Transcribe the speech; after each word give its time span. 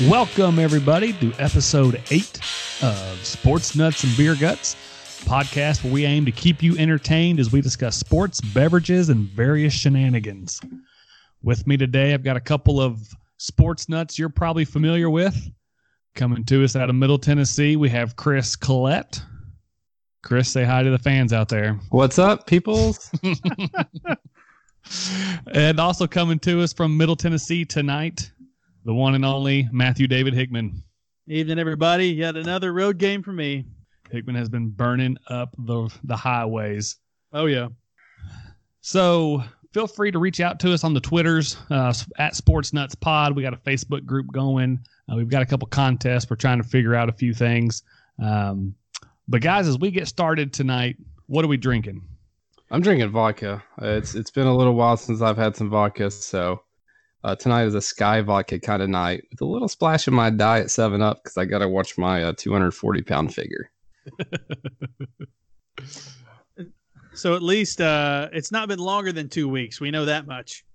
Welcome, 0.00 0.58
everybody, 0.58 1.12
to 1.12 1.32
episode 1.38 2.02
eight 2.10 2.40
of 2.82 3.24
Sports 3.24 3.76
Nuts 3.76 4.02
and 4.02 4.16
Beer 4.16 4.34
Guts, 4.34 4.74
podcast 5.24 5.84
where 5.84 5.92
we 5.92 6.04
aim 6.04 6.24
to 6.24 6.32
keep 6.32 6.64
you 6.64 6.76
entertained 6.76 7.38
as 7.38 7.52
we 7.52 7.60
discuss 7.60 7.96
sports, 7.96 8.40
beverages, 8.40 9.08
and 9.08 9.28
various 9.28 9.72
shenanigans. 9.72 10.60
With 11.44 11.68
me 11.68 11.76
today, 11.76 12.12
I've 12.12 12.24
got 12.24 12.36
a 12.36 12.40
couple 12.40 12.80
of 12.80 13.06
sports 13.36 13.88
nuts 13.88 14.18
you're 14.18 14.28
probably 14.28 14.64
familiar 14.64 15.08
with. 15.08 15.48
Coming 16.16 16.44
to 16.46 16.64
us 16.64 16.74
out 16.74 16.90
of 16.90 16.96
Middle 16.96 17.18
Tennessee, 17.18 17.76
we 17.76 17.88
have 17.90 18.16
Chris 18.16 18.56
Collette. 18.56 19.22
Chris, 20.24 20.48
say 20.48 20.64
hi 20.64 20.82
to 20.82 20.90
the 20.90 20.98
fans 20.98 21.32
out 21.32 21.48
there. 21.48 21.78
What's 21.90 22.18
up, 22.18 22.48
peoples? 22.48 23.12
and 25.52 25.78
also 25.80 26.06
coming 26.06 26.38
to 26.40 26.62
us 26.62 26.72
from 26.72 26.96
Middle 26.96 27.16
Tennessee 27.16 27.64
tonight, 27.64 28.32
the 28.84 28.94
one 28.94 29.14
and 29.14 29.24
only 29.24 29.68
Matthew 29.72 30.06
David 30.06 30.34
Hickman. 30.34 30.82
Evening, 31.26 31.58
everybody. 31.58 32.08
Yet 32.08 32.36
another 32.36 32.72
road 32.72 32.98
game 32.98 33.22
for 33.22 33.32
me. 33.32 33.64
Hickman 34.10 34.36
has 34.36 34.48
been 34.48 34.68
burning 34.68 35.16
up 35.28 35.54
the 35.58 35.92
the 36.04 36.16
highways. 36.16 36.96
Oh 37.32 37.46
yeah. 37.46 37.68
So 38.82 39.42
feel 39.72 39.86
free 39.86 40.10
to 40.10 40.18
reach 40.18 40.40
out 40.40 40.60
to 40.60 40.72
us 40.72 40.84
on 40.84 40.92
the 40.92 41.00
Twitters 41.00 41.56
uh, 41.70 41.94
at 42.18 42.36
Sports 42.36 42.72
Nuts 42.72 42.94
Pod. 42.94 43.34
We 43.34 43.42
got 43.42 43.54
a 43.54 43.58
Facebook 43.58 44.04
group 44.04 44.30
going. 44.32 44.80
Uh, 45.10 45.16
we've 45.16 45.28
got 45.28 45.42
a 45.42 45.46
couple 45.46 45.66
contests. 45.68 46.28
We're 46.28 46.36
trying 46.36 46.62
to 46.62 46.68
figure 46.68 46.94
out 46.94 47.08
a 47.08 47.12
few 47.12 47.32
things. 47.32 47.82
Um, 48.22 48.74
but 49.26 49.40
guys, 49.40 49.66
as 49.66 49.78
we 49.78 49.90
get 49.90 50.06
started 50.06 50.52
tonight, 50.52 50.96
what 51.26 51.44
are 51.44 51.48
we 51.48 51.56
drinking? 51.56 52.02
I'm 52.70 52.82
drinking 52.82 53.10
vodka. 53.10 53.62
Uh, 53.80 53.86
it's 53.88 54.14
it's 54.14 54.30
been 54.30 54.46
a 54.46 54.54
little 54.54 54.74
while 54.74 54.96
since 54.96 55.22
I've 55.22 55.38
had 55.38 55.56
some 55.56 55.70
vodka, 55.70 56.10
so 56.10 56.60
uh, 57.24 57.34
tonight 57.34 57.64
is 57.64 57.74
a 57.74 57.78
Skyy 57.78 58.22
vodka 58.22 58.60
kind 58.60 58.82
of 58.82 58.90
night 58.90 59.24
with 59.30 59.40
a 59.40 59.46
little 59.46 59.66
splash 59.66 60.06
of 60.06 60.12
my 60.12 60.28
diet 60.28 60.70
Seven 60.70 61.00
Up 61.00 61.24
because 61.24 61.38
I 61.38 61.46
got 61.46 61.58
to 61.60 61.68
watch 61.68 61.96
my 61.96 62.22
uh, 62.22 62.34
240 62.36 63.02
pound 63.02 63.34
figure. 63.34 63.70
so 67.14 67.34
at 67.34 67.42
least 67.42 67.80
uh, 67.80 68.28
it's 68.32 68.52
not 68.52 68.68
been 68.68 68.78
longer 68.78 69.10
than 69.10 69.30
two 69.30 69.48
weeks. 69.48 69.80
We 69.80 69.90
know 69.90 70.04
that 70.04 70.26
much. 70.26 70.66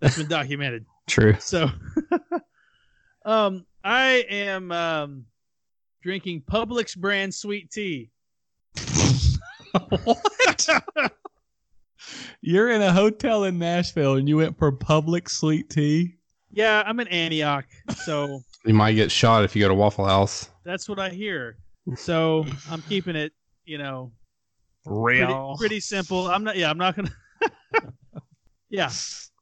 That's 0.00 0.16
been 0.16 0.28
documented. 0.30 0.86
True. 1.08 1.34
So, 1.40 1.70
um, 3.24 3.66
I 3.82 4.24
am 4.30 4.70
um, 4.70 5.26
drinking 6.02 6.42
Publix 6.42 6.96
brand 6.96 7.34
sweet 7.34 7.72
tea. 7.72 8.10
what? 10.04 10.68
You're 12.40 12.70
in 12.70 12.82
a 12.82 12.92
hotel 12.92 13.44
in 13.44 13.58
Nashville 13.58 14.14
and 14.14 14.28
you 14.28 14.38
went 14.38 14.58
for 14.58 14.72
public 14.72 15.28
sweet 15.28 15.70
tea? 15.70 16.16
Yeah, 16.50 16.82
I'm 16.86 17.00
in 17.00 17.08
Antioch, 17.08 17.66
so 18.04 18.40
you 18.64 18.72
might 18.72 18.92
get 18.92 19.10
shot 19.10 19.44
if 19.44 19.54
you 19.54 19.62
go 19.62 19.68
to 19.68 19.74
Waffle 19.74 20.06
House. 20.06 20.48
That's 20.64 20.88
what 20.88 20.98
I 20.98 21.10
hear. 21.10 21.58
So 21.96 22.46
I'm 22.70 22.82
keeping 22.82 23.14
it, 23.14 23.32
you 23.64 23.78
know, 23.78 24.10
real, 24.86 25.26
pretty, 25.26 25.58
pretty 25.58 25.80
simple. 25.80 26.28
I'm 26.28 26.44
not. 26.44 26.56
Yeah, 26.56 26.70
I'm 26.70 26.78
not 26.78 26.96
gonna. 26.96 27.10
yeah, 28.70 28.86
that's 28.86 29.36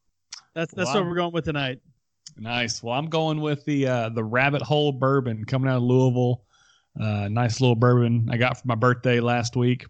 that's 0.55 0.75
well, 0.77 0.95
what 0.95 1.07
we're 1.07 1.15
going 1.15 1.33
with 1.33 1.45
tonight. 1.45 1.81
Nice. 2.37 2.83
Well, 2.83 2.99
I'm 2.99 3.09
going 3.09 3.41
with 3.41 3.65
the 3.65 3.87
uh, 3.87 4.09
the 4.09 4.25
Rabbit 4.25 4.63
Hole 4.63 4.93
Bourbon 4.93 5.45
coming 5.45 5.71
out 5.71 5.77
of 5.77 5.83
Louisville. 5.83 6.45
Uh, 7.01 7.29
nice 7.29 7.61
little 7.61 7.77
bourbon 7.77 8.29
I 8.31 8.37
got 8.37 8.61
for 8.61 8.67
my 8.67 8.75
birthday 8.75 9.21
last 9.21 9.57
week. 9.57 9.87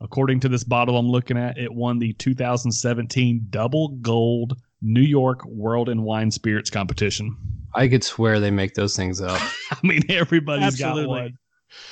According 0.00 0.40
to 0.40 0.48
this 0.48 0.64
bottle 0.64 0.96
I'm 0.96 1.08
looking 1.08 1.36
at, 1.36 1.58
it 1.58 1.72
won 1.72 1.98
the 1.98 2.12
2017 2.14 3.46
Double 3.50 3.88
Gold 3.88 4.56
New 4.82 5.02
York 5.02 5.44
World 5.44 5.88
and 5.88 6.02
Wine 6.02 6.30
Spirits 6.30 6.70
competition. 6.70 7.36
I 7.74 7.88
could 7.88 8.02
swear 8.02 8.40
they 8.40 8.50
make 8.50 8.74
those 8.74 8.96
things 8.96 9.20
up. 9.20 9.40
I 9.70 9.78
mean, 9.82 10.02
everybody's 10.08 10.80
absolutely. 10.80 11.02
got 11.02 11.08
one. 11.08 11.38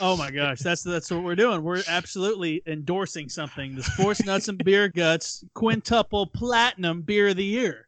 Oh 0.01 0.17
my 0.17 0.31
gosh, 0.31 0.59
that's 0.59 0.83
that's 0.83 1.11
what 1.11 1.23
we're 1.23 1.37
doing. 1.37 1.63
We're 1.63 1.85
absolutely 1.87 2.63
endorsing 2.67 3.29
something. 3.29 3.77
The 3.77 3.85
Sports 3.85 4.25
Nuts 4.25 4.49
and 4.49 4.63
Beer 4.65 4.89
Guts 4.89 5.45
quintuple 5.55 6.27
platinum 6.27 7.03
beer 7.03 7.29
of 7.29 7.37
the 7.37 7.45
year. 7.45 7.87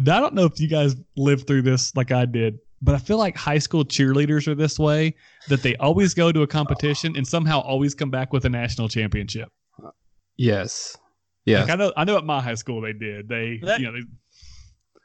I 0.00 0.20
don't 0.20 0.34
know 0.34 0.44
if 0.44 0.60
you 0.60 0.68
guys 0.68 0.94
lived 1.16 1.48
through 1.48 1.62
this 1.62 1.96
like 1.96 2.12
I 2.12 2.26
did 2.26 2.60
but 2.80 2.94
I 2.94 2.98
feel 2.98 3.18
like 3.18 3.36
high 3.36 3.58
school 3.58 3.84
cheerleaders 3.84 4.46
are 4.46 4.54
this 4.54 4.78
way 4.78 5.14
that 5.48 5.62
they 5.62 5.76
always 5.76 6.14
go 6.14 6.32
to 6.32 6.42
a 6.42 6.46
competition 6.46 7.16
and 7.16 7.26
somehow 7.26 7.60
always 7.60 7.94
come 7.94 8.10
back 8.10 8.32
with 8.32 8.44
a 8.44 8.48
national 8.48 8.88
championship. 8.88 9.50
Yes. 10.36 10.96
Yeah. 11.44 11.62
Like 11.62 11.70
I 11.70 11.74
know 11.76 11.92
I 11.96 12.04
know 12.04 12.16
at 12.16 12.24
my 12.24 12.40
high 12.40 12.54
school 12.54 12.80
they 12.80 12.92
did. 12.92 13.28
They 13.28 13.60
that, 13.62 13.80
you 13.80 13.86
know 13.86 13.92
they, 13.92 14.06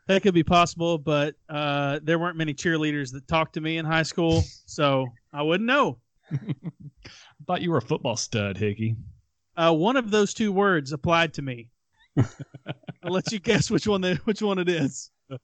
that 0.08 0.22
could 0.22 0.34
be 0.34 0.44
possible, 0.44 0.98
but 0.98 1.36
uh, 1.48 2.00
there 2.04 2.20
weren't 2.20 2.38
many 2.38 2.54
cheerleaders 2.54 3.12
that 3.14 3.28
talked 3.28 3.54
to 3.54 3.62
me 3.62 3.78
in 3.78 3.86
high 3.86 4.04
school, 4.04 4.44
so 4.66 5.08
I 5.32 5.42
wouldn't 5.42 5.68
know. 5.68 6.00
I 6.32 6.38
thought 7.48 7.62
you 7.62 7.72
were 7.72 7.78
a 7.78 7.82
football 7.82 8.18
stud, 8.18 8.58
Hickey. 8.58 8.96
Uh, 9.56 9.74
one 9.74 9.96
of 9.96 10.12
those 10.12 10.34
two 10.34 10.52
words 10.52 10.92
applied 10.92 11.34
to 11.36 11.42
me. 11.42 11.70
I'll 12.18 13.12
let 13.12 13.32
you 13.32 13.40
guess 13.40 13.72
which 13.72 13.88
one 13.88 14.02
the, 14.02 14.16
which 14.26 14.42
one 14.42 14.60
it 14.60 14.70
is. 14.70 15.10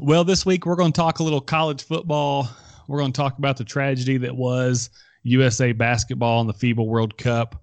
Well, 0.00 0.24
this 0.24 0.44
week 0.44 0.66
we're 0.66 0.74
going 0.74 0.90
to 0.90 0.96
talk 0.96 1.20
a 1.20 1.22
little 1.22 1.40
college 1.40 1.84
football. 1.84 2.48
We're 2.88 2.98
going 2.98 3.12
to 3.12 3.16
talk 3.16 3.38
about 3.38 3.56
the 3.56 3.64
tragedy 3.64 4.16
that 4.16 4.34
was 4.34 4.90
USA 5.22 5.70
basketball 5.70 6.40
and 6.40 6.48
the 6.48 6.54
FIBA 6.54 6.84
World 6.84 7.16
Cup. 7.16 7.62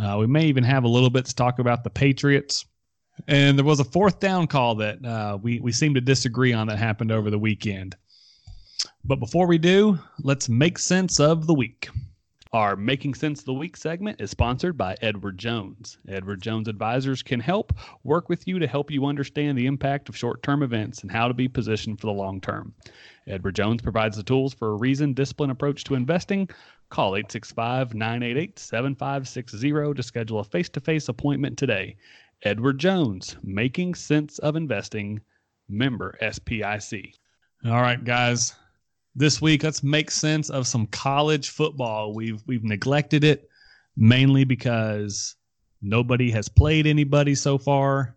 Uh, 0.00 0.16
we 0.20 0.28
may 0.28 0.46
even 0.46 0.62
have 0.62 0.84
a 0.84 0.88
little 0.88 1.10
bit 1.10 1.24
to 1.24 1.34
talk 1.34 1.58
about 1.58 1.82
the 1.82 1.90
Patriots. 1.90 2.64
And 3.26 3.58
there 3.58 3.64
was 3.64 3.80
a 3.80 3.84
fourth 3.84 4.20
down 4.20 4.46
call 4.46 4.76
that 4.76 5.04
uh, 5.04 5.36
we, 5.42 5.58
we 5.58 5.72
seem 5.72 5.94
to 5.94 6.00
disagree 6.00 6.52
on 6.52 6.68
that 6.68 6.78
happened 6.78 7.10
over 7.10 7.28
the 7.28 7.38
weekend. 7.40 7.96
But 9.04 9.18
before 9.18 9.48
we 9.48 9.58
do, 9.58 9.98
let's 10.22 10.48
make 10.48 10.78
sense 10.78 11.18
of 11.18 11.48
the 11.48 11.54
week. 11.54 11.88
Our 12.54 12.76
Making 12.76 13.14
Sense 13.14 13.40
of 13.40 13.46
the 13.46 13.52
Week 13.52 13.76
segment 13.76 14.20
is 14.20 14.30
sponsored 14.30 14.78
by 14.78 14.96
Edward 15.02 15.38
Jones. 15.38 15.98
Edward 16.06 16.40
Jones 16.40 16.68
Advisors 16.68 17.20
can 17.20 17.40
help 17.40 17.72
work 18.04 18.28
with 18.28 18.46
you 18.46 18.60
to 18.60 18.68
help 18.68 18.92
you 18.92 19.06
understand 19.06 19.58
the 19.58 19.66
impact 19.66 20.08
of 20.08 20.16
short 20.16 20.40
term 20.44 20.62
events 20.62 21.02
and 21.02 21.10
how 21.10 21.26
to 21.26 21.34
be 21.34 21.48
positioned 21.48 22.00
for 22.00 22.06
the 22.06 22.12
long 22.12 22.40
term. 22.40 22.72
Edward 23.26 23.56
Jones 23.56 23.82
provides 23.82 24.16
the 24.16 24.22
tools 24.22 24.54
for 24.54 24.68
a 24.68 24.76
reasoned, 24.76 25.16
disciplined 25.16 25.50
approach 25.50 25.82
to 25.82 25.96
investing. 25.96 26.48
Call 26.90 27.16
865 27.16 27.92
988 27.92 28.56
7560 28.56 29.94
to 29.94 30.02
schedule 30.04 30.38
a 30.38 30.44
face 30.44 30.68
to 30.68 30.80
face 30.80 31.08
appointment 31.08 31.58
today. 31.58 31.96
Edward 32.44 32.78
Jones, 32.78 33.36
Making 33.42 33.96
Sense 33.96 34.38
of 34.38 34.54
Investing, 34.54 35.20
member 35.68 36.16
SIPC. 36.22 37.14
All 37.64 37.82
right, 37.82 38.04
guys, 38.04 38.54
this 39.14 39.40
week 39.40 39.62
let's 39.62 39.82
make 39.82 40.10
sense 40.10 40.50
of 40.50 40.66
some 40.66 40.86
college 40.88 41.50
football. 41.50 42.14
We've 42.14 42.42
we've 42.46 42.64
neglected 42.64 43.24
it 43.24 43.48
mainly 43.96 44.44
because 44.44 45.36
nobody 45.80 46.30
has 46.30 46.48
played 46.48 46.86
anybody 46.86 47.34
so 47.34 47.58
far. 47.58 48.16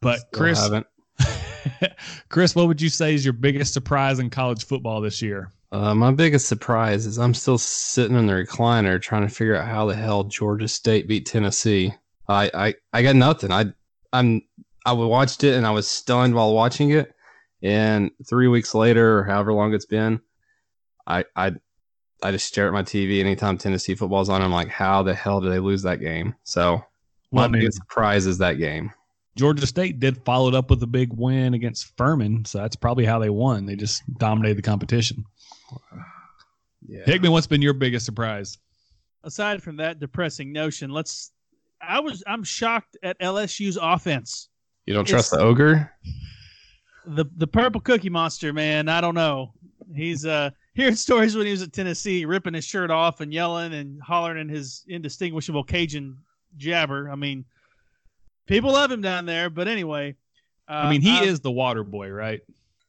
But 0.00 0.18
Still 0.18 0.30
Chris 0.32 0.70
Chris, 2.28 2.54
what 2.54 2.66
would 2.66 2.80
you 2.80 2.88
say 2.88 3.14
is 3.14 3.24
your 3.24 3.34
biggest 3.34 3.74
surprise 3.74 4.18
in 4.18 4.30
college 4.30 4.64
football 4.64 5.00
this 5.00 5.22
year? 5.22 5.52
Uh, 5.70 5.94
my 5.94 6.10
biggest 6.10 6.48
surprise 6.48 7.06
is 7.06 7.18
I'm 7.18 7.34
still 7.34 7.58
sitting 7.58 8.16
in 8.16 8.26
the 8.26 8.32
recliner 8.32 9.00
trying 9.00 9.26
to 9.26 9.34
figure 9.34 9.56
out 9.56 9.66
how 9.66 9.86
the 9.86 9.94
hell 9.94 10.24
Georgia 10.24 10.68
State 10.68 11.08
beat 11.08 11.26
Tennessee. 11.26 11.94
I 12.28 12.50
I, 12.52 12.74
I 12.92 13.02
got 13.02 13.16
nothing. 13.16 13.52
I 13.52 13.66
I'm 14.12 14.42
I 14.84 14.92
watched 14.92 15.44
it 15.44 15.54
and 15.54 15.66
I 15.66 15.70
was 15.70 15.88
stunned 15.88 16.34
while 16.34 16.54
watching 16.54 16.90
it. 16.90 17.14
And 17.62 18.10
three 18.28 18.48
weeks 18.48 18.74
later, 18.74 19.18
or 19.18 19.24
however 19.24 19.52
long 19.52 19.74
it's 19.74 19.86
been, 19.86 20.20
I 21.06 21.24
I 21.36 21.52
I 22.22 22.30
just 22.30 22.46
stare 22.46 22.66
at 22.66 22.72
my 22.72 22.82
TV 22.82 23.20
anytime 23.20 23.58
Tennessee 23.58 23.94
football's 23.94 24.28
on. 24.28 24.42
I'm 24.42 24.52
like, 24.52 24.68
how 24.68 25.02
the 25.02 25.14
hell 25.14 25.40
did 25.40 25.52
they 25.52 25.58
lose 25.58 25.82
that 25.82 26.00
game? 26.00 26.34
So 26.44 26.84
my 27.30 27.42
well, 27.42 27.50
biggest 27.50 27.78
surprise 27.78 28.26
is 28.26 28.38
that 28.38 28.54
game. 28.54 28.92
Georgia 29.34 29.66
State 29.66 29.98
did 29.98 30.22
follow 30.24 30.48
it 30.48 30.54
up 30.54 30.68
with 30.68 30.82
a 30.82 30.86
big 30.86 31.12
win 31.14 31.54
against 31.54 31.96
Furman, 31.96 32.44
so 32.44 32.58
that's 32.58 32.76
probably 32.76 33.06
how 33.06 33.18
they 33.18 33.30
won. 33.30 33.64
They 33.64 33.76
just 33.76 34.02
dominated 34.18 34.58
the 34.58 34.62
competition. 34.62 35.24
Yeah. 36.86 37.04
Hickman, 37.06 37.32
what's 37.32 37.46
been 37.46 37.62
your 37.62 37.72
biggest 37.72 38.04
surprise? 38.04 38.58
Aside 39.24 39.62
from 39.62 39.76
that 39.76 40.00
depressing 40.00 40.52
notion, 40.52 40.90
let's. 40.90 41.32
I 41.80 42.00
was 42.00 42.22
I'm 42.26 42.44
shocked 42.44 42.96
at 43.02 43.18
LSU's 43.20 43.78
offense. 43.80 44.48
You 44.86 44.94
don't 44.94 45.06
trust 45.06 45.30
the 45.30 45.38
ogre? 45.38 45.90
The 47.06 47.24
the 47.36 47.46
purple 47.46 47.80
cookie 47.80 48.10
monster, 48.10 48.52
man. 48.52 48.88
I 48.88 49.00
don't 49.00 49.14
know. 49.14 49.52
He's 49.94 50.24
uh 50.24 50.50
hearing 50.74 50.94
stories 50.96 51.36
when 51.36 51.46
he 51.46 51.52
was 51.52 51.62
at 51.62 51.72
Tennessee, 51.72 52.24
ripping 52.24 52.54
his 52.54 52.64
shirt 52.64 52.90
off 52.90 53.20
and 53.20 53.32
yelling 53.32 53.74
and 53.74 54.00
hollering 54.02 54.40
in 54.40 54.48
his 54.48 54.84
indistinguishable 54.88 55.64
Cajun 55.64 56.16
jabber. 56.56 57.10
I 57.10 57.16
mean, 57.16 57.44
people 58.46 58.72
love 58.72 58.90
him 58.90 59.02
down 59.02 59.26
there. 59.26 59.50
But 59.50 59.68
anyway, 59.68 60.16
uh, 60.68 60.72
I 60.72 60.90
mean, 60.90 61.00
he 61.00 61.18
I, 61.18 61.24
is 61.24 61.40
the 61.40 61.50
water 61.50 61.84
boy, 61.84 62.10
right? 62.10 62.40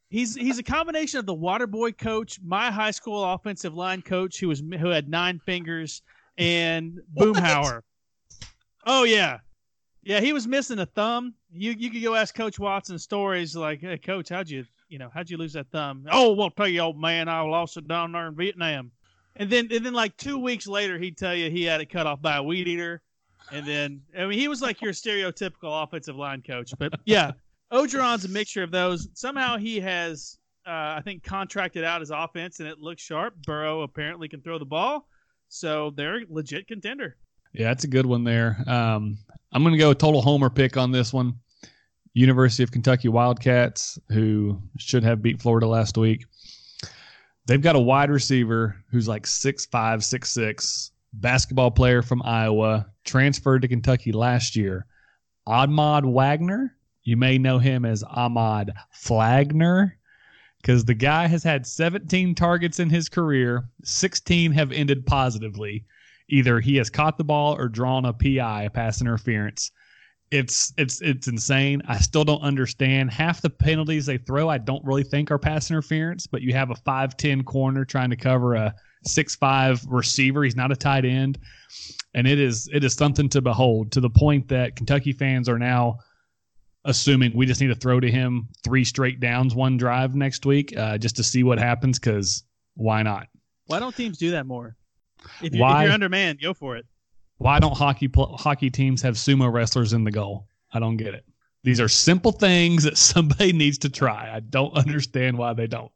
He's 0.08 0.34
he's 0.34 0.58
a 0.58 0.62
combination 0.62 1.18
of 1.18 1.26
the 1.26 1.34
water 1.34 1.66
boy 1.66 1.92
coach, 1.92 2.38
my 2.42 2.70
high 2.70 2.92
school 2.92 3.24
offensive 3.24 3.74
line 3.74 4.02
coach, 4.02 4.38
who 4.38 4.48
was 4.48 4.60
who 4.60 4.88
had 4.88 5.08
nine 5.08 5.40
fingers, 5.40 6.02
and 6.38 7.00
Boomhauer. 7.16 7.82
Oh 8.86 9.04
yeah, 9.04 9.38
yeah, 10.04 10.20
he 10.20 10.32
was 10.32 10.46
missing 10.46 10.78
a 10.78 10.86
thumb. 10.86 11.34
You 11.52 11.72
you 11.72 11.90
could 11.90 12.02
go 12.02 12.14
ask 12.14 12.34
Coach 12.34 12.58
Watson 12.58 12.98
stories 12.98 13.56
like, 13.56 13.80
"Hey, 13.80 13.98
Coach, 13.98 14.28
how'd 14.28 14.48
you 14.48 14.64
you 14.88 14.98
know, 14.98 15.10
how'd 15.12 15.28
you 15.28 15.36
lose 15.36 15.54
that 15.54 15.70
thumb? 15.72 16.06
Oh, 16.10 16.34
well, 16.34 16.50
tell 16.50 16.68
you, 16.68 16.80
old 16.80 17.00
man, 17.00 17.28
I 17.28 17.40
lost 17.40 17.76
it 17.76 17.88
down 17.88 18.12
there 18.12 18.28
in 18.28 18.36
Vietnam. 18.36 18.92
And 19.34 19.50
then, 19.50 19.68
and 19.72 19.84
then, 19.84 19.92
like 19.92 20.16
two 20.16 20.38
weeks 20.38 20.68
later, 20.68 20.98
he'd 20.98 21.16
tell 21.16 21.34
you 21.34 21.50
he 21.50 21.64
had 21.64 21.80
it 21.80 21.90
cut 21.90 22.06
off 22.06 22.22
by 22.22 22.36
a 22.36 22.42
weed 22.42 22.68
eater. 22.68 23.02
And 23.50 23.66
then, 23.66 24.02
I 24.16 24.26
mean, 24.26 24.38
he 24.38 24.46
was 24.46 24.62
like 24.62 24.80
your 24.80 24.92
stereotypical 24.92 25.82
offensive 25.82 26.14
line 26.14 26.42
coach. 26.42 26.72
But 26.78 26.92
yeah, 27.04 27.32
Orgeron's 27.72 28.24
a 28.24 28.28
mixture 28.28 28.62
of 28.62 28.70
those. 28.70 29.08
Somehow 29.14 29.56
he 29.56 29.80
has, 29.80 30.38
uh, 30.66 30.70
I 30.70 31.00
think, 31.02 31.24
contracted 31.24 31.82
out 31.82 32.00
his 32.00 32.10
offense, 32.10 32.60
and 32.60 32.68
it 32.68 32.78
looks 32.78 33.02
sharp. 33.02 33.34
Burrow 33.44 33.82
apparently 33.82 34.28
can 34.28 34.40
throw 34.42 34.60
the 34.60 34.64
ball, 34.64 35.08
so 35.48 35.90
they're 35.90 36.18
a 36.18 36.26
legit 36.28 36.68
contender. 36.68 37.16
Yeah, 37.54 37.68
that's 37.68 37.84
a 37.84 37.88
good 37.88 38.04
one 38.04 38.24
there. 38.24 38.62
Um, 38.66 39.16
I'm 39.52 39.62
going 39.62 39.74
to 39.74 39.78
go 39.78 39.92
a 39.92 39.94
total 39.94 40.20
homer 40.20 40.50
pick 40.50 40.76
on 40.76 40.90
this 40.90 41.12
one. 41.12 41.34
University 42.12 42.62
of 42.62 42.72
Kentucky 42.72 43.08
Wildcats, 43.08 43.98
who 44.08 44.60
should 44.76 45.04
have 45.04 45.22
beat 45.22 45.40
Florida 45.40 45.66
last 45.66 45.96
week. 45.96 46.26
They've 47.46 47.62
got 47.62 47.76
a 47.76 47.80
wide 47.80 48.10
receiver 48.10 48.76
who's 48.90 49.08
like 49.08 49.26
six 49.26 49.66
five, 49.66 50.04
six 50.04 50.30
six, 50.30 50.92
basketball 51.12 51.70
player 51.70 52.02
from 52.02 52.22
Iowa, 52.24 52.86
transferred 53.04 53.62
to 53.62 53.68
Kentucky 53.68 54.12
last 54.12 54.56
year. 54.56 54.86
Ahmad 55.46 56.04
Wagner. 56.04 56.76
You 57.02 57.16
may 57.16 57.36
know 57.36 57.58
him 57.58 57.84
as 57.84 58.02
Ahmad 58.02 58.72
Flagner 58.90 59.98
because 60.56 60.86
the 60.86 60.94
guy 60.94 61.26
has 61.26 61.42
had 61.42 61.66
17 61.66 62.34
targets 62.34 62.80
in 62.80 62.88
his 62.88 63.10
career. 63.10 63.68
16 63.84 64.52
have 64.52 64.72
ended 64.72 65.04
positively. 65.04 65.84
Either 66.28 66.60
he 66.60 66.76
has 66.76 66.90
caught 66.90 67.18
the 67.18 67.24
ball 67.24 67.56
or 67.56 67.68
drawn 67.68 68.04
a 68.04 68.12
PI, 68.12 68.64
a 68.64 68.70
pass 68.70 69.00
interference 69.00 69.70
it's 70.34 70.72
it's 70.76 71.00
it's 71.00 71.28
insane. 71.28 71.80
I 71.86 71.98
still 71.98 72.24
don't 72.24 72.42
understand 72.42 73.12
half 73.12 73.40
the 73.40 73.50
penalties 73.50 74.06
they 74.06 74.18
throw. 74.18 74.48
I 74.48 74.58
don't 74.58 74.84
really 74.84 75.04
think 75.04 75.30
are 75.30 75.38
pass 75.38 75.70
interference, 75.70 76.26
but 76.26 76.42
you 76.42 76.52
have 76.54 76.70
a 76.70 76.74
five 76.74 77.16
ten 77.16 77.44
corner 77.44 77.84
trying 77.84 78.10
to 78.10 78.16
cover 78.16 78.54
a 78.54 78.74
six 79.06 79.36
five 79.36 79.84
receiver. 79.86 80.42
He's 80.42 80.56
not 80.56 80.72
a 80.72 80.76
tight 80.76 81.04
end, 81.04 81.38
and 82.14 82.26
it 82.26 82.40
is 82.40 82.68
it 82.72 82.82
is 82.82 82.94
something 82.94 83.28
to 83.30 83.42
behold. 83.42 83.92
To 83.92 84.00
the 84.00 84.10
point 84.10 84.48
that 84.48 84.74
Kentucky 84.74 85.12
fans 85.12 85.48
are 85.48 85.58
now 85.58 85.98
assuming 86.84 87.32
we 87.34 87.46
just 87.46 87.60
need 87.60 87.68
to 87.68 87.74
throw 87.74 88.00
to 88.00 88.10
him 88.10 88.48
three 88.64 88.84
straight 88.84 89.20
downs, 89.20 89.54
one 89.54 89.76
drive 89.76 90.16
next 90.16 90.44
week, 90.44 90.76
uh, 90.76 90.98
just 90.98 91.16
to 91.16 91.22
see 91.22 91.44
what 91.44 91.58
happens. 91.58 92.00
Because 92.00 92.42
why 92.74 93.04
not? 93.04 93.28
Why 93.66 93.78
don't 93.78 93.94
teams 93.94 94.18
do 94.18 94.32
that 94.32 94.46
more? 94.46 94.76
If 95.42 95.54
you're, 95.54 95.66
if 95.68 95.82
you're 95.82 95.92
undermanned, 95.92 96.40
go 96.40 96.54
for 96.54 96.76
it. 96.76 96.86
Why 97.38 97.58
don't 97.58 97.76
hockey 97.76 98.08
pl- 98.08 98.36
hockey 98.36 98.70
teams 98.70 99.02
have 99.02 99.14
sumo 99.14 99.52
wrestlers 99.52 99.92
in 99.92 100.04
the 100.04 100.10
goal? 100.10 100.46
I 100.72 100.80
don't 100.80 100.96
get 100.96 101.14
it. 101.14 101.24
These 101.62 101.80
are 101.80 101.88
simple 101.88 102.32
things 102.32 102.84
that 102.84 102.98
somebody 102.98 103.52
needs 103.54 103.78
to 103.78 103.88
try. 103.88 104.30
I 104.34 104.40
don't 104.40 104.74
understand 104.76 105.38
why 105.38 105.54
they 105.54 105.66
don't. 105.66 105.92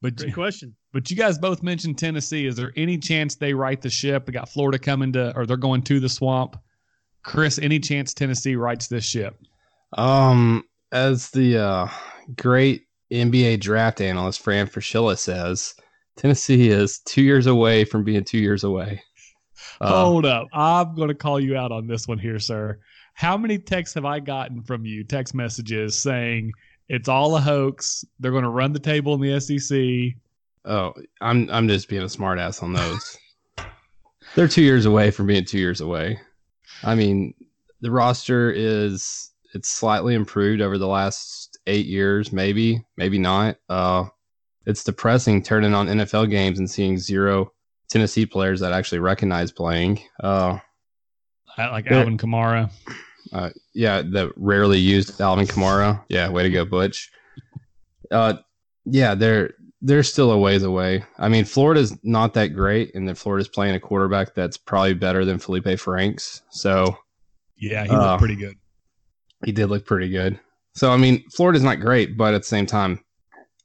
But 0.00 0.16
Great 0.16 0.34
question. 0.34 0.74
But 0.92 1.10
you 1.10 1.16
guys 1.16 1.38
both 1.38 1.62
mentioned 1.62 1.98
Tennessee. 1.98 2.46
Is 2.46 2.56
there 2.56 2.72
any 2.76 2.98
chance 2.98 3.36
they 3.36 3.54
right 3.54 3.80
the 3.80 3.88
ship? 3.88 4.26
We 4.26 4.32
got 4.32 4.48
Florida 4.48 4.78
coming 4.78 5.12
to, 5.12 5.34
or 5.36 5.46
they're 5.46 5.56
going 5.56 5.82
to 5.82 6.00
the 6.00 6.08
swamp. 6.08 6.56
Chris, 7.22 7.58
any 7.60 7.78
chance 7.78 8.12
Tennessee 8.12 8.56
rights 8.56 8.88
this 8.88 9.04
ship? 9.04 9.36
Um, 9.96 10.64
as 10.90 11.30
the 11.30 11.58
uh, 11.58 11.88
great 12.36 12.86
NBA 13.12 13.60
draft 13.60 14.00
analyst 14.00 14.40
Fran 14.40 14.66
Fraschilla 14.66 15.16
says, 15.16 15.74
Tennessee 16.16 16.68
is 16.68 16.98
two 17.00 17.22
years 17.22 17.46
away 17.46 17.84
from 17.84 18.04
being 18.04 18.24
two 18.24 18.38
years 18.38 18.64
away. 18.64 19.02
Uh, 19.80 20.04
Hold 20.04 20.26
up. 20.26 20.48
I'm 20.52 20.94
going 20.94 21.08
to 21.08 21.14
call 21.14 21.40
you 21.40 21.56
out 21.56 21.72
on 21.72 21.86
this 21.86 22.06
one 22.06 22.18
here, 22.18 22.38
sir. 22.38 22.78
How 23.14 23.36
many 23.36 23.58
texts 23.58 23.94
have 23.94 24.04
I 24.04 24.20
gotten 24.20 24.62
from 24.62 24.84
you, 24.86 25.04
text 25.04 25.34
messages 25.34 25.98
saying 25.98 26.52
it's 26.88 27.08
all 27.08 27.36
a 27.36 27.40
hoax? 27.40 28.04
They're 28.20 28.30
going 28.30 28.44
to 28.44 28.50
run 28.50 28.72
the 28.72 28.78
table 28.78 29.14
in 29.14 29.20
the 29.20 29.40
SEC. 29.40 30.16
Oh, 30.64 30.94
I'm 31.20 31.50
I'm 31.50 31.66
just 31.66 31.88
being 31.88 32.02
a 32.02 32.06
smartass 32.06 32.62
on 32.62 32.72
those. 32.72 33.18
They're 34.34 34.48
two 34.48 34.62
years 34.62 34.86
away 34.86 35.10
from 35.10 35.26
being 35.26 35.44
two 35.44 35.58
years 35.58 35.80
away. 35.80 36.20
I 36.84 36.94
mean, 36.94 37.34
the 37.80 37.90
roster 37.90 38.50
is 38.50 39.30
it's 39.54 39.68
slightly 39.68 40.14
improved 40.14 40.62
over 40.62 40.78
the 40.78 40.86
last 40.86 41.58
eight 41.66 41.86
years, 41.86 42.32
maybe, 42.32 42.84
maybe 42.96 43.18
not. 43.18 43.56
Uh, 43.68 44.06
it's 44.66 44.84
depressing 44.84 45.42
turning 45.42 45.74
on 45.74 45.88
NFL 45.88 46.30
games 46.30 46.58
and 46.58 46.70
seeing 46.70 46.98
zero 46.98 47.52
Tennessee 47.88 48.26
players 48.26 48.60
that 48.60 48.72
actually 48.72 49.00
recognize 49.00 49.52
playing. 49.52 50.00
Uh, 50.22 50.58
I 51.56 51.68
like 51.68 51.90
Alvin 51.90 52.16
Kamara. 52.16 52.70
Uh, 53.32 53.50
yeah, 53.74 54.02
the 54.02 54.32
rarely 54.36 54.78
used 54.78 55.20
Alvin 55.20 55.46
Kamara. 55.46 56.02
Yeah, 56.08 56.28
way 56.28 56.42
to 56.42 56.50
go, 56.50 56.64
Butch. 56.64 57.10
Uh, 58.10 58.34
yeah, 58.84 59.14
they're 59.14 59.54
they're 59.82 60.02
still 60.02 60.30
a 60.30 60.38
ways 60.38 60.62
away. 60.62 61.04
I 61.18 61.28
mean, 61.28 61.44
Florida's 61.44 61.96
not 62.04 62.34
that 62.34 62.48
great, 62.48 62.94
and 62.94 63.08
that 63.08 63.18
Florida's 63.18 63.48
playing 63.48 63.74
a 63.74 63.80
quarterback 63.80 64.34
that's 64.34 64.56
probably 64.56 64.94
better 64.94 65.24
than 65.24 65.38
Felipe 65.38 65.78
Franks. 65.78 66.42
So, 66.50 66.96
yeah, 67.56 67.84
he 67.84 67.90
looked 67.90 68.02
uh, 68.02 68.18
pretty 68.18 68.36
good. 68.36 68.56
He 69.44 69.50
did 69.50 69.66
look 69.66 69.84
pretty 69.84 70.08
good. 70.08 70.38
So, 70.74 70.92
I 70.92 70.96
mean, 70.96 71.24
Florida's 71.30 71.64
not 71.64 71.80
great, 71.80 72.16
but 72.16 72.32
at 72.32 72.42
the 72.42 72.46
same 72.48 72.64
time, 72.64 73.04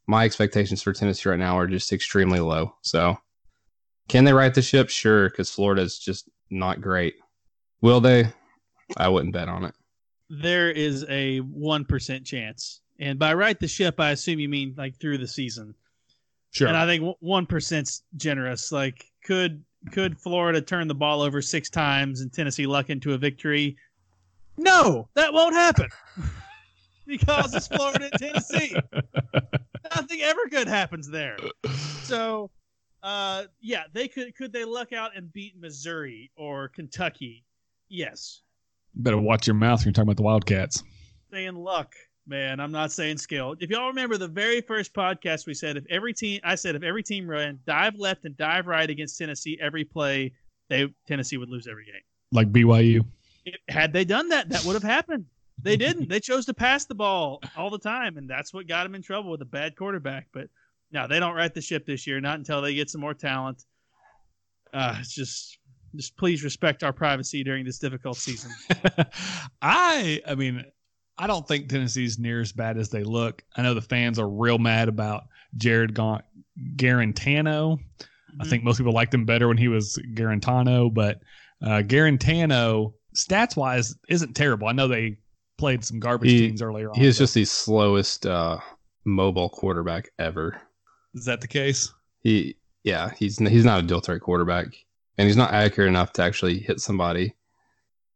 my 0.07 0.23
expectations 0.23 0.81
for 0.81 0.93
Tennessee 0.93 1.29
right 1.29 1.39
now 1.39 1.57
are 1.57 1.67
just 1.67 1.91
extremely 1.91 2.39
low. 2.39 2.75
So, 2.81 3.17
can 4.07 4.23
they 4.23 4.33
right 4.33 4.53
the 4.53 4.61
ship? 4.61 4.89
Sure, 4.89 5.29
because 5.29 5.51
Florida's 5.51 5.99
just 5.99 6.29
not 6.49 6.81
great. 6.81 7.15
Will 7.81 7.99
they? 7.99 8.31
I 8.95 9.09
wouldn't 9.09 9.33
bet 9.33 9.49
on 9.49 9.65
it. 9.65 9.75
There 10.29 10.71
is 10.71 11.05
a 11.09 11.39
one 11.39 11.85
percent 11.85 12.25
chance, 12.25 12.81
and 12.99 13.19
by 13.19 13.33
right 13.33 13.59
the 13.59 13.67
ship, 13.67 13.99
I 13.99 14.11
assume 14.11 14.39
you 14.39 14.49
mean 14.49 14.73
like 14.77 14.97
through 14.99 15.19
the 15.19 15.27
season. 15.27 15.75
Sure. 16.51 16.69
And 16.69 16.77
I 16.77 16.85
think 16.85 17.17
one 17.19 17.45
percent's 17.45 18.03
generous. 18.15 18.71
Like, 18.71 19.05
could 19.23 19.63
could 19.91 20.17
Florida 20.17 20.61
turn 20.61 20.87
the 20.87 20.95
ball 20.95 21.21
over 21.21 21.41
six 21.41 21.69
times 21.69 22.21
and 22.21 22.31
Tennessee 22.31 22.65
luck 22.65 22.89
into 22.89 23.13
a 23.13 23.17
victory? 23.17 23.77
No, 24.57 25.07
that 25.13 25.33
won't 25.33 25.53
happen 25.53 25.89
because 27.07 27.53
it's 27.53 27.67
Florida 27.67 28.09
and 28.11 28.19
Tennessee. 28.19 28.75
Nothing 29.95 30.21
ever 30.21 30.47
good 30.49 30.67
happens 30.67 31.09
there. 31.09 31.37
So 32.03 32.51
uh, 33.03 33.43
yeah, 33.61 33.83
they 33.93 34.07
could. 34.07 34.35
Could 34.35 34.51
they 34.51 34.65
luck 34.65 34.93
out 34.93 35.15
and 35.15 35.31
beat 35.31 35.59
Missouri 35.59 36.31
or 36.35 36.67
Kentucky? 36.69 37.45
Yes. 37.89 38.41
Better 38.95 39.17
watch 39.17 39.47
your 39.47 39.55
mouth 39.55 39.79
when 39.79 39.87
you're 39.87 39.93
talking 39.93 40.07
about 40.07 40.17
the 40.17 40.23
Wildcats. 40.23 40.83
Saying 41.31 41.55
luck, 41.55 41.93
man. 42.25 42.59
I'm 42.59 42.71
not 42.71 42.91
saying 42.91 43.17
skill. 43.17 43.55
If 43.59 43.69
y'all 43.69 43.87
remember 43.87 44.17
the 44.17 44.27
very 44.27 44.61
first 44.61 44.93
podcast, 44.93 45.45
we 45.45 45.53
said 45.53 45.77
if 45.77 45.85
every 45.89 46.13
team, 46.13 46.41
I 46.43 46.55
said 46.55 46.75
if 46.75 46.83
every 46.83 47.03
team 47.03 47.29
ran 47.29 47.59
dive 47.65 47.95
left 47.95 48.25
and 48.25 48.35
dive 48.35 48.67
right 48.67 48.89
against 48.89 49.17
Tennessee 49.17 49.57
every 49.61 49.83
play, 49.83 50.33
they 50.69 50.93
Tennessee 51.07 51.37
would 51.37 51.49
lose 51.49 51.67
every 51.67 51.85
game. 51.85 52.01
Like 52.31 52.51
BYU. 52.51 53.05
It, 53.45 53.59
had 53.69 53.93
they 53.93 54.03
done 54.03 54.29
that, 54.29 54.49
that 54.49 54.65
would 54.65 54.73
have 54.73 54.83
happened. 54.83 55.25
They 55.61 55.77
didn't. 55.77 56.09
they 56.09 56.19
chose 56.19 56.45
to 56.45 56.53
pass 56.53 56.85
the 56.85 56.95
ball 56.95 57.41
all 57.55 57.69
the 57.69 57.79
time, 57.79 58.17
and 58.17 58.29
that's 58.29 58.53
what 58.53 58.67
got 58.67 58.83
them 58.83 58.95
in 58.95 59.01
trouble 59.01 59.31
with 59.31 59.41
a 59.41 59.45
bad 59.45 59.75
quarterback. 59.75 60.27
But 60.33 60.47
no, 60.91 61.07
they 61.07 61.19
don't 61.19 61.35
right 61.35 61.53
the 61.53 61.61
ship 61.61 61.85
this 61.85 62.05
year. 62.07 62.19
Not 62.21 62.37
until 62.37 62.61
they 62.61 62.75
get 62.75 62.89
some 62.89 63.01
more 63.01 63.13
talent. 63.13 63.63
Uh, 64.73 64.97
it's 64.99 65.13
just, 65.13 65.57
just 65.95 66.15
please 66.17 66.43
respect 66.43 66.83
our 66.83 66.93
privacy 66.93 67.43
during 67.43 67.65
this 67.65 67.79
difficult 67.79 68.17
season. 68.17 68.51
I, 69.61 70.21
I 70.27 70.35
mean, 70.35 70.63
I 71.17 71.27
don't 71.27 71.47
think 71.47 71.69
Tennessee's 71.69 72.19
near 72.19 72.41
as 72.41 72.51
bad 72.51 72.77
as 72.77 72.89
they 72.89 73.03
look. 73.03 73.43
I 73.55 73.63
know 73.63 73.73
the 73.73 73.81
fans 73.81 74.19
are 74.19 74.29
real 74.29 74.59
mad 74.59 74.87
about 74.87 75.23
Jarrett 75.55 75.93
Guarantano. 75.93 76.37
Mm-hmm. 76.77 78.41
I 78.41 78.45
think 78.45 78.63
most 78.63 78.77
people 78.77 78.93
liked 78.93 79.13
him 79.13 79.25
better 79.25 79.47
when 79.47 79.57
he 79.57 79.67
was 79.67 79.99
Guarantano, 80.13 80.93
but 80.93 81.21
uh, 81.63 81.81
Guarantano, 81.81 82.93
stats 83.15 83.55
wise, 83.55 83.95
isn't 84.09 84.35
terrible. 84.35 84.67
I 84.67 84.73
know 84.73 84.87
they 84.87 85.17
played 85.57 85.83
some 85.83 85.99
garbage 85.99 86.29
he, 86.29 86.47
teams 86.47 86.61
earlier 86.61 86.89
on. 86.89 86.95
He 86.95 87.05
is 87.05 87.17
just 87.17 87.33
the 87.33 87.45
slowest 87.45 88.25
uh, 88.25 88.59
mobile 89.05 89.49
quarterback 89.49 90.09
ever. 90.19 90.61
Is 91.13 91.25
that 91.25 91.41
the 91.41 91.47
case? 91.47 91.91
He, 92.21 92.55
yeah, 92.83 93.11
he's 93.17 93.37
he's 93.37 93.65
not 93.65 93.83
a 93.83 93.87
dual 93.87 94.01
threat 94.01 94.21
quarterback, 94.21 94.67
and 95.17 95.27
he's 95.27 95.37
not 95.37 95.53
accurate 95.53 95.89
enough 95.89 96.13
to 96.13 96.23
actually 96.23 96.59
hit 96.59 96.79
somebody. 96.79 97.35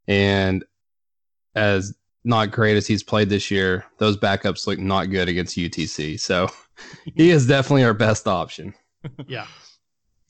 And 0.08 0.64
as 1.56 1.96
not 2.24 2.52
great 2.52 2.78
as 2.78 2.88
he's 2.88 3.04
played 3.04 3.30
this 3.30 3.50
year, 3.50 3.86
those 3.98 4.18
backups 4.18 4.68
look 4.68 4.80
not 4.80 5.10
good 5.10 5.28
against 5.28 5.58
UTC. 5.58 6.20
So 6.20 6.50
he 7.16 7.30
is 7.30 7.48
definitely 7.48 7.84
our 7.84 7.94
best 7.94 8.28
option. 8.28 8.74
yeah. 9.28 9.48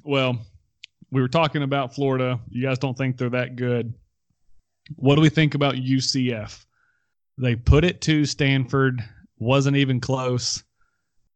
Well, 0.04 0.40
we 1.12 1.22
were 1.22 1.28
talking 1.28 1.64
about 1.64 1.94
Florida. 1.94 2.40
You 2.50 2.64
guys 2.64 2.80
don't 2.80 2.98
think 2.98 3.18
they're 3.18 3.30
that 3.30 3.56
good. 3.56 3.94
What 4.96 5.16
do 5.16 5.22
we 5.22 5.30
think 5.30 5.56
about 5.56 5.76
UCF? 5.76 6.66
They 7.42 7.56
put 7.56 7.84
it 7.84 8.02
to 8.02 8.26
Stanford, 8.26 9.04
wasn't 9.40 9.76
even 9.78 10.00
close 10.00 10.64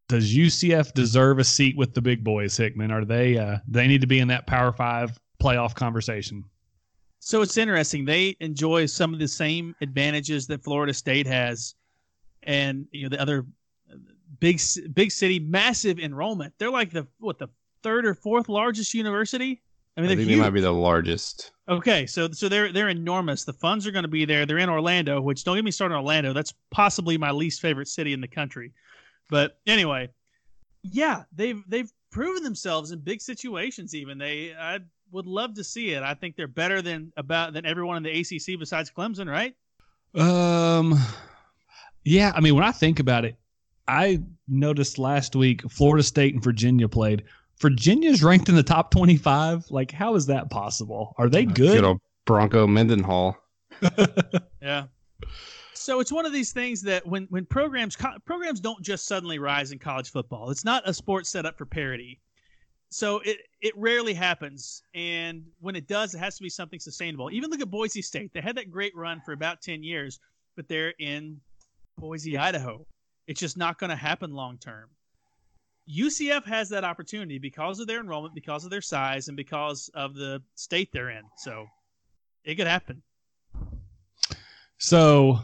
does 0.08 0.34
UCF 0.34 0.94
deserve 0.94 1.40
a 1.40 1.44
seat 1.44 1.76
with 1.78 1.94
the 1.94 2.02
big 2.02 2.24
boys, 2.24 2.56
Hickman? 2.56 2.92
Are 2.92 3.06
they 3.06 3.38
uh, 3.38 3.58
they 3.68 3.88
need 3.88 4.02
to 4.02 4.08
be 4.08 4.20
in 4.20 4.28
that 4.28 4.48
Power 4.48 4.72
Five 4.72 5.20
playoff 5.42 5.74
conversation? 5.74 6.44
So 7.20 7.42
it's 7.42 7.58
interesting. 7.58 8.06
They 8.06 8.36
enjoy 8.40 8.86
some 8.86 9.14
of 9.14 9.20
the 9.20 9.28
same 9.28 9.76
advantages 9.82 10.46
that 10.48 10.64
Florida 10.64 10.94
State 10.94 11.26
has, 11.26 11.76
and 12.44 12.88
you 12.92 13.04
know 13.04 13.10
the 13.10 13.22
other 13.22 13.46
big 14.40 14.62
big 14.94 15.12
city, 15.12 15.40
massive 15.40 16.00
enrollment. 16.00 16.54
They're 16.60 16.70
like 16.70 16.92
the 16.92 17.08
what 17.20 17.40
the 17.40 17.48
third 17.82 18.06
or 18.06 18.14
fourth 18.14 18.48
largest 18.48 18.94
university. 18.94 19.62
I 19.98 20.02
I, 20.02 20.02
mean, 20.02 20.10
they're 20.10 20.18
think 20.18 20.30
they 20.30 20.36
might 20.36 20.52
be 20.52 20.62
the 20.62 20.72
largest. 20.72 21.52
Okay, 21.68 22.06
so 22.06 22.30
so 22.32 22.48
they're 22.48 22.72
they're 22.72 22.90
enormous. 22.90 23.44
The 23.44 23.54
funds 23.54 23.88
are 23.88 23.92
going 23.92 24.04
to 24.04 24.10
be 24.10 24.26
there. 24.26 24.46
They're 24.46 24.60
in 24.60 24.70
Orlando, 24.70 25.20
which 25.20 25.44
don't 25.44 25.56
get 25.56 25.66
me 25.66 25.72
started 25.72 25.96
on 25.96 26.02
Orlando. 26.02 26.32
That's 26.32 26.54
possibly 26.70 27.18
my 27.18 27.32
least 27.32 27.60
favorite 27.60 27.88
city 27.88 28.14
in 28.14 28.22
the 28.22 28.28
country. 28.28 28.72
But 29.32 29.58
anyway, 29.66 30.10
yeah, 30.84 31.24
they've 31.36 31.64
they've 31.68 31.92
proven 32.12 32.44
themselves 32.44 32.92
in 32.92 33.00
big 33.00 33.20
situations. 33.20 33.96
Even 33.96 34.20
they, 34.20 34.54
I 34.54 34.80
would 35.12 35.26
love 35.26 35.56
to 35.56 35.64
see 35.64 35.92
it. 35.92 36.04
I 36.04 36.14
think 36.14 36.36
they're 36.36 36.48
better 36.48 36.84
than 36.84 37.12
about 37.18 37.54
than 37.54 37.66
everyone 37.66 37.98
in 37.98 38.04
the 38.04 38.20
ACC 38.20 38.60
besides 38.60 38.92
Clemson, 38.96 39.28
right? 39.28 39.56
Um, 40.14 41.00
yeah. 42.04 42.32
I 42.36 42.42
mean, 42.42 42.54
when 42.54 42.64
I 42.64 42.72
think 42.72 43.00
about 43.00 43.26
it, 43.26 43.36
I 43.88 44.22
noticed 44.48 45.00
last 45.00 45.36
week 45.36 45.64
Florida 45.70 46.04
State 46.04 46.36
and 46.36 46.44
Virginia 46.44 46.88
played. 46.88 47.24
Virginia's 47.60 48.24
ranked 48.24 48.50
in 48.50 48.56
the 48.56 48.64
top 48.64 48.92
twenty-five. 48.92 49.70
Like, 49.72 49.92
how 49.92 50.16
is 50.16 50.26
that 50.28 50.50
possible? 50.50 51.14
Are 51.18 51.30
they 51.30 51.46
good? 51.46 51.84
old 51.84 52.02
Bronco 52.26 52.68
Mendenhall. 52.68 53.38
Yeah. 54.62 54.86
So 55.74 56.00
it's 56.00 56.12
one 56.12 56.26
of 56.26 56.34
these 56.34 56.52
things 56.52 56.82
that 56.82 57.06
when 57.06 57.28
when 57.30 57.46
programs 57.46 57.96
co- 57.96 58.18
programs 58.26 58.60
don't 58.60 58.82
just 58.82 59.06
suddenly 59.06 59.38
rise 59.38 59.72
in 59.72 59.78
college 59.78 60.10
football. 60.10 60.50
It's 60.50 60.66
not 60.66 60.88
a 60.90 60.94
sport 60.94 61.28
set 61.28 61.46
up 61.46 61.56
for 61.58 61.66
parity. 61.66 62.20
So 62.90 63.20
it 63.20 63.38
it 63.62 63.74
rarely 63.78 64.16
happens, 64.16 64.82
and 64.96 65.44
when 65.60 65.76
it 65.76 65.88
does, 65.88 66.16
it 66.16 66.20
has 66.20 66.38
to 66.38 66.44
be 66.44 66.50
something 66.50 66.80
sustainable. 66.80 67.30
Even 67.32 67.52
look 67.52 67.62
at 67.62 67.70
Boise 67.70 68.02
State; 68.02 68.32
they 68.34 68.42
had 68.42 68.56
that 68.58 68.72
great 68.72 68.96
run 68.96 69.22
for 69.24 69.34
about 69.34 69.62
ten 69.62 69.84
years, 69.84 70.20
but 70.56 70.68
they're 70.68 70.94
in 70.98 71.40
Boise, 71.98 72.38
Idaho. 72.38 72.86
It's 73.28 73.40
just 73.40 73.58
not 73.58 73.78
going 73.78 73.90
to 73.92 73.96
happen 73.96 74.34
long 74.34 74.58
term. 74.58 74.90
UCF 75.90 76.44
has 76.46 76.70
that 76.70 76.84
opportunity 76.84 77.38
because 77.38 77.80
of 77.80 77.88
their 77.88 78.00
enrollment, 78.00 78.34
because 78.34 78.64
of 78.66 78.72
their 78.72 78.82
size, 78.82 79.28
and 79.28 79.38
because 79.38 79.90
of 79.94 80.16
the 80.16 80.42
state 80.56 80.90
they're 80.92 81.10
in. 81.12 81.24
So 81.38 81.68
it 82.44 82.56
could 82.56 82.68
happen. 82.68 83.02
So, 84.78 85.40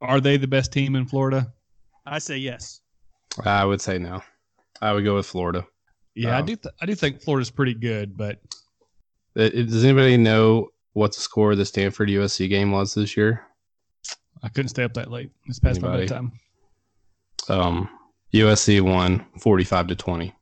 are 0.00 0.20
they 0.20 0.36
the 0.36 0.46
best 0.46 0.72
team 0.72 0.96
in 0.96 1.06
Florida? 1.06 1.52
I 2.06 2.18
say 2.18 2.38
yes. 2.38 2.80
I 3.44 3.64
would 3.64 3.80
say 3.80 3.98
no. 3.98 4.22
I 4.80 4.92
would 4.92 5.04
go 5.04 5.16
with 5.16 5.26
Florida. 5.26 5.66
Yeah, 6.14 6.36
I 6.36 6.40
Um, 6.40 6.46
do. 6.46 6.56
Th- 6.56 6.74
I 6.80 6.86
do 6.86 6.94
think 6.94 7.20
Florida's 7.20 7.50
pretty 7.50 7.74
good, 7.74 8.16
but 8.16 8.40
Uh, 9.36 9.42
uh, 9.42 9.48
Does 9.50 9.84
anybody 9.84 10.16
know 10.16 10.70
what 10.94 11.12
the 11.14 11.20
score 11.20 11.52
of 11.52 11.58
the 11.58 11.66
Stanford 11.66 12.08
USC 12.08 12.48
game 12.48 12.70
was 12.70 12.94
this 12.94 13.16
year? 13.16 13.44
I 14.42 14.48
couldn't 14.48 14.70
stay 14.70 14.84
up 14.84 14.94
that 14.94 15.10
late. 15.10 15.30
It's 15.46 15.58
past 15.58 15.82
my 15.82 15.94
bedtime. 15.98 16.32
Um, 17.50 17.90
USC 18.34 18.80
won 18.80 19.24
45 19.40 19.88
to 19.88 19.96
20. 19.96 20.34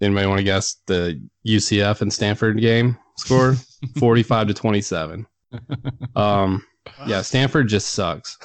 Anybody 0.00 0.26
want 0.26 0.38
to 0.38 0.44
guess 0.44 0.76
the 0.86 1.22
UCF 1.46 2.00
and 2.00 2.12
Stanford 2.12 2.60
game 2.60 2.96
score? 3.16 3.56
45 3.98 4.48
to 4.48 4.54
27. 4.54 5.26
Um, 6.16 6.64
yeah, 7.06 7.22
Stanford 7.22 7.68
just 7.68 7.90
sucks. 7.90 8.38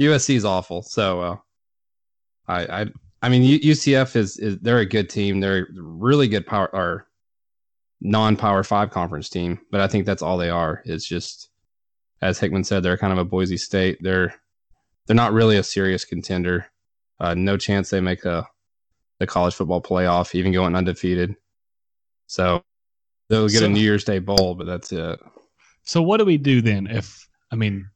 USC 0.00 0.34
is 0.34 0.44
awful. 0.44 0.82
So, 0.82 1.20
uh, 1.20 1.36
I, 2.46 2.82
I, 2.82 2.86
I 3.22 3.28
mean, 3.28 3.60
UCF 3.60 4.16
is, 4.16 4.38
is 4.38 4.58
they're 4.58 4.78
a 4.78 4.86
good 4.86 5.10
team. 5.10 5.40
They're 5.40 5.62
a 5.62 5.66
really 5.72 6.28
good 6.28 6.46
power 6.46 6.70
or 6.74 7.06
non-power 8.00 8.62
five 8.62 8.90
conference 8.90 9.28
team, 9.28 9.58
but 9.70 9.80
I 9.80 9.88
think 9.88 10.06
that's 10.06 10.22
all 10.22 10.38
they 10.38 10.50
are. 10.50 10.82
It's 10.84 11.06
just, 11.06 11.50
as 12.22 12.38
Hickman 12.38 12.64
said, 12.64 12.82
they're 12.82 12.96
kind 12.96 13.12
of 13.12 13.18
a 13.18 13.24
Boise 13.24 13.56
State. 13.56 13.98
They're, 14.00 14.34
they're 15.06 15.16
not 15.16 15.32
really 15.32 15.56
a 15.56 15.62
serious 15.62 16.04
contender. 16.04 16.66
Uh, 17.20 17.34
no 17.34 17.56
chance 17.56 17.90
they 17.90 18.00
make 18.00 18.24
a 18.24 18.46
the 19.18 19.26
college 19.26 19.54
football 19.54 19.82
playoff, 19.82 20.34
even 20.34 20.52
going 20.52 20.76
undefeated. 20.76 21.34
So 22.28 22.62
they'll 23.28 23.48
get 23.48 23.58
So- 23.60 23.66
a 23.66 23.68
New 23.68 23.80
Year's 23.80 24.04
Day 24.04 24.20
bowl, 24.20 24.54
but 24.54 24.66
that's 24.66 24.92
it. 24.92 25.18
So 25.82 26.02
what 26.02 26.18
do 26.18 26.24
we 26.24 26.38
do 26.38 26.60
then? 26.60 26.86
If 26.86 27.26
I 27.50 27.56
mean, 27.56 27.88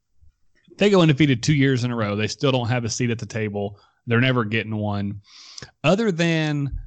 they 0.77 0.89
go 0.89 1.01
undefeated 1.01 1.43
two 1.43 1.53
years 1.53 1.83
in 1.83 1.91
a 1.91 1.95
row, 1.95 2.15
they 2.15 2.27
still 2.27 2.51
don't 2.51 2.67
have 2.67 2.83
a 2.85 2.89
seat 2.89 3.11
at 3.11 3.19
the 3.19 3.25
table. 3.25 3.79
They're 4.07 4.19
never 4.19 4.43
getting 4.43 4.75
one. 4.75 5.21
Other 5.83 6.11
than 6.11 6.77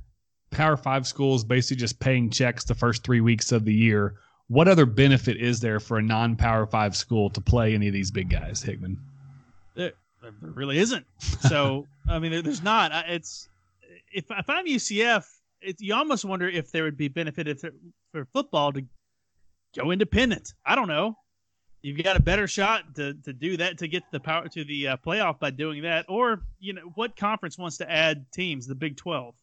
Power 0.51 0.77
Five 0.77 1.07
schools 1.07 1.45
basically 1.45 1.81
just 1.81 1.99
paying 2.01 2.29
checks 2.29 2.65
the 2.65 2.75
first 2.75 3.05
three 3.05 3.21
weeks 3.21 3.53
of 3.53 3.65
the 3.65 3.73
year, 3.73 4.17
what 4.49 4.69
other 4.69 4.85
benefit 4.87 5.37
is 5.39 5.61
there 5.61 5.81
for 5.81 5.99
a 5.99 6.03
non-Power 6.03 6.67
Five 6.67 6.95
school 6.97 7.31
to 7.31 7.41
play 7.41 7.75
any 7.75 7.87
of 7.89 7.95
these 7.95 8.11
big 8.11 8.29
guys, 8.29 8.63
Hickman? 8.63 8.99
There 10.41 10.51
really 10.51 10.79
isn't. 10.79 11.07
So 11.19 11.87
I 12.09 12.19
mean, 12.19 12.33
there, 12.33 12.43
there's 12.43 12.63
not. 12.63 12.93
It's 13.09 13.49
if 14.13 14.25
if 14.31 14.49
I'm 14.49 14.67
UCF, 14.67 15.27
it, 15.61 15.77
you 15.81 15.95
almost 15.95 16.25
wonder 16.25 16.49
if 16.49 16.71
there 16.71 16.85
would 16.85 16.97
be 16.97 17.09
benefit 17.09 17.49
if 17.49 17.65
it, 17.65 17.75
for 18.13 18.27
football 18.33 18.73
to 18.73 18.85
go 19.77 19.91
independent. 19.91 20.55
I 20.65 20.75
don't 20.75 20.89
know. 20.89 21.17
You've 21.83 22.03
got 22.03 22.17
a 22.17 22.23
better 22.23 22.49
shot 22.49 22.97
to, 22.97 23.15
to 23.25 23.33
do 23.33 23.57
that 23.59 23.79
to 23.79 23.87
get 23.87 24.03
the 24.11 24.19
power 24.19 24.49
to 24.49 24.65
the 24.65 24.89
uh, 24.89 24.97
playoff 24.97 25.39
by 25.39 25.51
doing 25.51 25.83
that, 25.83 26.07
or 26.09 26.43
you 26.59 26.73
know 26.73 26.91
what 26.95 27.17
conference 27.17 27.59
wants 27.59 27.77
to 27.79 27.91
add 27.91 28.27
teams? 28.33 28.67
The 28.67 28.75
Big 28.75 28.97
Twelve. 28.97 29.35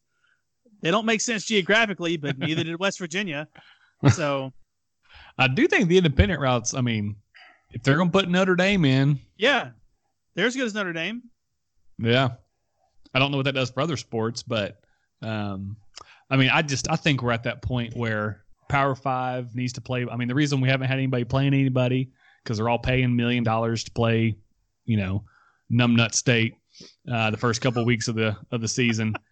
They 0.81 0.91
don't 0.91 1.05
make 1.05 1.21
sense 1.21 1.45
geographically, 1.45 2.17
but 2.17 2.37
neither 2.37 2.63
did 2.63 2.79
West 2.79 2.99
Virginia. 2.99 3.47
So 4.11 4.51
I 5.37 5.47
do 5.47 5.65
think 5.65 5.87
the 5.87 5.95
independent 5.95 6.41
routes. 6.41 6.73
I 6.73 6.81
mean, 6.81 7.15
if 7.71 7.83
they're 7.83 7.95
going 7.95 8.09
to 8.09 8.11
put 8.11 8.27
Notre 8.27 8.57
Dame 8.57 8.83
in, 8.83 9.19
yeah, 9.37 9.69
they're 10.35 10.47
as 10.47 10.55
good 10.55 10.65
as 10.65 10.73
Notre 10.73 10.93
Dame. 10.93 11.23
Yeah. 11.99 12.29
I 13.13 13.19
don't 13.19 13.31
know 13.31 13.37
what 13.37 13.45
that 13.45 13.53
does 13.53 13.69
for 13.69 13.81
other 13.81 13.97
sports, 13.97 14.43
but 14.43 14.79
um, 15.21 15.77
I 16.29 16.37
mean, 16.37 16.49
I 16.49 16.61
just 16.61 16.89
I 16.89 16.95
think 16.95 17.21
we're 17.21 17.31
at 17.31 17.43
that 17.43 17.61
point 17.61 17.95
where 17.95 18.43
Power 18.69 18.95
Five 18.95 19.55
needs 19.55 19.73
to 19.73 19.81
play. 19.81 20.05
I 20.09 20.15
mean, 20.15 20.27
the 20.27 20.35
reason 20.35 20.61
we 20.61 20.69
haven't 20.69 20.87
had 20.87 20.97
anybody 20.97 21.23
playing 21.23 21.53
anybody 21.53 22.11
because 22.43 22.57
they're 22.57 22.69
all 22.69 22.79
paying 22.79 23.15
million 23.15 23.43
dollars 23.43 23.83
to 23.85 23.91
play, 23.91 24.35
you 24.85 24.97
know, 24.97 25.23
numbnut 25.71 26.13
state 26.13 26.55
uh, 27.11 27.29
the 27.29 27.37
first 27.37 27.61
couple 27.61 27.85
weeks 27.85 28.07
of 28.07 28.15
the 28.15 28.35
of 28.51 28.61
the 28.61 28.67
season. 28.67 29.15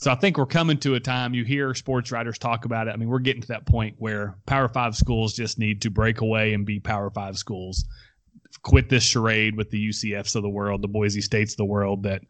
So 0.00 0.12
I 0.12 0.14
think 0.14 0.38
we're 0.38 0.46
coming 0.46 0.78
to 0.78 0.94
a 0.94 1.00
time 1.00 1.34
you 1.34 1.42
hear 1.42 1.74
sports 1.74 2.12
writers 2.12 2.38
talk 2.38 2.64
about 2.64 2.86
it. 2.86 2.92
I 2.92 2.96
mean, 2.96 3.08
we're 3.08 3.18
getting 3.18 3.42
to 3.42 3.48
that 3.48 3.66
point 3.66 3.96
where 3.98 4.38
Power 4.46 4.68
Five 4.68 4.94
schools 4.94 5.34
just 5.34 5.58
need 5.58 5.82
to 5.82 5.90
break 5.90 6.20
away 6.20 6.54
and 6.54 6.64
be 6.64 6.78
Power 6.78 7.10
Five 7.10 7.36
schools. 7.36 7.84
Quit 8.62 8.88
this 8.88 9.04
charade 9.04 9.56
with 9.56 9.70
the 9.70 9.88
UCFs 9.88 10.36
of 10.36 10.42
the 10.42 10.48
world, 10.48 10.82
the 10.82 10.88
Boise 10.88 11.20
States 11.20 11.52
of 11.52 11.58
the 11.58 11.64
world. 11.64 12.02
That 12.04 12.22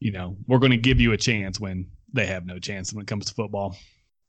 you 0.00 0.12
know 0.12 0.36
we're 0.46 0.58
going 0.58 0.72
to 0.72 0.76
give 0.76 1.00
you 1.00 1.12
a 1.12 1.16
chance 1.16 1.58
when 1.60 1.90
they 2.12 2.26
have 2.26 2.46
no 2.46 2.58
chance 2.58 2.92
when 2.92 3.02
it 3.02 3.06
comes 3.06 3.26
to 3.26 3.34
football. 3.34 3.76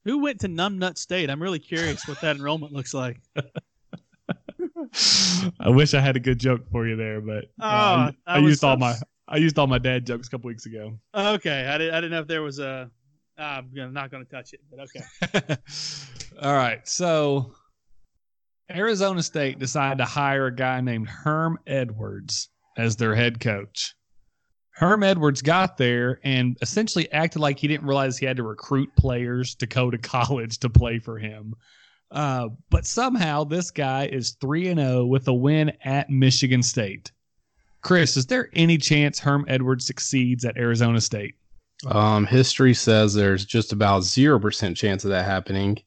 Who 0.05 0.19
went 0.19 0.41
to 0.41 0.47
Numbnut 0.47 0.97
State? 0.97 1.29
I'm 1.29 1.41
really 1.41 1.59
curious 1.59 2.07
what 2.07 2.21
that 2.21 2.38
enrollment 2.38 2.74
looks 2.74 2.93
like. 2.93 3.19
I 5.59 5.69
wish 5.69 5.93
I 5.93 6.00
had 6.00 6.15
a 6.15 6.19
good 6.19 6.39
joke 6.39 6.62
for 6.71 6.88
you 6.88 6.95
there, 6.95 7.21
but 7.21 7.45
uh, 7.59 8.12
Oh, 8.12 8.15
I, 8.25 8.38
used 8.39 8.63
all 8.63 8.77
my 8.77 8.95
I 9.27 9.38
used 9.38 9.59
all 9.59 9.67
my 9.67 9.79
dad 9.79 10.05
jokes 10.05 10.27
a 10.27 10.31
couple 10.31 10.47
weeks 10.47 10.65
ago. 10.65 10.97
Okay, 11.13 11.67
I 11.67 11.77
didn't. 11.77 11.93
I 11.93 11.97
didn't 11.97 12.12
know 12.12 12.21
if 12.21 12.27
there 12.27 12.41
was 12.41 12.59
a. 12.59 12.89
I'm 13.38 13.69
not 13.93 14.09
going 14.09 14.25
to 14.25 14.31
touch 14.31 14.53
it, 14.53 14.62
but 14.71 14.79
okay. 14.79 15.57
All 16.41 16.55
right. 16.55 16.88
So 16.88 17.53
Arizona 18.69 19.24
State 19.24 19.59
decided 19.59 20.00
to 20.00 20.05
hire 20.05 20.47
a 20.47 20.55
guy 20.55 20.81
named 20.81 21.09
Herm 21.09 21.57
Edwards 21.65 22.50
as 22.77 22.95
their 22.95 23.15
head 23.15 23.39
coach. 23.39 23.95
Herm 24.71 25.01
Edwards 25.03 25.41
got 25.41 25.77
there 25.77 26.19
and 26.24 26.57
essentially 26.62 27.12
acted 27.12 27.39
like 27.39 27.57
he 27.57 27.67
didn't 27.67 27.88
realize 27.88 28.17
he 28.17 28.25
had 28.25 28.38
to 28.38 28.43
recruit 28.43 28.89
players 28.95 29.55
to 29.55 29.65
go 29.65 29.89
to 29.89 29.97
college 29.97 30.59
to 30.59 30.69
play 30.69 31.00
for 31.00 31.17
him. 31.17 31.53
Uh, 32.12 32.50
but 32.69 32.86
somehow 32.86 33.43
this 33.43 33.71
guy 33.71 34.05
is 34.07 34.38
3 34.39 34.69
and 34.69 34.79
0 34.79 35.05
with 35.05 35.27
a 35.27 35.33
win 35.33 35.71
at 35.83 36.09
Michigan 36.09 36.63
State. 36.63 37.12
Chris, 37.81 38.17
is 38.17 38.25
there 38.25 38.50
any 38.53 38.77
chance 38.77 39.19
Herm 39.19 39.45
Edwards 39.47 39.86
succeeds 39.86 40.45
at 40.45 40.57
Arizona 40.57 41.01
State? 41.01 41.36
Um, 41.86 42.25
history 42.25 42.74
says 42.74 43.13
there's 43.13 43.45
just 43.45 43.71
about 43.71 44.03
zero 44.03 44.39
percent 44.39 44.75
chance 44.75 45.03
of 45.03 45.12
that 45.12 45.25
happening. 45.25 45.77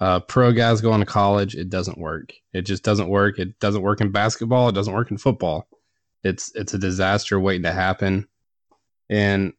Uh, 0.00 0.20
pro 0.20 0.52
guys 0.52 0.80
going 0.80 1.00
to 1.00 1.06
college, 1.06 1.54
it 1.54 1.70
doesn't 1.70 1.98
work. 1.98 2.32
It 2.52 2.62
just 2.62 2.82
doesn't 2.82 3.08
work. 3.08 3.38
It 3.38 3.58
doesn't 3.60 3.82
work 3.82 4.00
in 4.00 4.10
basketball. 4.10 4.68
It 4.68 4.74
doesn't 4.74 4.94
work 4.94 5.10
in 5.10 5.18
football. 5.18 5.68
It's 6.24 6.52
it's 6.54 6.74
a 6.74 6.78
disaster 6.78 7.38
waiting 7.38 7.64
to 7.64 7.72
happen. 7.72 8.28
And 9.10 9.52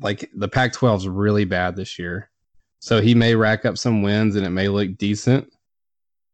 like 0.00 0.30
the 0.34 0.48
Pac-12 0.48 0.96
is 0.96 1.08
really 1.08 1.44
bad 1.44 1.76
this 1.76 1.98
year, 1.98 2.30
so 2.80 3.00
he 3.00 3.14
may 3.14 3.34
rack 3.34 3.64
up 3.64 3.78
some 3.78 4.02
wins 4.02 4.36
and 4.36 4.46
it 4.46 4.50
may 4.50 4.68
look 4.68 4.96
decent. 4.96 5.52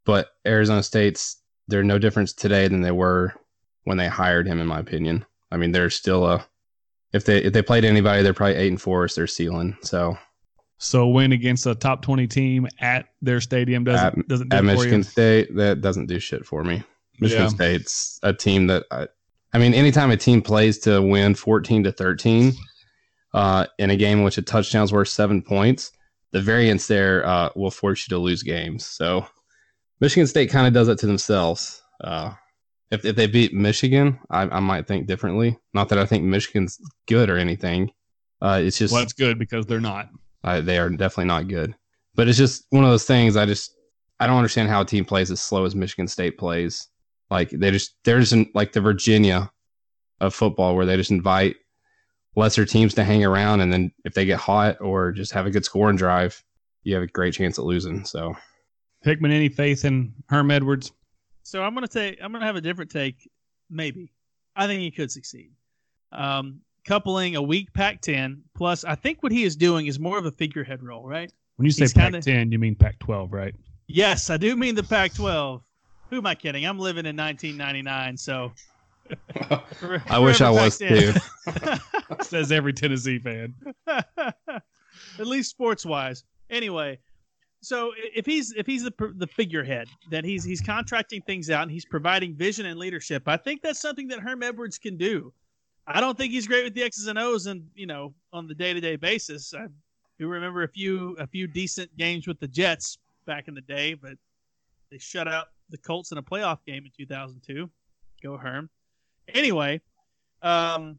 But 0.05 0.29
Arizona 0.47 0.83
State's 0.83 1.37
they're 1.69 1.85
no 1.85 1.99
difference 1.99 2.33
today 2.33 2.69
than 2.69 2.81
they 2.81 2.91
were 2.91 3.35
when 3.85 3.97
they 3.97 4.09
hired 4.09 4.47
him. 4.47 4.61
In 4.61 4.67
my 4.67 4.81
opinion, 4.81 5.25
I 5.51 5.57
mean 5.57 5.73
they're 5.73 5.91
still 5.91 6.27
a 6.27 6.47
if 7.13 7.25
they 7.25 7.39
if 7.39 7.53
they 7.53 7.63
played 7.63 7.85
anybody, 7.85 8.23
they're 8.23 8.35
probably 8.35 8.57
eight 8.57 8.69
and 8.69 8.81
four 8.81 9.05
is 9.05 9.15
their 9.15 9.27
ceiling. 9.27 9.77
So 9.83 10.17
So 10.83 11.09
win 11.09 11.33
against 11.33 11.67
a 11.67 11.75
top 11.75 12.01
twenty 12.01 12.27
team 12.27 12.67
at 12.81 13.07
their 13.21 13.41
stadium 13.41 13.85
doesn't 13.85 14.19
At- 14.19 14.29
doesn't 14.29 14.49
do 14.49 14.57
at 14.57 14.65
Michigan 14.65 15.01
you. 15.01 15.03
State, 15.05 15.55
that 15.57 15.83
doesn't 15.83 16.07
do 16.07 16.19
shit 16.19 16.47
for 16.47 16.65
me. 16.65 16.83
Michigan 17.21 17.45
Yeah. 17.45 17.49
State's 17.51 18.19
a 18.23 18.33
team 18.33 18.67
that 18.69 18.85
I, 18.91 19.07
I 19.53 19.59
mean, 19.59 19.75
anytime 19.75 20.11
a 20.11 20.17
team 20.17 20.41
plays 20.41 20.79
to 20.81 21.03
win 21.03 21.35
fourteen 21.35 21.85
to 21.85 21.93
thirteen, 21.93 22.55
uh, 23.35 23.67
in 23.79 23.91
a 23.91 23.97
game 23.97 24.19
in 24.19 24.25
which 24.25 24.39
a 24.39 24.43
touchdown's 24.43 24.91
worth 24.91 25.09
seven 25.09 25.43
points, 25.43 25.93
the 26.33 26.41
variance 26.41 26.87
there 26.87 27.27
uh, 27.27 27.51
will 27.55 27.71
force 27.71 28.07
you 28.09 28.17
to 28.17 28.19
lose 28.19 28.43
games. 28.43 28.87
So 28.87 29.27
Michigan 30.01 30.27
State 30.27 30.51
kind 30.51 30.67
of 30.67 30.73
does 30.73 30.89
it 30.89 30.99
to 31.01 31.07
themselves. 31.07 31.83
Uh, 32.03 32.33
if, 32.91 33.05
if 33.05 33.17
they 33.17 33.27
beat 33.27 33.53
Michigan, 33.53 34.19
I, 34.31 34.43
I 34.43 34.61
might 34.61 34.87
think 34.87 35.07
differently. 35.07 35.59
Not 35.75 35.91
that 35.91 35.99
I 35.99 36.07
think 36.07 36.25
Michigan's 36.25 36.79
good 37.07 37.29
or 37.29 37.37
anything. 37.37 37.91
Uh, 38.41 38.61
it's 38.65 38.79
just 38.79 38.95
well, 38.95 39.03
it's 39.03 39.13
good 39.13 39.39
because 39.39 39.67
they're 39.67 39.81
not. 39.81 40.09
Uh, 40.43 40.61
they 40.61 40.79
are 40.79 40.89
definitely 40.89 41.27
not 41.27 41.49
good. 41.49 41.75
But 42.15 42.29
it's 42.29 42.39
just 42.39 42.67
one 42.71 42.85
of 42.85 42.91
those 42.91 43.05
things. 43.05 43.37
I 43.37 43.47
just 43.47 43.75
I 44.19 44.27
don't 44.27 44.37
understand 44.37 44.69
how 44.69 44.83
a 44.83 44.85
team 44.85 45.05
plays 45.05 45.31
as 45.31 45.41
slow 45.41 45.65
as 45.65 45.75
Michigan 45.75 46.09
State 46.09 46.39
plays. 46.39 46.89
Like 47.31 47.51
they 47.51 47.71
just 47.71 47.95
they're 48.05 48.21
just 48.21 48.33
in, 48.33 48.51
like 48.55 48.73
the 48.73 48.81
Virginia 48.81 49.51
of 50.21 50.35
football, 50.35 50.77
where 50.77 50.87
they 50.87 50.97
just 50.97 51.11
invite 51.11 51.57
lesser 52.37 52.65
teams 52.65 52.95
to 52.95 53.05
hang 53.05 53.25
around, 53.25 53.61
and 53.61 53.73
then 53.73 53.93
if 54.05 54.15
they 54.15 54.25
get 54.25 54.39
hot 54.39 54.81
or 54.81 55.13
just 55.13 55.33
have 55.33 55.47
a 55.47 55.51
good 55.51 55.65
scoring 55.65 55.97
drive, 55.97 56.43
you 56.83 56.95
have 56.95 57.03
a 57.03 57.09
great 57.09 57.35
chance 57.35 57.59
at 57.59 57.65
losing. 57.65 58.05
So, 58.05 58.37
Hickman, 59.03 59.31
any 59.31 59.49
faith 59.49 59.85
in 59.85 60.13
Herm 60.29 60.51
Edwards? 60.51 60.93
So 61.43 61.63
I'm 61.63 61.75
gonna 61.75 61.89
take 61.89 62.19
I'm 62.23 62.33
gonna 62.33 62.45
have 62.45 62.57
a 62.57 62.61
different 62.61 62.91
take. 62.91 63.29
Maybe 63.71 64.13
I 64.57 64.67
think 64.67 64.81
he 64.81 64.91
could 64.91 65.11
succeed. 65.11 65.53
Um, 66.13 66.61
coupling 66.85 67.37
a 67.37 67.43
weak 67.43 67.73
Pac-10 67.73 68.41
plus, 68.55 68.85
I 68.85 68.95
think 68.95 69.23
what 69.23 69.33
he 69.33 69.45
is 69.45 69.57
doing 69.57 69.87
is 69.87 69.99
more 69.99 70.19
of 70.19 70.27
a 70.27 70.31
figurehead 70.31 70.83
role, 70.83 71.07
right? 71.07 71.33
When 71.57 71.67
you 71.67 71.73
say 71.73 71.85
He's 71.85 71.93
Pac-10, 71.93 72.23
kinda- 72.25 72.53
you 72.53 72.59
mean 72.59 72.75
Pac-12, 72.75 73.33
right? 73.33 73.55
Yes, 73.87 74.31
I 74.31 74.37
do 74.37 74.57
mean 74.57 74.75
the 74.75 74.83
Pac-12. 74.83 75.63
Who 76.11 76.17
am 76.17 76.27
I 76.27 76.35
kidding? 76.35 76.65
I'm 76.65 76.79
living 76.79 77.07
in 77.07 77.17
1999, 77.17 78.17
so. 78.17 78.53
I 80.09 80.19
wish 80.19 80.41
I 80.41 80.51
was 80.51 80.79
too. 80.79 81.13
Says 82.23 82.53
every 82.53 82.73
Tennessee 82.73 83.19
fan. 83.19 83.55
At 83.87 84.63
least 85.19 85.51
sports 85.51 85.85
wise. 85.85 86.25
Anyway, 86.49 86.99
so 87.61 87.93
if 87.97 88.25
he's 88.27 88.53
if 88.53 88.67
he's 88.67 88.85
the 88.85 88.93
the 89.17 89.27
figurehead, 89.27 89.89
then 90.11 90.25
he's 90.25 90.45
he's 90.45 90.61
contracting 90.61 91.23
things 91.23 91.51
out 91.51 91.63
and 91.63 91.71
he's 91.71 91.85
providing 91.85 92.35
vision 92.35 92.67
and 92.67 92.79
leadership. 92.79 93.25
I 93.27 93.37
think 93.37 93.63
that's 93.63 93.81
something 93.81 94.09
that 94.09 94.21
Herm 94.21 94.43
Edwards 94.43 94.79
can 94.79 94.97
do. 94.97 95.33
I 95.93 96.01
don't 96.01 96.17
think 96.17 96.33
he's 96.33 96.47
great 96.47 96.65
with 96.65 96.75
the 96.75 96.83
X's 96.83 97.09
and 97.09 97.19
O's 97.19 97.47
and 97.47 97.67
you 97.75 97.87
know 97.87 98.15
on 98.33 98.47
the 98.47 98.55
day 98.55 98.73
to 98.73 98.81
day 98.81 98.97
basis. 98.97 99.53
I 99.55 99.67
do 100.19 100.29
remember 100.29 100.63
a 100.63 100.69
few 100.69 101.17
a 101.19 101.27
few 101.27 101.47
decent 101.47 101.95
games 101.97 102.27
with 102.27 102.39
the 102.39 102.49
Jets 102.49 102.99
back 103.27 103.49
in 103.49 103.55
the 103.55 103.61
day, 103.61 103.95
but 103.95 104.13
they 104.91 104.99
shut 104.99 105.27
out 105.27 105.49
the 105.69 105.79
Colts 105.79 106.13
in 106.13 106.19
a 106.19 106.23
playoff 106.23 106.59
game 106.67 106.85
in 106.85 106.91
2002. 106.97 107.69
Go 108.23 108.37
Herm. 108.37 108.69
Anyway, 109.35 109.81
um, 110.43 110.99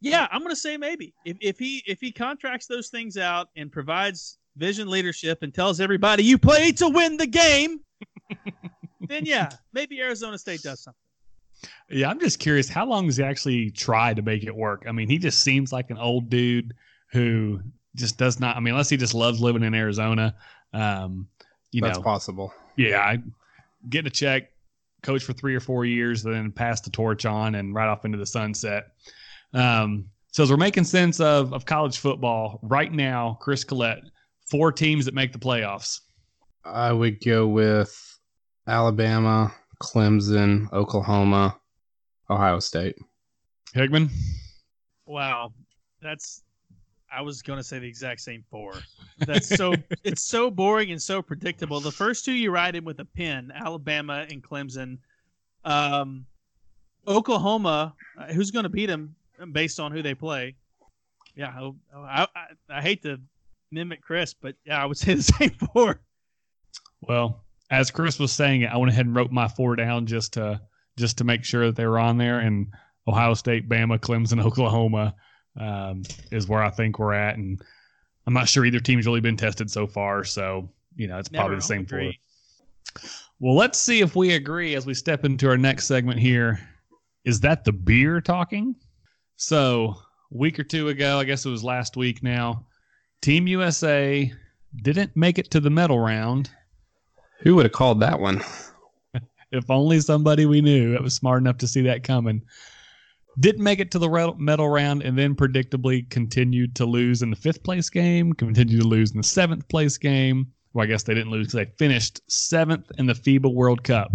yeah, 0.00 0.28
I'm 0.30 0.42
gonna 0.42 0.56
say 0.56 0.76
maybe 0.76 1.14
if, 1.24 1.36
if 1.40 1.58
he 1.58 1.82
if 1.86 2.00
he 2.00 2.12
contracts 2.12 2.66
those 2.66 2.88
things 2.88 3.16
out 3.16 3.48
and 3.56 3.72
provides 3.72 4.38
vision 4.56 4.88
leadership 4.88 5.42
and 5.42 5.54
tells 5.54 5.80
everybody 5.80 6.22
you 6.24 6.36
play 6.36 6.72
to 6.72 6.88
win 6.88 7.16
the 7.16 7.26
game, 7.26 7.80
then 9.08 9.24
yeah, 9.24 9.48
maybe 9.72 10.00
Arizona 10.00 10.36
State 10.36 10.62
does 10.62 10.82
something. 10.82 11.01
Yeah, 11.90 12.08
I'm 12.08 12.18
just 12.20 12.38
curious. 12.38 12.68
How 12.68 12.86
long 12.86 13.06
does 13.06 13.18
he 13.18 13.22
actually 13.22 13.70
try 13.70 14.14
to 14.14 14.22
make 14.22 14.44
it 14.44 14.54
work? 14.54 14.84
I 14.88 14.92
mean, 14.92 15.08
he 15.08 15.18
just 15.18 15.40
seems 15.40 15.72
like 15.72 15.90
an 15.90 15.98
old 15.98 16.30
dude 16.30 16.74
who 17.10 17.60
just 17.94 18.16
does 18.18 18.40
not. 18.40 18.56
I 18.56 18.60
mean, 18.60 18.72
unless 18.72 18.88
he 18.88 18.96
just 18.96 19.14
loves 19.14 19.40
living 19.40 19.62
in 19.62 19.74
Arizona. 19.74 20.34
Um, 20.72 21.28
you 21.70 21.82
That's 21.82 21.98
know, 21.98 22.04
possible. 22.04 22.52
yeah, 22.76 23.00
I 23.00 23.18
get 23.88 24.06
a 24.06 24.10
check, 24.10 24.50
coach 25.02 25.24
for 25.24 25.32
three 25.32 25.54
or 25.54 25.60
four 25.60 25.84
years, 25.84 26.22
then 26.22 26.52
pass 26.52 26.80
the 26.80 26.90
torch 26.90 27.26
on 27.26 27.54
and 27.54 27.74
right 27.74 27.88
off 27.88 28.04
into 28.04 28.18
the 28.18 28.26
sunset. 28.26 28.88
Um, 29.52 30.06
so 30.32 30.42
as 30.42 30.50
we're 30.50 30.56
making 30.56 30.84
sense 30.84 31.20
of 31.20 31.52
of 31.52 31.66
college 31.66 31.98
football 31.98 32.58
right 32.62 32.92
now, 32.92 33.38
Chris 33.40 33.64
Collette, 33.64 34.02
four 34.50 34.72
teams 34.72 35.04
that 35.04 35.14
make 35.14 35.32
the 35.32 35.38
playoffs. 35.38 36.00
I 36.64 36.92
would 36.92 37.22
go 37.22 37.46
with 37.46 37.94
Alabama, 38.66 39.52
Clemson, 39.82 40.72
Oklahoma, 40.72 41.58
Ohio 42.30 42.58
State. 42.58 42.96
Hickman, 43.74 44.10
Wow, 45.06 45.52
that's 46.00 46.42
I 47.12 47.20
was 47.20 47.42
gonna 47.42 47.62
say 47.62 47.78
the 47.78 47.86
exact 47.86 48.20
same 48.20 48.44
four. 48.50 48.74
That's 49.18 49.48
so 49.48 49.74
it's 50.04 50.22
so 50.22 50.50
boring 50.50 50.90
and 50.90 51.00
so 51.00 51.20
predictable. 51.20 51.80
The 51.80 51.90
first 51.90 52.24
two 52.24 52.32
you 52.32 52.50
write 52.50 52.76
in 52.76 52.84
with 52.84 53.00
a 53.00 53.04
pin, 53.04 53.52
Alabama 53.54 54.26
and 54.30 54.42
Clemson. 54.42 54.98
Um, 55.64 56.26
Oklahoma, 57.06 57.94
uh, 58.18 58.26
who's 58.32 58.50
going 58.50 58.62
to 58.62 58.68
beat 58.68 58.86
them 58.86 59.14
based 59.52 59.80
on 59.80 59.92
who 59.92 60.02
they 60.02 60.14
play? 60.14 60.54
Yeah, 61.34 61.48
I, 61.48 61.72
I, 61.96 62.26
I, 62.34 62.46
I 62.70 62.80
hate 62.80 63.02
to 63.02 63.20
mimic 63.70 64.02
Chris, 64.02 64.34
but 64.34 64.54
yeah, 64.64 64.82
I 64.82 64.86
would 64.86 64.96
say 64.98 65.14
the 65.14 65.22
same 65.22 65.50
four. 65.50 66.00
Well, 67.02 67.44
as 67.70 67.90
Chris 67.90 68.18
was 68.18 68.32
saying 68.32 68.62
it, 68.62 68.72
I 68.72 68.76
went 68.76 68.92
ahead 68.92 69.06
and 69.06 69.14
wrote 69.14 69.32
my 69.32 69.48
four 69.48 69.76
down 69.76 70.06
just 70.06 70.34
to 70.34 70.60
just 70.96 71.18
to 71.18 71.24
make 71.24 71.44
sure 71.44 71.66
that 71.66 71.76
they 71.76 71.86
were 71.86 71.98
on 71.98 72.18
there. 72.18 72.40
And 72.40 72.68
Ohio 73.06 73.34
State, 73.34 73.68
Bama, 73.68 73.98
Clemson, 73.98 74.40
Oklahoma 74.44 75.14
um, 75.58 76.02
is 76.30 76.48
where 76.48 76.62
I 76.62 76.70
think 76.70 76.98
we're 76.98 77.14
at. 77.14 77.36
And 77.36 77.60
I'm 78.26 78.34
not 78.34 78.48
sure 78.48 78.64
either 78.64 78.80
team's 78.80 79.06
really 79.06 79.20
been 79.20 79.36
tested 79.36 79.70
so 79.70 79.86
far. 79.86 80.24
So 80.24 80.68
you 80.96 81.08
know, 81.08 81.18
it's 81.18 81.28
probably 81.28 81.56
the 81.56 81.62
same 81.62 81.86
four. 81.86 81.98
agree. 81.98 82.20
Well, 83.40 83.56
let's 83.56 83.78
see 83.78 84.00
if 84.00 84.14
we 84.14 84.34
agree 84.34 84.74
as 84.74 84.86
we 84.86 84.94
step 84.94 85.24
into 85.24 85.48
our 85.48 85.56
next 85.56 85.86
segment 85.86 86.20
here. 86.20 86.60
Is 87.24 87.40
that 87.40 87.64
the 87.64 87.72
beer 87.72 88.20
talking? 88.20 88.76
So, 89.36 89.96
a 90.32 90.36
week 90.36 90.58
or 90.58 90.64
two 90.64 90.88
ago, 90.88 91.18
I 91.18 91.24
guess 91.24 91.44
it 91.44 91.50
was 91.50 91.64
last 91.64 91.96
week 91.96 92.22
now, 92.22 92.66
Team 93.20 93.46
USA 93.46 94.32
didn't 94.82 95.16
make 95.16 95.38
it 95.38 95.50
to 95.52 95.60
the 95.60 95.70
medal 95.70 95.98
round. 95.98 96.50
Who 97.40 97.56
would 97.56 97.64
have 97.64 97.72
called 97.72 98.00
that 98.00 98.20
one? 98.20 98.42
If 99.52 99.70
only 99.70 100.00
somebody 100.00 100.46
we 100.46 100.60
knew 100.60 100.92
that 100.92 101.02
was 101.02 101.14
smart 101.14 101.42
enough 101.42 101.58
to 101.58 101.68
see 101.68 101.82
that 101.82 102.02
coming. 102.02 102.42
Didn't 103.40 103.62
make 103.62 103.80
it 103.80 103.90
to 103.92 103.98
the 103.98 104.34
medal 104.38 104.68
round 104.68 105.02
and 105.02 105.16
then 105.16 105.34
predictably 105.34 106.08
continued 106.10 106.74
to 106.76 106.84
lose 106.84 107.22
in 107.22 107.30
the 107.30 107.36
fifth 107.36 107.62
place 107.62 107.88
game, 107.88 108.32
continued 108.32 108.82
to 108.82 108.86
lose 108.86 109.12
in 109.12 109.18
the 109.18 109.22
seventh 109.22 109.66
place 109.68 109.96
game. 109.96 110.52
Well, 110.74 110.84
I 110.84 110.86
guess 110.86 111.02
they 111.02 111.14
didn't 111.14 111.30
lose 111.30 111.48
because 111.48 111.66
they 111.66 111.72
finished 111.76 112.20
seventh 112.28 112.90
in 112.98 113.06
the 113.06 113.14
FIBA 113.14 113.52
World 113.52 113.84
Cup. 113.84 114.12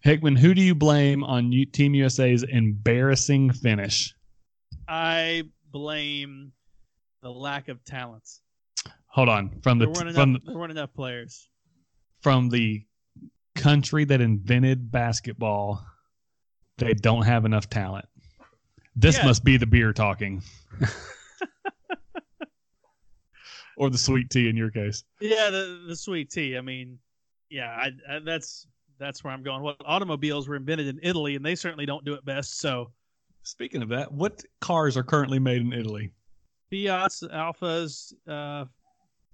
Hickman, 0.00 0.36
who 0.36 0.54
do 0.54 0.62
you 0.62 0.74
blame 0.74 1.24
on 1.24 1.50
Team 1.72 1.94
USA's 1.94 2.42
embarrassing 2.42 3.52
finish? 3.52 4.14
I 4.86 5.44
blame 5.70 6.52
the 7.22 7.30
lack 7.30 7.68
of 7.68 7.84
talents. 7.84 8.40
Hold 9.08 9.28
on, 9.28 9.60
from 9.62 9.78
the 9.78 9.86
There 9.86 10.04
weren't 10.04 10.14
from 10.14 10.30
enough. 10.30 10.42
There 10.44 10.56
weren't 10.56 10.70
enough 10.70 10.94
players. 10.94 11.48
from 12.20 12.48
the 12.48 12.84
country 13.58 14.04
that 14.04 14.20
invented 14.20 14.90
basketball, 14.90 15.84
they 16.78 16.94
don't 16.94 17.22
have 17.24 17.44
enough 17.44 17.68
talent. 17.68 18.06
This 18.96 19.18
Yeah. 19.18 19.26
must 19.26 19.44
be 19.44 19.56
the 19.56 19.66
beer 19.66 19.92
talking. 19.92 20.42
or 23.76 23.90
the 23.90 23.98
sweet 23.98 24.30
tea 24.30 24.48
in 24.48 24.56
your 24.56 24.70
case. 24.70 25.04
Yeah, 25.20 25.50
the 25.50 25.84
the 25.86 25.96
sweet 25.96 26.30
tea. 26.30 26.56
I 26.56 26.60
mean, 26.60 26.98
yeah, 27.50 27.70
I, 27.70 27.90
I, 28.16 28.18
that's 28.20 28.66
that's 28.98 29.22
where 29.22 29.32
I'm 29.32 29.42
going. 29.42 29.62
What 29.62 29.76
automobiles 29.84 30.48
were 30.48 30.56
invented 30.56 30.88
in 30.88 30.98
Italy, 31.02 31.36
and 31.36 31.44
they 31.44 31.54
certainly 31.54 31.86
don't 31.86 32.04
do 32.04 32.14
it 32.14 32.24
best. 32.24 32.58
So 32.58 32.90
Speaking 33.44 33.80
of 33.82 33.88
that, 33.90 34.12
what 34.12 34.44
cars 34.60 34.96
are 34.96 35.02
currently 35.02 35.38
made 35.38 35.62
in 35.62 35.72
Italy? 35.72 36.10
Fiat's, 36.68 37.22
Alphas, 37.22 38.12
uh, 38.28 38.66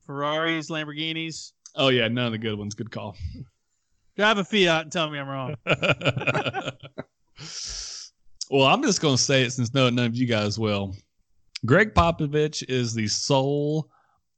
Ferraris, 0.07 0.71
Lamborghinis. 0.71 1.53
Oh 1.75 1.89
yeah, 1.89 2.07
none 2.07 2.27
of 2.27 2.33
the 2.33 2.39
good 2.39 2.57
ones. 2.57 2.75
Good 2.75 2.91
call. 2.93 3.17
Drive 4.17 4.39
a 4.39 4.45
Fiat 4.45 4.83
and 4.83 4.93
tell 4.93 5.11
me 5.11 5.19
I'm 5.19 5.29
wrong. 5.29 5.57
well, 8.51 8.67
I'm 8.67 8.83
just 8.83 9.01
going 9.01 9.17
to 9.17 9.23
say 9.23 9.43
it 9.43 9.51
since 9.51 9.75
no, 9.75 9.91
none 9.91 10.07
of 10.07 10.15
you 10.15 10.27
guys 10.27 10.59
will. 10.59 10.95
Gregg 11.67 11.95
Popovich 11.95 12.63
is 12.69 12.95
the 12.95 13.09
sole 13.09 13.91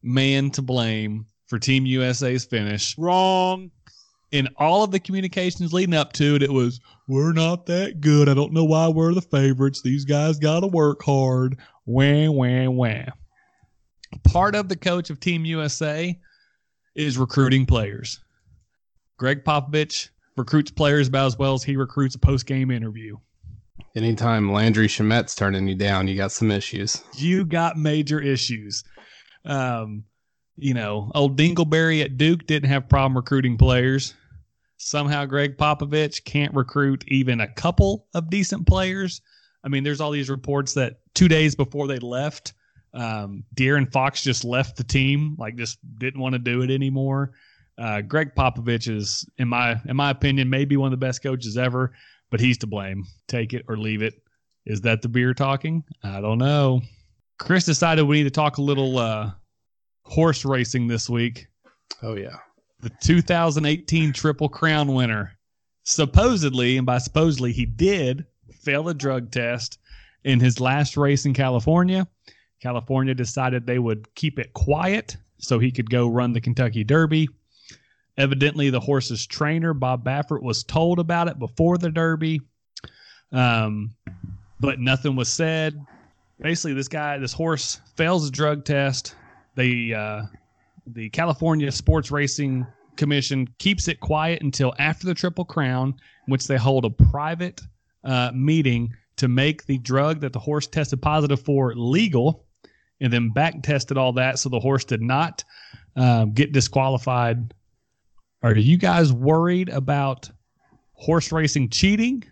man 0.03 0.51
to 0.53 0.63
blame 0.63 1.27
for 1.47 1.59
Team 1.59 1.85
USA's 1.85 2.45
finish. 2.45 2.97
wrong. 2.97 3.71
In 4.33 4.49
all 4.57 4.83
of 4.83 4.91
the 4.91 4.99
communications 4.99 5.73
leading 5.73 5.95
up 5.95 6.13
to 6.15 6.35
it, 6.35 6.43
it 6.43 6.53
was, 6.53 6.81
we're 7.07 7.33
not 7.33 7.67
that 7.67 8.01
good. 8.01 8.29
I 8.29 8.35
don't 8.35 8.53
know 8.53 8.65
why 8.65 8.89
we're 8.89 9.15
the 9.15 9.23
favorites. 9.23 9.83
These 9.83 10.05
guys 10.05 10.39
got 10.39 10.61
to 10.61 10.67
work 10.67 11.03
hard. 11.03 11.59
Wah, 11.85 12.31
wah, 12.31 12.69
wah. 12.69 13.05
Part 14.25 14.55
of 14.55 14.69
the 14.69 14.77
coach 14.77 15.11
of 15.11 15.21
Team 15.21 15.45
USA 15.45 16.19
is 16.97 17.19
recruiting 17.19 17.67
players. 17.67 18.21
Gregg 19.19 19.45
Popovich 19.45 20.11
recruits 20.37 20.71
players 20.71 21.09
about 21.09 21.27
as 21.27 21.39
well 21.39 21.55
as 21.55 21.63
he 21.63 21.77
recruits 21.77 22.15
a 22.15 22.19
post 22.19 22.47
game 22.47 22.71
interview. 22.71 23.17
Anytime 23.95 24.53
Landry 24.53 24.89
Shamet's 24.89 25.35
turning 25.35 25.67
you 25.69 25.75
down, 25.75 26.07
you 26.07 26.17
got 26.17 26.33
some 26.33 26.51
issues. 26.51 27.03
You 27.15 27.45
got 27.47 27.79
major 27.79 28.21
issues. 28.21 28.85
Um, 29.45 30.05
you 30.57 30.75
know, 30.75 31.11
old 31.15 31.39
Dingleberry 31.39 32.03
at 32.03 32.17
Duke 32.19 32.47
didn't 32.47 32.69
have 32.69 32.89
problem 32.89 33.17
recruiting 33.17 33.57
players. 33.57 34.15
Somehow 34.77 35.25
Gregg 35.25 35.57
Popovich 35.57 36.25
can't 36.25 36.55
recruit 36.55 37.05
even 37.09 37.41
a 37.41 37.49
couple 37.49 38.07
of 38.13 38.29
decent 38.29 38.67
players. 38.67 39.23
I 39.65 39.69
mean, 39.69 39.85
there's 39.85 40.01
all 40.01 40.11
these 40.11 40.29
reports 40.29 40.75
that 40.75 41.01
two 41.15 41.29
days 41.29 41.55
before 41.55 41.87
they 41.87 41.99
left, 41.99 42.53
Um, 42.93 43.45
De'Aaron 43.55 43.91
Fox 43.93 44.23
just 44.23 44.45
left 44.45 44.77
the 44.77 44.85
team, 44.85 45.37
like 45.39 45.57
just 45.57 45.79
didn't 45.99 46.21
want 46.21 46.35
to 46.35 46.39
do 46.39 46.63
it 46.63 46.71
anymore. 46.71 47.33
Uh, 47.79 48.01
Gregg 48.01 48.35
Popovich 48.35 48.89
is, 48.89 49.29
in 49.39 49.49
my 49.49 49.81
in 49.87 49.97
my 49.97 50.11
opinion, 50.11 50.49
maybe 50.49 50.77
one 50.77 50.93
of 50.93 50.99
the 50.99 51.07
best 51.07 51.23
coaches 51.23 51.59
ever, 51.59 51.93
but 52.31 52.41
he's 52.41 52.59
to 52.59 52.67
blame. 52.67 53.05
Take 53.29 53.53
it 53.53 53.65
or 53.69 53.77
leave 53.77 54.03
it. 54.03 54.15
Is 54.65 54.81
that 54.83 55.03
the 55.03 55.09
beer 55.09 55.35
talking? 55.35 55.85
I 56.03 56.21
don't 56.21 56.39
know. 56.39 56.83
Chris 57.39 57.65
decided 57.65 58.05
we 58.05 58.19
need 58.19 58.25
to 58.25 58.31
talk 58.31 58.59
a 58.59 58.63
little 58.63 58.99
uh, 58.99 59.31
horse 60.03 60.45
racing 60.45 60.87
this 60.87 61.09
week. 61.09 61.47
Oh 62.03 62.17
yeah. 62.17 62.37
The 62.81 62.91
2018 63.03 64.13
Triple 64.13 64.49
Crown 64.49 64.95
winner, 64.95 65.33
supposedly, 65.85 66.77
and 66.77 66.87
by 66.87 66.99
supposedly, 66.99 67.53
he 67.53 67.65
did 67.65 68.27
fail 68.63 68.89
a 68.89 68.95
drug 68.95 69.31
test 69.31 69.79
in 70.25 70.41
his 70.41 70.61
last 70.61 70.97
race 70.97 71.25
in 71.25 71.35
California. 71.35 72.07
California 72.61 73.15
decided 73.15 73.67
they 73.67 73.79
would 73.79 74.13
keep 74.15 74.39
it 74.39 74.53
quiet 74.53 75.17
so 75.39 75.59
he 75.59 75.71
could 75.71 75.89
go 75.91 76.09
run 76.09 76.33
the 76.33 76.41
Kentucky 76.41 76.85
Derby. 76.85 77.29
Evidently, 78.19 78.71
the 78.71 78.81
horse's 78.81 79.27
trainer, 79.27 79.75
Bob 79.75 80.05
Baffert, 80.05 80.43
was 80.43 80.65
told 80.65 80.99
about 80.99 81.29
it 81.29 81.39
before 81.39 81.77
the 81.77 81.91
Derby, 81.91 82.41
um, 83.33 83.95
but 84.59 84.81
nothing 84.81 85.17
was 85.17 85.29
said. 85.29 85.79
Basically, 86.41 86.73
this 86.73 86.89
guy, 86.89 87.19
this 87.19 87.33
horse, 87.33 87.81
fails 87.95 88.27
a 88.27 88.31
drug 88.31 88.65
test. 88.65 89.15
They, 89.55 89.93
uh, 89.93 90.23
the 90.87 91.11
California 91.11 91.71
Sports 91.71 92.11
Racing 92.11 92.67
Commission 92.97 93.49
keeps 93.59 93.89
it 93.89 94.01
quiet 94.01 94.43
until 94.43 94.75
after 94.79 95.07
the 95.07 95.15
Triple 95.15 95.45
Crown, 95.45 95.95
which 96.27 96.47
they 96.47 96.57
hold 96.57 96.85
a 96.85 96.91
private 96.91 97.61
uh, 98.05 98.31
meeting 98.35 98.95
to 99.17 99.29
make 99.29 99.67
the 99.67 99.79
drug 99.79 100.21
that 100.21 100.33
the 100.33 100.39
horse 100.39 100.67
tested 100.67 101.03
positive 101.03 101.41
for 101.41 101.75
legal, 101.75 102.45
and 103.01 103.13
then 103.13 103.31
back 103.31 103.63
tested 103.63 103.99
all 103.99 104.13
that 104.15 104.39
so 104.39 104.49
the 104.49 104.61
horse 104.61 104.85
did 104.85 105.03
not 105.03 105.45
um, 105.97 106.33
get 106.33 106.53
disqualified. 106.53 107.53
Are 108.47 108.57
you 108.57 108.77
guys 108.77 109.13
worried 109.13 109.71
about 109.71 110.31
horse 110.93 111.33
racing 111.33 111.69
cheating, 111.69 112.23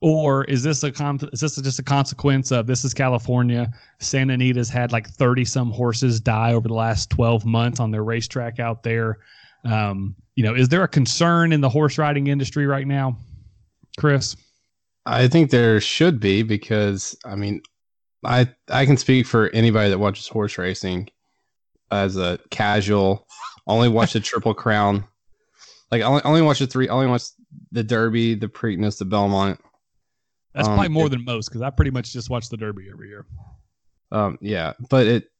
or 0.00 0.44
is 0.44 0.62
this 0.62 0.84
a 0.84 0.92
is 1.32 1.40
this 1.40 1.56
just 1.56 1.80
a 1.80 1.82
consequence 1.82 2.52
of 2.52 2.68
this 2.68 2.84
is 2.84 2.94
California? 2.94 3.68
Santa 3.98 4.34
Anita's 4.34 4.68
had 4.68 4.92
like 4.92 5.08
thirty 5.08 5.44
some 5.44 5.72
horses 5.72 6.20
die 6.20 6.52
over 6.52 6.68
the 6.68 6.74
last 6.74 7.10
twelve 7.10 7.44
months 7.44 7.80
on 7.80 7.90
their 7.90 8.04
racetrack 8.04 8.60
out 8.60 8.84
there. 8.84 9.18
Um, 9.64 10.14
you 10.36 10.44
know, 10.44 10.54
is 10.54 10.68
there 10.68 10.84
a 10.84 10.88
concern 10.88 11.52
in 11.52 11.60
the 11.60 11.68
horse 11.68 11.98
riding 11.98 12.28
industry 12.28 12.68
right 12.68 12.86
now, 12.86 13.18
Chris? 13.98 14.36
I 15.06 15.26
think 15.26 15.50
there 15.50 15.80
should 15.80 16.20
be 16.20 16.44
because 16.44 17.18
I 17.24 17.34
mean, 17.34 17.62
I 18.24 18.48
I 18.70 18.86
can 18.86 18.96
speak 18.96 19.26
for 19.26 19.48
anybody 19.48 19.90
that 19.90 19.98
watches 19.98 20.28
horse 20.28 20.56
racing 20.56 21.08
as 21.90 22.16
a 22.16 22.38
casual. 22.50 23.26
Only 23.66 23.88
watch 23.88 24.12
the 24.12 24.20
Triple 24.20 24.54
Crown. 24.54 25.04
Like 25.90 26.02
only 26.02 26.22
only 26.24 26.42
watch 26.42 26.58
the 26.58 26.66
three. 26.66 26.88
I 26.88 26.92
Only 26.92 27.06
watch 27.06 27.22
the 27.72 27.82
Derby, 27.82 28.34
the 28.34 28.48
Preakness, 28.48 28.98
the 28.98 29.04
Belmont. 29.04 29.58
That's 30.54 30.68
Um, 30.68 30.74
probably 30.74 30.88
more 30.90 31.06
it- 31.06 31.10
than 31.10 31.24
most 31.24 31.48
because 31.48 31.62
I 31.62 31.70
pretty 31.70 31.90
much 31.90 32.12
just 32.12 32.28
watch 32.30 32.48
the 32.50 32.56
Derby 32.56 32.88
every 32.92 33.08
year. 33.08 33.26
Um, 34.12 34.38
yeah, 34.40 34.72
but 34.90 35.06
it 35.06 35.30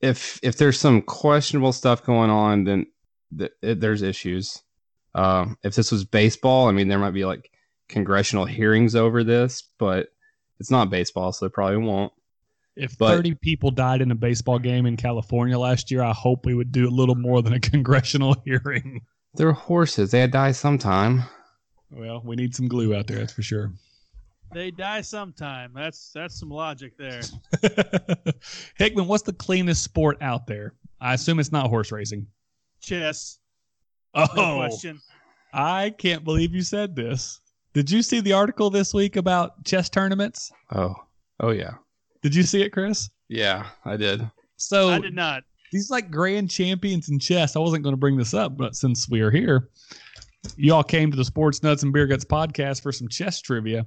if 0.00 0.38
if 0.42 0.56
there's 0.56 0.78
some 0.78 1.02
questionable 1.02 1.72
stuff 1.72 2.04
going 2.04 2.30
on, 2.30 2.64
then 2.64 2.86
th- 3.36 3.52
it, 3.62 3.80
there's 3.80 4.02
issues. 4.02 4.62
Um, 5.14 5.56
if 5.62 5.74
this 5.74 5.92
was 5.92 6.04
baseball, 6.04 6.68
I 6.68 6.72
mean, 6.72 6.88
there 6.88 6.98
might 6.98 7.10
be 7.12 7.24
like 7.24 7.50
congressional 7.88 8.44
hearings 8.46 8.94
over 8.94 9.22
this, 9.22 9.62
but 9.78 10.08
it's 10.58 10.70
not 10.70 10.90
baseball, 10.90 11.32
so 11.32 11.44
they 11.46 11.50
probably 11.50 11.76
won't. 11.78 12.12
If 12.74 12.96
But- 12.96 13.16
30 13.16 13.34
people 13.34 13.70
died 13.70 14.00
in 14.00 14.10
a 14.10 14.14
baseball 14.14 14.58
game 14.58 14.86
in 14.86 14.96
California 14.96 15.58
last 15.58 15.90
year, 15.90 16.02
I 16.02 16.12
hope 16.12 16.46
we 16.46 16.54
would 16.54 16.72
do 16.72 16.88
a 16.88 16.90
little 16.90 17.14
more 17.16 17.42
than 17.42 17.52
a 17.52 17.60
congressional 17.72 18.34
hearing. 18.46 19.02
They're 19.34 19.52
horses; 19.52 20.10
they 20.10 20.26
die 20.26 20.52
sometime. 20.52 21.22
Well, 21.90 22.22
we 22.24 22.36
need 22.36 22.54
some 22.54 22.68
glue 22.68 22.94
out 22.94 23.06
there, 23.06 23.18
that's 23.18 23.32
for 23.32 23.42
sure. 23.42 23.72
They 24.52 24.70
die 24.70 25.00
sometime. 25.00 25.72
That's 25.74 26.10
that's 26.14 26.38
some 26.38 26.50
logic 26.50 26.96
there. 26.98 27.22
Hickman, 28.76 29.06
what's 29.06 29.22
the 29.22 29.32
cleanest 29.32 29.82
sport 29.82 30.18
out 30.20 30.46
there? 30.46 30.74
I 31.00 31.14
assume 31.14 31.40
it's 31.40 31.52
not 31.52 31.68
horse 31.68 31.90
racing. 31.90 32.26
Chess, 32.82 33.38
Oh, 34.14 34.26
no 34.36 34.56
question. 34.56 35.00
I 35.52 35.90
can't 35.90 36.24
believe 36.24 36.54
you 36.54 36.62
said 36.62 36.94
this. 36.96 37.40
Did 37.72 37.90
you 37.90 38.02
see 38.02 38.20
the 38.20 38.34
article 38.34 38.68
this 38.70 38.92
week 38.92 39.16
about 39.16 39.64
chess 39.64 39.88
tournaments? 39.88 40.52
Oh, 40.74 40.94
oh 41.40 41.50
yeah, 41.50 41.74
Did 42.22 42.34
you 42.34 42.42
see 42.42 42.62
it, 42.62 42.70
Chris? 42.70 43.08
yeah, 43.28 43.66
I 43.84 43.96
did. 43.96 44.30
So 44.56 44.90
I 44.90 44.98
did 44.98 45.14
not. 45.14 45.44
These 45.72 45.90
like 45.90 46.10
grand 46.10 46.50
champions 46.50 47.08
in 47.08 47.18
chess. 47.18 47.56
I 47.56 47.58
wasn't 47.58 47.82
going 47.82 47.94
to 47.94 47.98
bring 48.00 48.16
this 48.16 48.34
up, 48.34 48.56
but 48.56 48.76
since 48.76 49.08
we 49.08 49.20
are 49.22 49.30
here, 49.30 49.70
you 50.56 50.72
all 50.74 50.84
came 50.84 51.10
to 51.10 51.16
the 51.16 51.24
Sports 51.24 51.62
Nuts 51.62 51.82
and 51.82 51.92
Beer 51.92 52.06
Guts 52.06 52.24
podcast 52.24 52.82
for 52.82 52.92
some 52.92 53.08
chess 53.08 53.40
trivia. 53.40 53.86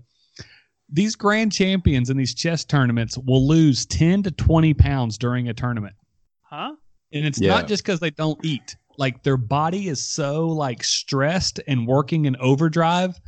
These 0.91 1.15
grand 1.15 1.51
champions 1.51 2.09
in 2.09 2.17
these 2.17 2.33
chess 2.35 2.65
tournaments 2.65 3.17
will 3.17 3.47
lose 3.47 3.85
10 3.85 4.23
to 4.23 4.31
20 4.31 4.73
pounds 4.73 5.17
during 5.17 5.47
a 5.47 5.53
tournament. 5.53 5.95
Huh? 6.41 6.73
And 7.13 7.25
it's 7.25 7.39
Yeah. 7.39 7.49
not 7.51 7.67
just 7.67 7.83
because 7.83 7.99
they 7.99 8.11
don't 8.11 8.43
eat. 8.43 8.75
Like 8.97 9.23
their 9.23 9.37
body 9.37 9.87
is 9.87 10.03
so 10.03 10.47
like 10.47 10.83
stressed 10.83 11.59
and 11.67 11.85
working 11.87 12.25
in 12.25 12.35
overdrive 12.37 13.19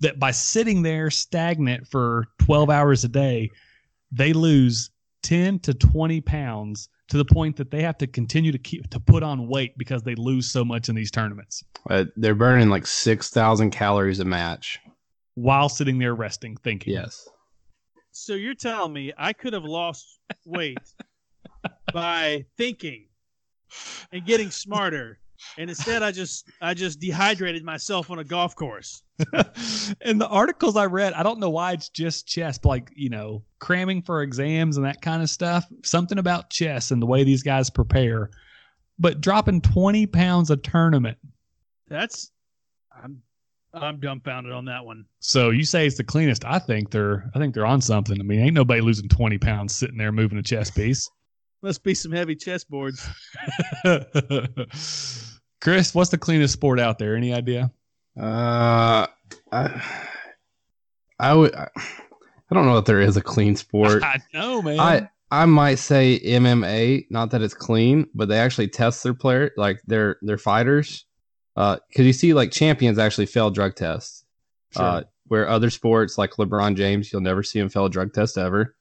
that 0.00 0.18
by 0.18 0.30
sitting 0.30 0.82
there 0.82 1.10
stagnant 1.10 1.88
for 1.88 2.26
12 2.38 2.70
hours 2.70 3.04
a 3.04 3.08
day, 3.08 3.50
they 4.12 4.32
lose 4.32 4.90
10 5.24 5.58
to 5.60 5.74
20 5.74 6.20
pounds 6.20 6.88
to 7.08 7.16
the 7.16 7.24
point 7.24 7.56
that 7.56 7.70
they 7.70 7.82
have 7.82 7.96
to 7.98 8.06
continue 8.06 8.52
to 8.52 8.58
keep 8.58 8.88
to 8.90 9.00
put 9.00 9.22
on 9.22 9.48
weight 9.48 9.76
because 9.78 10.02
they 10.02 10.14
lose 10.14 10.50
so 10.50 10.64
much 10.64 10.88
in 10.88 10.94
these 10.94 11.10
tournaments 11.10 11.64
Uh, 11.90 12.04
they're 12.16 12.34
burning 12.34 12.68
like 12.68 12.86
six 12.86 13.30
thousand 13.30 13.70
calories 13.70 14.20
a 14.20 14.24
match. 14.24 14.78
while 15.34 15.68
sitting 15.68 15.98
there 15.98 16.14
resting, 16.14 16.56
thinking. 16.56 16.92
Yes. 16.94 17.28
So 18.10 18.34
you're 18.34 18.54
telling 18.54 18.92
me 18.92 19.12
I 19.16 19.32
could 19.32 19.52
have 19.52 19.64
lost 19.64 20.18
weight 20.44 20.78
by 21.92 22.44
thinking 22.56 23.06
and 24.12 24.24
getting 24.26 24.50
smarter, 24.50 25.18
and 25.56 25.70
instead 25.70 26.02
I 26.02 26.10
just 26.12 26.48
I 26.60 26.74
just 26.74 27.00
dehydrated 27.00 27.64
myself 27.64 28.10
on 28.10 28.18
a 28.18 28.24
golf 28.24 28.54
course. 28.54 29.02
and 30.02 30.20
the 30.20 30.28
articles 30.28 30.76
I 30.76 30.86
read, 30.86 31.12
I 31.12 31.22
don't 31.22 31.40
know 31.40 31.50
why 31.50 31.72
it's 31.72 31.88
just 31.88 32.26
chess, 32.26 32.58
but 32.58 32.68
like, 32.68 32.92
you 32.94 33.10
know, 33.10 33.42
cramming 33.58 34.02
for 34.02 34.22
exams 34.22 34.76
and 34.76 34.86
that 34.86 35.02
kind 35.02 35.22
of 35.22 35.30
stuff. 35.30 35.66
Something 35.84 36.18
about 36.18 36.50
chess 36.50 36.90
and 36.90 37.02
the 37.02 37.06
way 37.06 37.24
these 37.24 37.42
guys 37.42 37.70
prepare. 37.70 38.30
But 38.98 39.20
dropping 39.20 39.60
20 39.60 40.06
pounds 40.06 40.50
a 40.50 40.56
tournament. 40.56 41.18
That's 41.88 42.30
I'm 43.02 43.22
I'm 43.72 44.00
dumbfounded 44.00 44.52
on 44.52 44.64
that 44.66 44.84
one. 44.84 45.04
So 45.20 45.50
you 45.50 45.64
say 45.64 45.86
it's 45.86 45.96
the 45.96 46.04
cleanest. 46.04 46.44
I 46.44 46.58
think 46.58 46.90
they're 46.90 47.30
I 47.34 47.38
think 47.38 47.54
they're 47.54 47.66
on 47.66 47.80
something. 47.80 48.18
I 48.18 48.22
mean, 48.22 48.40
ain't 48.40 48.54
nobody 48.54 48.80
losing 48.80 49.08
20 49.08 49.38
pounds 49.38 49.74
sitting 49.74 49.98
there 49.98 50.12
moving 50.12 50.38
a 50.38 50.42
chess 50.42 50.70
piece. 50.70 51.08
Must 51.62 51.82
be 51.82 51.94
some 51.94 52.12
heavy 52.12 52.36
chessboards. 52.36 53.04
Chris, 55.60 55.94
what's 55.94 56.10
the 56.10 56.18
cleanest 56.18 56.54
sport 56.54 56.78
out 56.78 56.98
there? 56.98 57.16
Any 57.16 57.32
idea? 57.32 57.72
Uh, 58.18 59.06
I, 59.52 59.82
I 61.18 61.34
would. 61.34 61.54
I, 61.54 61.68
I 62.50 62.54
don't 62.54 62.64
know 62.66 62.76
that 62.76 62.86
there 62.86 63.00
is 63.00 63.16
a 63.16 63.22
clean 63.22 63.56
sport. 63.56 64.02
I 64.04 64.18
know, 64.32 64.62
man. 64.62 64.80
I 64.80 65.08
I 65.30 65.44
might 65.46 65.76
say 65.76 66.20
MMA. 66.20 67.06
Not 67.10 67.30
that 67.30 67.42
it's 67.42 67.54
clean, 67.54 68.08
but 68.14 68.28
they 68.28 68.38
actually 68.38 68.68
test 68.68 69.02
their 69.02 69.14
player, 69.14 69.50
like 69.56 69.82
their 69.86 70.16
their 70.22 70.38
fighters. 70.38 71.04
Uh, 71.56 71.78
because 71.88 72.06
you 72.06 72.12
see, 72.12 72.34
like 72.34 72.52
champions 72.52 72.98
actually 72.98 73.26
fail 73.26 73.50
drug 73.50 73.74
tests. 73.74 74.24
Sure. 74.70 74.84
Uh, 74.84 75.02
where 75.26 75.48
other 75.48 75.70
sports 75.70 76.16
like 76.16 76.32
LeBron 76.32 76.74
James, 76.76 77.12
you'll 77.12 77.20
never 77.20 77.42
see 77.42 77.58
him 77.58 77.68
fail 77.68 77.86
a 77.86 77.90
drug 77.90 78.14
test 78.14 78.38
ever, 78.38 78.74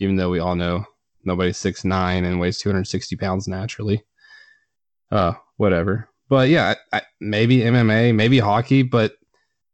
even 0.00 0.16
though 0.16 0.30
we 0.30 0.40
all 0.40 0.56
know 0.56 0.84
nobody's 1.24 1.58
six 1.58 1.84
nine 1.84 2.24
and 2.24 2.40
weighs 2.40 2.58
two 2.58 2.68
hundred 2.68 2.86
sixty 2.88 3.14
pounds 3.14 3.46
naturally. 3.46 4.02
Uh, 5.10 5.34
whatever. 5.56 6.08
But 6.28 6.48
yeah, 6.48 6.74
I, 6.92 6.98
I, 6.98 7.02
maybe 7.20 7.58
MMA, 7.58 8.14
maybe 8.14 8.38
hockey, 8.38 8.82
but 8.82 9.14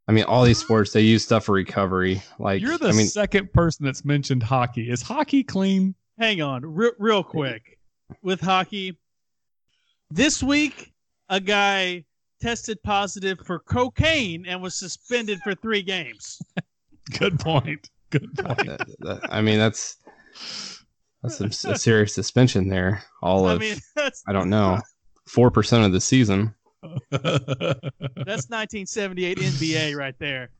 I 0.09 0.13
mean, 0.13 0.25
all 0.25 0.45
these 0.45 0.59
sports 0.59 0.93
they 0.93 1.03
use 1.03 1.25
stuff 1.25 1.45
for 1.45 1.53
recovery. 1.53 2.23
Like, 2.39 2.61
You're 2.61 2.79
the 2.79 2.89
I 2.89 2.93
mean, 2.93 3.07
second 3.07 3.53
person 3.53 3.87
that's 3.87 4.05
mentioned 4.05 4.43
hockey. 4.43 4.91
Is 4.91 5.03
hockey 5.03 5.45
clean? 5.45 5.95
Hang 6.19 6.43
on, 6.43 6.63
re- 6.67 6.93
real 6.99 7.23
quick. 7.23 7.79
With 8.23 8.41
hockey, 8.41 8.99
this 10.11 10.43
week 10.43 10.93
a 11.29 11.41
guy 11.41 12.05
tested 12.41 12.83
positive 12.83 13.39
for 13.45 13.59
cocaine 13.61 14.45
and 14.47 14.61
was 14.61 14.75
suspended 14.75 15.41
for 15.43 15.55
three 15.55 15.83
games. 15.83 16.41
Good 17.19 17.39
point. 17.39 17.89
Good 18.11 18.37
point. 18.37 18.83
I 19.31 19.41
mean, 19.41 19.59
that's 19.59 19.97
that's 21.23 21.37
some, 21.37 21.73
a 21.73 21.79
serious 21.79 22.15
suspension 22.15 22.69
there. 22.69 23.05
All 23.23 23.47
I 23.47 23.55
of 23.55 23.61
mean, 23.61 23.77
that's 23.97 24.23
I 24.27 24.33
don't 24.33 24.51
know, 24.51 24.79
four 25.31 25.51
percent 25.51 25.85
of 25.85 25.93
the 25.93 26.01
season. 26.01 26.55
that's 27.11 28.49
1978 28.49 29.39
NBA 29.39 29.97
right 29.97 30.15
there. 30.19 30.51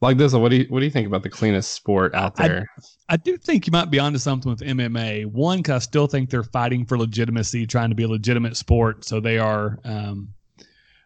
Like 0.00 0.18
this, 0.18 0.34
what 0.34 0.50
do 0.50 0.56
you 0.56 0.66
what 0.68 0.80
do 0.80 0.84
you 0.84 0.90
think 0.90 1.06
about 1.06 1.22
the 1.22 1.30
cleanest 1.30 1.72
sport 1.72 2.14
out 2.14 2.38
I- 2.38 2.48
there? 2.48 2.66
I 3.08 3.16
do 3.16 3.36
think 3.36 3.66
you 3.66 3.70
might 3.70 3.90
be 3.90 3.98
onto 3.98 4.18
something 4.18 4.50
with 4.50 4.60
MMA. 4.60 5.26
One, 5.26 5.58
because 5.58 5.82
I 5.82 5.84
still 5.84 6.06
think 6.06 6.28
they're 6.28 6.42
fighting 6.42 6.84
for 6.84 6.98
legitimacy, 6.98 7.66
trying 7.66 7.90
to 7.90 7.94
be 7.94 8.02
a 8.02 8.08
legitimate 8.08 8.56
sport. 8.56 9.04
So 9.04 9.20
they 9.20 9.38
are, 9.38 9.78
um, 9.84 10.28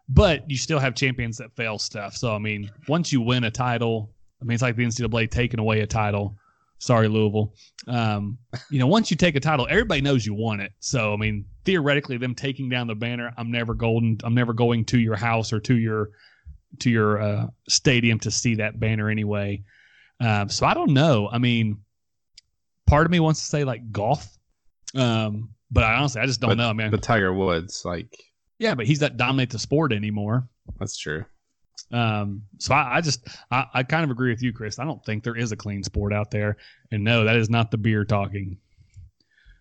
but 0.09 0.49
you 0.51 0.57
still 0.57 0.79
have 0.79 0.95
champions 0.95 1.37
that 1.39 1.55
fail 1.55 1.79
stuff. 1.79 2.17
So 2.17 2.35
I 2.35 2.39
mean, 2.39 2.71
once 2.89 3.13
you 3.13 3.21
win 3.21 3.45
a 3.45 3.51
title, 3.51 4.11
I 4.41 4.45
mean, 4.45 4.55
it's 4.55 4.63
like 4.63 4.77
the 4.77 4.85
NCAA 4.85 5.31
taking 5.31 5.61
away 5.61 5.81
a 5.81 5.87
title. 5.87 6.37
Sorry, 6.81 7.09
Louisville. 7.09 7.55
Um, 7.87 8.39
you 8.71 8.79
know, 8.79 8.87
once 8.87 9.11
you 9.11 9.17
take 9.17 9.37
a 9.37 9.41
title, 9.41 9.67
everybody 9.69 10.01
knows 10.01 10.25
you 10.25 10.33
won 10.33 10.61
it. 10.61 10.73
So 10.81 11.13
I 11.13 11.17
mean, 11.17 11.45
theoretically, 11.65 12.17
them 12.17 12.35
taking 12.35 12.71
down 12.71 12.87
the 12.87 12.95
banner, 12.95 13.33
I'm 13.37 13.51
never 13.51 13.75
golden. 13.75 14.19
I'm 14.25 14.35
never 14.35 14.55
going 14.55 14.87
to 14.87 14.99
your 14.99 15.15
house 15.15 15.53
or 15.53 15.61
to 15.61 15.77
your 15.77 16.11
to 16.81 16.91
your 16.91 17.21
uh, 17.21 17.47
stadium 17.69 18.19
to 18.21 18.31
see 18.31 18.57
that 18.57 18.81
banner 18.81 19.11
anyway. 19.11 19.63
Um, 20.21 20.49
so 20.49 20.65
I 20.65 20.73
don't 20.73 20.95
know. 20.95 21.29
I 21.31 21.39
mean, 21.39 21.83
part 22.87 23.05
of 23.05 23.13
me 23.13 23.21
wants 23.21 23.41
to 23.41 23.47
say 23.47 23.65
like 23.65 23.93
golf, 23.93 24.27
um, 24.95 25.51
but 25.71 25.85
I 25.85 25.95
honestly 25.95 26.23
I 26.23 26.27
just 26.27 26.41
don't 26.41 26.57
know, 26.57 26.73
man. 26.73 26.91
The 26.91 26.99
Tiger 26.99 27.35
Woods, 27.35 27.83
like 27.85 28.17
yeah, 28.59 28.75
but 28.75 28.87
he's 28.87 29.03
not 29.03 29.19
dominate 29.19 29.51
the 29.51 29.59
sport 29.59 29.93
anymore. 29.93 30.49
that's 30.79 30.97
true. 30.97 31.27
Um, 31.93 32.43
so 32.59 32.75
I, 32.75 32.97
I 32.97 33.01
just 33.01 33.27
I, 33.51 33.67
I 33.75 33.83
kind 33.83 34.05
of 34.05 34.11
agree 34.11 34.31
with 34.31 34.43
you, 34.43 34.53
Chris. 34.53 34.79
I 34.79 34.85
don't 34.85 35.05
think 35.05 35.25
there 35.25 35.37
is 35.37 35.53
a 35.53 35.57
clean 35.57 35.83
sport 35.83 36.13
out 36.13 36.31
there, 36.31 36.57
and 36.93 37.03
no, 37.03 37.25
that 37.25 37.37
is 37.37 37.51
not 37.51 37.71
the 37.71 37.79
beer 37.79 38.05
talking. 38.05 38.59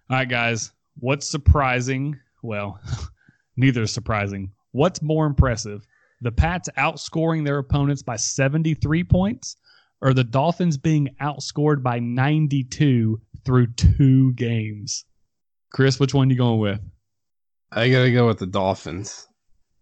All 0.09 0.17
right, 0.17 0.29
guys, 0.29 0.71
what's 0.99 1.27
surprising? 1.27 2.19
Well, 2.41 2.79
neither 3.57 3.83
is 3.83 3.91
surprising. 3.91 4.51
What's 4.71 5.01
more 5.01 5.25
impressive? 5.25 5.85
The 6.21 6.31
Pats 6.31 6.69
outscoring 6.77 7.45
their 7.45 7.59
opponents 7.59 8.03
by 8.03 8.17
73 8.17 9.03
points, 9.05 9.55
or 10.01 10.13
the 10.13 10.23
Dolphins 10.23 10.77
being 10.77 11.09
outscored 11.21 11.81
by 11.81 11.99
92 11.99 13.21
through 13.45 13.67
two 13.73 14.33
games? 14.33 15.05
Chris, 15.71 15.99
which 15.99 16.13
one 16.13 16.29
you 16.29 16.35
going 16.35 16.59
with? 16.59 16.81
I 17.71 17.89
gotta 17.89 18.11
go 18.11 18.27
with 18.27 18.39
the 18.39 18.47
Dolphins. 18.47 19.28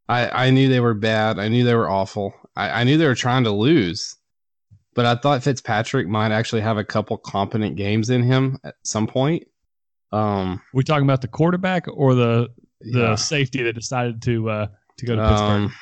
I 0.09 0.47
I 0.47 0.49
knew 0.49 0.69
they 0.69 0.79
were 0.79 0.93
bad. 0.93 1.39
I 1.39 1.47
knew 1.47 1.63
they 1.63 1.75
were 1.75 1.89
awful. 1.89 2.33
I, 2.55 2.81
I 2.81 2.83
knew 2.83 2.97
they 2.97 3.07
were 3.07 3.15
trying 3.15 3.43
to 3.43 3.51
lose, 3.51 4.15
but 4.95 5.05
I 5.05 5.15
thought 5.15 5.43
Fitzpatrick 5.43 6.07
might 6.07 6.31
actually 6.31 6.61
have 6.61 6.77
a 6.77 6.83
couple 6.83 7.17
competent 7.17 7.75
games 7.75 8.09
in 8.09 8.23
him 8.23 8.59
at 8.63 8.75
some 8.83 9.07
point. 9.07 9.47
Um, 10.11 10.61
we 10.73 10.83
talking 10.83 11.03
about 11.03 11.21
the 11.21 11.27
quarterback 11.27 11.85
or 11.91 12.15
the 12.15 12.49
the 12.81 12.99
yeah. 12.99 13.15
safety 13.15 13.63
that 13.63 13.73
decided 13.73 14.21
to 14.23 14.49
uh, 14.49 14.67
to 14.97 15.05
go 15.05 15.15
to 15.15 15.21
Pittsburgh? 15.21 15.41
Um, 15.41 15.73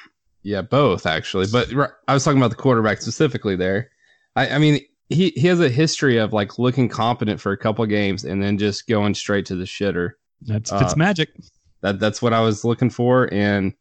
yeah, 0.44 0.62
both 0.62 1.06
actually. 1.06 1.48
But 1.52 1.70
I 2.08 2.14
was 2.14 2.24
talking 2.24 2.38
about 2.38 2.52
the 2.52 2.56
quarterback 2.56 3.02
specifically 3.02 3.56
there. 3.56 3.90
I, 4.36 4.50
I 4.50 4.58
mean, 4.58 4.80
he, 5.10 5.30
he 5.32 5.48
has 5.48 5.60
a 5.60 5.70
history 5.70 6.18
of 6.18 6.34
like 6.34 6.60
looking 6.60 6.90
competent 6.90 7.40
for 7.40 7.52
a 7.52 7.58
couple 7.58 7.86
games 7.86 8.24
and 8.24 8.42
then 8.42 8.58
just 8.58 8.88
going 8.88 9.16
straight 9.16 9.46
to 9.48 9.56
the 9.56 9.66
shitter. 9.66 10.12
That's 10.42 10.72
uh, 10.72 10.80
Fitz 10.80 10.96
magic. 10.96 11.30
That 11.82 12.00
that's 12.00 12.22
what 12.22 12.34
I 12.34 12.42
was 12.42 12.64
looking 12.64 12.90
for. 12.90 13.32
And 13.34 13.74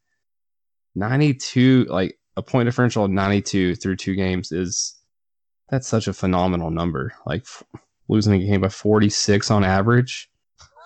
92, 0.94 1.86
like 1.88 2.18
a 2.36 2.42
point 2.42 2.66
differential 2.66 3.04
of 3.04 3.10
92 3.10 3.76
through 3.76 3.96
two 3.96 4.14
games 4.14 4.52
is 4.52 4.96
that's 5.68 5.88
such 5.88 6.08
a 6.08 6.12
phenomenal 6.12 6.70
number. 6.70 7.12
Like 7.26 7.42
f- 7.42 7.62
losing 8.08 8.34
a 8.34 8.38
game 8.46 8.60
by 8.60 8.68
46 8.68 9.50
on 9.50 9.64
average. 9.64 10.30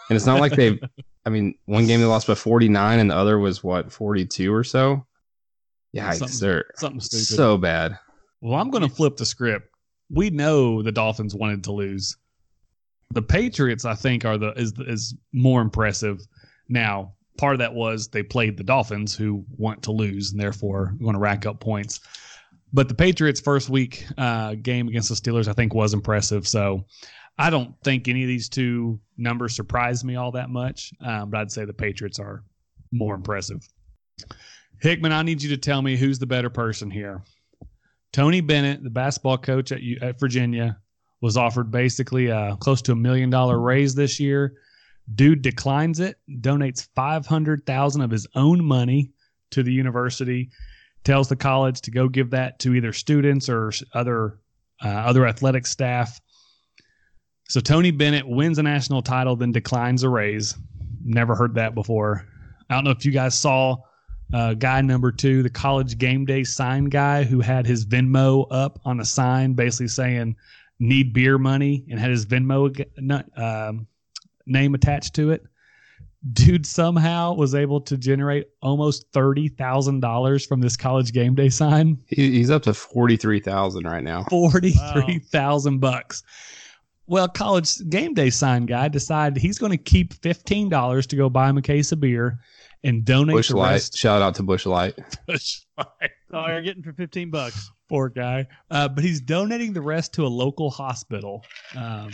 And 0.08 0.16
it's 0.16 0.26
not 0.26 0.40
like 0.40 0.52
they've, 0.52 0.78
I 1.26 1.30
mean, 1.30 1.54
one 1.66 1.86
game 1.86 2.00
they 2.00 2.06
lost 2.06 2.26
by 2.26 2.34
49 2.34 2.98
and 2.98 3.10
the 3.10 3.14
other 3.16 3.38
was 3.38 3.62
what, 3.62 3.92
42 3.92 4.52
or 4.54 4.64
so? 4.64 5.04
Yeah, 5.92 6.10
Something- 6.12 6.38
they're 6.40 6.64
Something 6.76 7.00
stupid. 7.00 7.24
so 7.26 7.56
bad. 7.58 7.98
well, 8.40 8.54
I'm 8.58 8.70
going 8.70 8.86
to 8.88 8.94
flip 8.94 9.16
the 9.16 9.26
script. 9.26 9.68
We 10.10 10.30
know 10.30 10.82
the 10.82 10.92
Dolphins 10.92 11.34
wanted 11.34 11.64
to 11.64 11.72
lose. 11.72 12.16
The 13.12 13.22
Patriots, 13.22 13.84
I 13.84 13.94
think, 13.94 14.24
are 14.26 14.36
the 14.38 14.52
is 14.52 14.72
is 14.80 15.14
more 15.32 15.60
impressive. 15.62 16.20
Now, 16.68 17.14
part 17.38 17.54
of 17.54 17.60
that 17.60 17.72
was 17.72 18.08
they 18.08 18.22
played 18.22 18.56
the 18.56 18.64
Dolphins, 18.64 19.16
who 19.16 19.44
want 19.56 19.82
to 19.84 19.92
lose 19.92 20.32
and 20.32 20.40
therefore 20.40 20.94
going 21.00 21.14
to 21.14 21.20
rack 21.20 21.46
up 21.46 21.60
points. 21.60 22.00
But 22.72 22.88
the 22.88 22.94
Patriots' 22.94 23.40
first 23.40 23.70
week 23.70 24.04
uh, 24.18 24.54
game 24.56 24.88
against 24.88 25.08
the 25.08 25.14
Steelers, 25.14 25.48
I 25.48 25.54
think, 25.54 25.72
was 25.72 25.94
impressive. 25.94 26.46
So 26.46 26.84
I 27.38 27.48
don't 27.48 27.74
think 27.82 28.08
any 28.08 28.22
of 28.22 28.28
these 28.28 28.48
two 28.48 29.00
numbers 29.16 29.56
surprised 29.56 30.04
me 30.04 30.16
all 30.16 30.32
that 30.32 30.50
much. 30.50 30.92
Um, 31.00 31.30
but 31.30 31.40
I'd 31.40 31.52
say 31.52 31.64
the 31.64 31.72
Patriots 31.72 32.18
are 32.18 32.42
more 32.92 33.14
impressive. 33.14 33.66
Hickman, 34.82 35.12
I 35.12 35.22
need 35.22 35.42
you 35.42 35.48
to 35.50 35.56
tell 35.56 35.80
me 35.80 35.96
who's 35.96 36.18
the 36.18 36.26
better 36.26 36.50
person 36.50 36.90
here. 36.90 37.22
Tony 38.12 38.40
Bennett, 38.40 38.82
the 38.82 38.90
basketball 38.90 39.38
coach 39.38 39.72
at, 39.72 39.80
at 40.02 40.20
Virginia, 40.20 40.78
was 41.20 41.36
offered 41.36 41.70
basically 41.70 42.30
uh, 42.30 42.56
close 42.56 42.82
to 42.82 42.92
a 42.92 42.96
million 42.96 43.30
dollar 43.30 43.58
raise 43.58 43.94
this 43.94 44.20
year. 44.20 44.54
Dude 45.14 45.42
declines 45.42 46.00
it, 46.00 46.16
donates 46.28 46.88
five 46.94 47.26
hundred 47.26 47.64
thousand 47.64 48.02
of 48.02 48.10
his 48.10 48.26
own 48.34 48.62
money 48.62 49.12
to 49.50 49.62
the 49.62 49.72
university, 49.72 50.50
tells 51.04 51.28
the 51.28 51.36
college 51.36 51.80
to 51.82 51.90
go 51.90 52.08
give 52.08 52.30
that 52.30 52.58
to 52.60 52.74
either 52.74 52.92
students 52.92 53.48
or 53.48 53.72
other 53.94 54.38
uh, 54.84 54.88
other 54.88 55.26
athletic 55.26 55.66
staff. 55.66 56.20
So 57.48 57.60
Tony 57.60 57.90
Bennett 57.90 58.28
wins 58.28 58.58
a 58.58 58.62
national 58.62 59.00
title, 59.00 59.34
then 59.34 59.52
declines 59.52 60.02
a 60.02 60.08
raise. 60.10 60.54
Never 61.02 61.34
heard 61.34 61.54
that 61.54 61.74
before. 61.74 62.26
I 62.68 62.74
don't 62.74 62.84
know 62.84 62.90
if 62.90 63.06
you 63.06 63.12
guys 63.12 63.38
saw 63.38 63.76
uh, 64.34 64.52
guy 64.52 64.82
number 64.82 65.10
two, 65.10 65.42
the 65.42 65.48
college 65.48 65.96
game 65.96 66.26
day 66.26 66.44
sign 66.44 66.84
guy 66.84 67.24
who 67.24 67.40
had 67.40 67.66
his 67.66 67.86
Venmo 67.86 68.46
up 68.50 68.78
on 68.84 69.00
a 69.00 69.04
sign, 69.04 69.54
basically 69.54 69.88
saying 69.88 70.36
"need 70.78 71.14
beer 71.14 71.38
money" 71.38 71.86
and 71.88 71.98
had 71.98 72.10
his 72.10 72.26
Venmo 72.26 72.68
um, 73.38 73.86
name 74.48 74.74
attached 74.74 75.14
to 75.16 75.30
it. 75.30 75.42
Dude 76.32 76.66
somehow 76.66 77.34
was 77.34 77.54
able 77.54 77.80
to 77.82 77.96
generate 77.96 78.48
almost 78.60 79.06
thirty 79.12 79.48
thousand 79.48 80.00
dollars 80.00 80.44
from 80.44 80.60
this 80.60 80.76
college 80.76 81.12
game 81.12 81.34
day 81.36 81.48
sign. 81.48 81.96
He, 82.08 82.32
he's 82.32 82.50
up 82.50 82.62
to 82.64 82.74
43,000 82.74 83.84
right 83.84 84.02
now. 84.02 84.24
Forty-three 84.30 85.20
thousand 85.30 85.78
bucks. 85.78 86.24
Well, 87.06 87.28
college 87.28 87.76
game 87.88 88.14
day 88.14 88.30
sign 88.30 88.66
guy 88.66 88.88
decided 88.88 89.40
he's 89.40 89.58
going 89.58 89.70
to 89.70 89.78
keep 89.78 90.12
fifteen 90.14 90.68
dollars 90.68 91.06
to 91.06 91.16
go 91.16 91.30
buy 91.30 91.48
him 91.48 91.56
a 91.56 91.62
case 91.62 91.92
of 91.92 92.00
beer 92.00 92.40
and 92.82 93.04
donate 93.04 93.36
Busch 93.36 93.48
the 93.50 93.56
Light. 93.56 93.72
rest. 93.72 93.96
Shout 93.96 94.20
out 94.20 94.34
to 94.36 94.42
Busch 94.42 94.66
Light. 94.66 94.98
Busch 95.26 95.60
Light. 95.78 96.10
Oh, 96.32 96.46
you're 96.48 96.62
getting 96.62 96.82
for 96.82 96.92
15 96.92 97.30
bucks. 97.30 97.70
poor 97.88 98.08
guy. 98.08 98.46
Uh, 98.70 98.86
but 98.88 99.02
he's 99.02 99.20
donating 99.20 99.72
the 99.72 99.80
rest 99.80 100.12
to 100.14 100.26
a 100.26 100.28
local 100.28 100.70
hospital. 100.70 101.42
Um, 101.74 102.10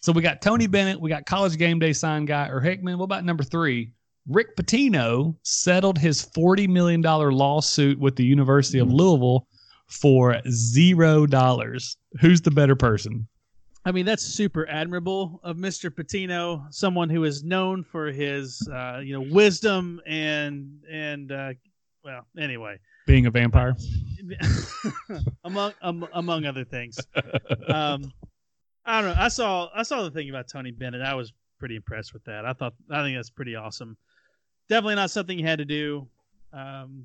so 0.00 0.12
we 0.12 0.22
got 0.22 0.40
Tony 0.40 0.66
Bennett, 0.66 1.00
we 1.00 1.10
got 1.10 1.26
college 1.26 1.56
game 1.58 1.78
day 1.78 1.92
sign 1.92 2.24
guy 2.24 2.48
or 2.48 2.60
Hickman. 2.60 2.98
What 2.98 3.04
about 3.04 3.24
number 3.24 3.44
three? 3.44 3.92
Rick 4.28 4.56
Pitino 4.56 5.34
settled 5.42 5.98
his 5.98 6.24
$40 6.24 6.68
million 6.68 7.00
lawsuit 7.02 7.98
with 7.98 8.16
the 8.16 8.24
University 8.24 8.78
of 8.78 8.92
Louisville 8.92 9.46
for 9.88 10.40
zero 10.48 11.26
dollars. 11.26 11.96
Who's 12.20 12.40
the 12.40 12.50
better 12.50 12.76
person? 12.76 13.26
I 13.84 13.92
mean, 13.92 14.04
that's 14.04 14.22
super 14.22 14.68
admirable 14.68 15.40
of 15.42 15.56
Mr. 15.56 15.90
Pitino, 15.90 16.66
someone 16.72 17.08
who 17.08 17.24
is 17.24 17.42
known 17.42 17.82
for 17.82 18.12
his, 18.12 18.66
uh, 18.72 19.00
you 19.02 19.14
know, 19.14 19.26
wisdom 19.32 20.00
and 20.06 20.80
and 20.90 21.32
uh, 21.32 21.54
well, 22.04 22.26
anyway, 22.38 22.78
Being 23.06 23.26
a 23.26 23.30
vampire. 23.30 23.74
among 25.44 25.72
um, 25.80 26.06
among 26.12 26.44
other 26.46 26.64
things. 26.64 26.98
Um, 27.68 28.12
I 28.90 29.00
don't 29.02 29.16
know. 29.16 29.22
I 29.22 29.28
saw 29.28 29.68
I 29.74 29.82
saw 29.82 30.02
the 30.02 30.10
thing 30.10 30.28
about 30.28 30.48
Tony 30.48 30.72
Bennett. 30.72 31.02
I 31.02 31.14
was 31.14 31.32
pretty 31.58 31.76
impressed 31.76 32.12
with 32.12 32.24
that. 32.24 32.44
I 32.44 32.52
thought 32.52 32.74
I 32.90 33.02
think 33.02 33.16
that's 33.16 33.30
pretty 33.30 33.54
awesome. 33.54 33.96
Definitely 34.68 34.96
not 34.96 35.10
something 35.10 35.38
you 35.38 35.46
had 35.46 35.58
to 35.58 35.64
do. 35.64 36.08
Um, 36.52 37.04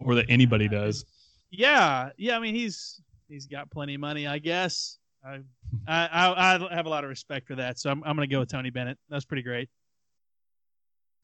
or 0.00 0.16
that 0.16 0.26
anybody 0.28 0.68
does. 0.68 1.04
yeah, 1.50 2.10
yeah. 2.16 2.36
I 2.36 2.40
mean, 2.40 2.54
he's 2.54 3.00
he's 3.28 3.46
got 3.46 3.70
plenty 3.70 3.94
of 3.94 4.00
money, 4.00 4.26
I 4.26 4.38
guess. 4.38 4.98
I 5.24 5.40
I 5.86 6.06
I, 6.08 6.68
I 6.70 6.74
have 6.74 6.86
a 6.86 6.88
lot 6.88 7.04
of 7.04 7.10
respect 7.10 7.46
for 7.46 7.54
that, 7.54 7.78
so 7.78 7.90
I'm 7.90 8.02
I'm 8.04 8.16
gonna 8.16 8.26
go 8.26 8.40
with 8.40 8.50
Tony 8.50 8.70
Bennett. 8.70 8.98
That's 9.08 9.24
pretty 9.24 9.42
great. 9.42 9.68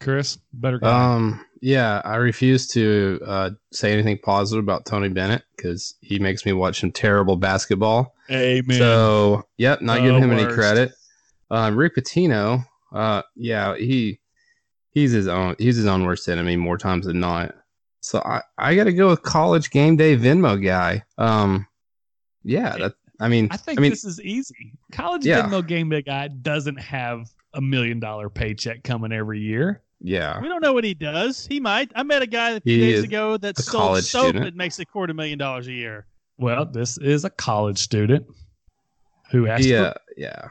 Chris, 0.00 0.38
better 0.52 0.78
guy. 0.78 1.14
Um, 1.14 1.44
yeah, 1.60 2.00
I 2.04 2.16
refuse 2.16 2.68
to 2.68 3.20
uh, 3.26 3.50
say 3.72 3.92
anything 3.92 4.18
positive 4.22 4.62
about 4.62 4.86
Tony 4.86 5.08
Bennett 5.08 5.42
because 5.56 5.94
he 6.00 6.18
makes 6.18 6.46
me 6.46 6.52
watch 6.52 6.80
some 6.80 6.92
terrible 6.92 7.36
basketball. 7.36 8.14
Amen. 8.30 8.78
So, 8.78 9.42
yep, 9.56 9.82
not 9.82 9.96
The 9.96 10.02
giving 10.02 10.22
him 10.22 10.32
any 10.32 10.46
credit. 10.46 10.92
Um, 11.50 11.76
Rick 11.76 11.96
Pitino, 11.96 12.64
uh, 12.92 13.22
yeah, 13.34 13.76
he 13.76 14.20
he's 14.90 15.12
his 15.12 15.26
own 15.26 15.56
he's 15.58 15.76
his 15.76 15.86
own 15.86 16.04
worst 16.04 16.28
enemy 16.28 16.56
more 16.56 16.78
times 16.78 17.06
than 17.06 17.20
not. 17.20 17.54
So 18.00 18.20
I 18.20 18.42
I 18.56 18.74
got 18.74 18.84
to 18.84 18.92
go 18.92 19.08
with 19.08 19.22
college 19.22 19.70
game 19.70 19.96
day 19.96 20.16
Venmo 20.16 20.62
guy. 20.62 21.04
Um, 21.16 21.66
yeah, 22.44 22.76
that 22.76 22.94
I 23.18 23.28
mean 23.28 23.48
I 23.50 23.56
think 23.56 23.80
mean 23.80 23.90
this 23.90 24.04
is 24.04 24.20
easy. 24.20 24.74
College 24.92 25.24
Yeah. 25.24 25.42
Venmo 25.42 25.66
game 25.66 25.88
day 25.88 26.02
guy 26.02 26.28
doesn't 26.28 26.80
have 26.80 27.28
a 27.54 27.60
million 27.60 27.98
dollar 27.98 28.28
paycheck 28.28 28.84
coming 28.84 29.12
every 29.12 29.40
year. 29.40 29.82
Yeah. 30.00 30.40
We 30.40 30.48
don't 30.48 30.62
know 30.62 30.72
what 30.72 30.84
he 30.84 30.94
does. 30.94 31.46
He 31.46 31.58
might. 31.60 31.90
I 31.94 32.02
met 32.02 32.22
a 32.22 32.26
guy 32.26 32.50
a 32.50 32.60
few 32.60 32.78
He 32.78 32.92
days 32.92 33.04
ago 33.04 33.36
that 33.38 33.58
sold 33.58 34.02
soap 34.04 34.26
student. 34.26 34.44
that 34.44 34.54
makes 34.56 34.78
a 34.78 34.84
quarter 34.84 35.12
million 35.14 35.38
dollars 35.38 35.66
a 35.66 35.72
year. 35.72 36.06
Well, 36.38 36.64
this 36.66 36.98
is 36.98 37.24
a 37.24 37.30
college 37.30 37.78
student 37.78 38.26
who 39.30 39.48
asked 39.48 39.64
Yeah, 39.64 39.92
for, 39.92 40.00
yeah. 40.16 40.48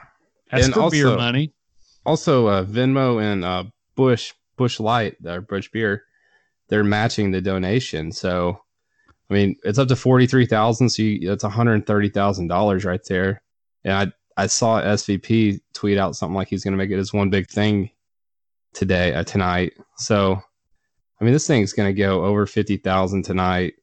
asked 0.51 0.65
And 0.65 0.73
for 0.73 0.89
beer 0.91 1.15
money. 1.15 1.53
Also, 2.05 2.47
uh, 2.47 2.63
Venmo 2.65 3.21
and 3.21 3.43
uh, 3.45 3.63
Busch 3.95 4.33
Busch 4.57 4.79
Light, 4.79 5.15
or 5.25 5.41
Busch 5.41 5.69
Beer, 5.71 6.03
they're 6.67 6.83
matching 6.83 7.31
the 7.31 7.41
donation. 7.41 8.11
So, 8.11 8.59
I 9.29 9.33
mean, 9.33 9.55
it's 9.63 9.79
up 9.79 9.87
to 9.89 9.95
forty 9.95 10.27
three 10.27 10.45
thousand. 10.45 10.89
So 10.89 11.03
you, 11.03 11.27
that's 11.29 11.43
one 11.43 11.53
hundred 11.53 11.85
thirty 11.87 12.09
thousand 12.09 12.47
dollars 12.47 12.83
right 12.85 13.03
there. 13.07 13.41
And 13.85 13.93
I 14.37 14.43
I 14.43 14.47
saw 14.47 14.81
SVP 14.81 15.59
tweet 15.73 15.97
out 15.97 16.15
something 16.17 16.35
like 16.35 16.49
he's 16.49 16.63
going 16.63 16.73
to 16.73 16.77
make 16.77 16.91
it 16.91 16.99
as 16.99 17.13
one 17.13 17.29
big 17.29 17.47
thing 17.49 17.89
today 18.77 19.13
uh, 19.13 19.23
tonight. 19.23 19.73
So, 19.97 20.41
I 21.19 21.23
mean, 21.23 21.33
this 21.33 21.47
thing's 21.47 21.73
going 21.73 21.93
to 21.93 21.99
go 21.99 22.23
over 22.23 22.45
fifty 22.45 22.77
thousand 22.77 23.23
tonight. 23.23 23.73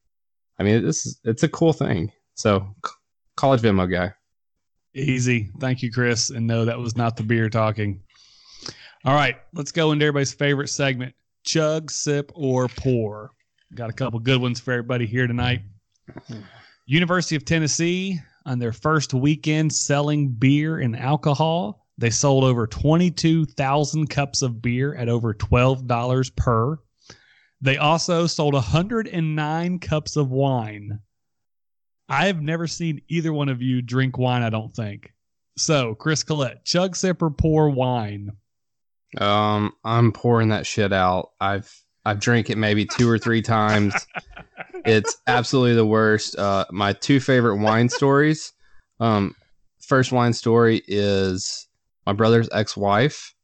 I 0.59 0.63
mean, 0.63 0.85
this 0.85 1.05
is 1.05 1.21
it's 1.25 1.43
a 1.43 1.49
cool 1.49 1.73
thing. 1.73 2.13
So, 2.35 2.67
college 3.37 3.61
Venmo 3.61 3.91
guy. 3.91 4.15
Easy. 4.95 5.51
Thank 5.59 5.83
you, 5.83 5.91
Chris. 5.91 6.31
And 6.31 6.47
no, 6.47 6.65
that 6.65 6.79
was 6.79 6.97
not 6.97 7.17
the 7.17 7.25
beer 7.25 7.51
talking. 7.51 8.01
All 9.05 9.15
right, 9.15 9.37
let's 9.53 9.73
go 9.73 9.93
into 9.93 10.05
everybody's 10.05 10.33
favorite 10.33 10.69
segment 10.69 11.15
chug, 11.43 11.91
sip, 11.91 12.33
or 12.35 12.69
pour. 12.69 13.31
Got 13.75 13.91
a 13.91 13.93
couple 13.93 14.19
good 14.21 14.41
ones 14.41 14.61
for 14.61 14.73
everybody 14.73 15.05
here 15.05 15.27
tonight. 15.27 15.63
University 16.87 17.37
of 17.37 17.45
Tennessee, 17.45 18.21
on 18.47 18.59
their 18.59 18.73
first 18.73 19.13
weekend 19.13 19.73
selling 19.73 20.29
beer 20.29 20.79
and 20.79 20.97
alcohol, 20.97 21.84
they 21.99 22.11
sold 22.11 22.45
over 22.45 22.67
22,000 22.67 24.09
cups 24.09 24.43
of 24.43 24.61
beer 24.61 24.95
at 24.95 25.09
over 25.09 25.33
$12 25.35 26.37
per. 26.37 26.79
They 27.61 27.77
also 27.77 28.27
sold 28.27 28.55
109 28.55 29.79
cups 29.79 30.17
of 30.17 30.31
wine. 30.31 31.01
I 32.09 32.27
have 32.27 32.43
never 32.43 32.67
seen 32.67 33.01
either 33.09 33.33
one 33.33 33.49
of 33.49 33.63
you 33.63 33.81
drink 33.81 34.19
wine, 34.19 34.43
I 34.43 34.51
don't 34.51 34.75
think. 34.75 35.13
So, 35.57 35.95
Chris 35.95 36.23
Collette, 36.23 36.65
chug, 36.65 36.97
sip, 36.97 37.23
or 37.23 37.31
pour 37.31 37.71
wine. 37.71 38.33
Um, 39.19 39.73
I'm 39.85 40.13
pouring 40.13 40.49
that 40.49 40.67
shit 40.67 40.93
out. 40.93 41.31
I've 41.41 41.73
I've 42.05 42.21
drank 42.21 42.51
it 42.51 42.59
maybe 42.59 42.85
two 42.85 43.09
or 43.09 43.19
three 43.19 43.43
times. 43.43 43.95
It's 44.85 45.17
absolutely 45.27 45.77
the 45.77 45.87
worst. 45.87 46.37
Uh, 46.37 46.67
my 46.71 46.93
two 46.93 47.19
favorite 47.19 47.57
wine 47.57 47.89
stories. 47.89 48.53
Um, 49.01 49.35
first 49.81 50.13
wine 50.13 50.35
story 50.35 50.83
is 50.87 51.69
my 52.07 52.13
brother's 52.13 52.49
ex-wife. 52.53 53.35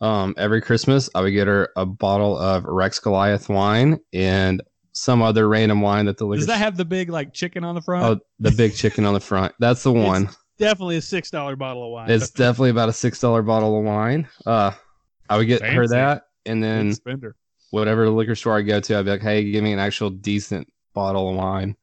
Um, 0.00 0.34
every 0.36 0.60
Christmas 0.60 1.08
I 1.14 1.20
would 1.20 1.30
get 1.30 1.46
her 1.46 1.68
a 1.76 1.86
bottle 1.86 2.36
of 2.36 2.64
Rex 2.64 2.98
Goliath 2.98 3.48
wine 3.48 4.00
and 4.12 4.60
some 4.92 5.22
other 5.22 5.48
random 5.48 5.80
wine 5.80 6.06
that 6.06 6.18
the 6.18 6.24
liquor. 6.26 6.38
Does 6.40 6.46
that 6.48 6.58
have 6.58 6.76
the 6.76 6.84
big 6.84 7.08
like 7.08 7.32
chicken 7.32 7.64
on 7.64 7.74
the 7.74 7.80
front? 7.80 8.04
oh, 8.04 8.20
the 8.40 8.50
big 8.50 8.74
chicken 8.74 9.04
on 9.04 9.14
the 9.14 9.20
front. 9.20 9.54
That's 9.58 9.82
the 9.82 9.94
It's 9.94 10.06
one. 10.06 10.28
Definitely 10.58 10.96
a 10.96 11.02
six 11.02 11.30
dollar 11.30 11.56
bottle 11.56 11.84
of 11.84 11.92
wine. 11.92 12.10
It's 12.10 12.30
definitely 12.30 12.70
about 12.70 12.88
a 12.88 12.92
six 12.92 13.20
dollar 13.20 13.42
bottle 13.42 13.78
of 13.78 13.84
wine. 13.84 14.28
Uh, 14.44 14.72
I 15.28 15.36
would 15.36 15.46
get 15.46 15.62
her 15.62 15.86
that, 15.88 16.24
and 16.44 16.62
then 16.62 16.94
whatever 17.70 18.08
liquor 18.10 18.34
store 18.34 18.58
I 18.58 18.62
go 18.62 18.80
to, 18.80 18.98
I'd 18.98 19.04
be 19.04 19.10
like, 19.12 19.22
hey, 19.22 19.50
give 19.50 19.64
me 19.64 19.72
an 19.72 19.78
actual 19.78 20.10
decent 20.10 20.68
bottle 20.94 21.30
of 21.30 21.36
wine. 21.36 21.76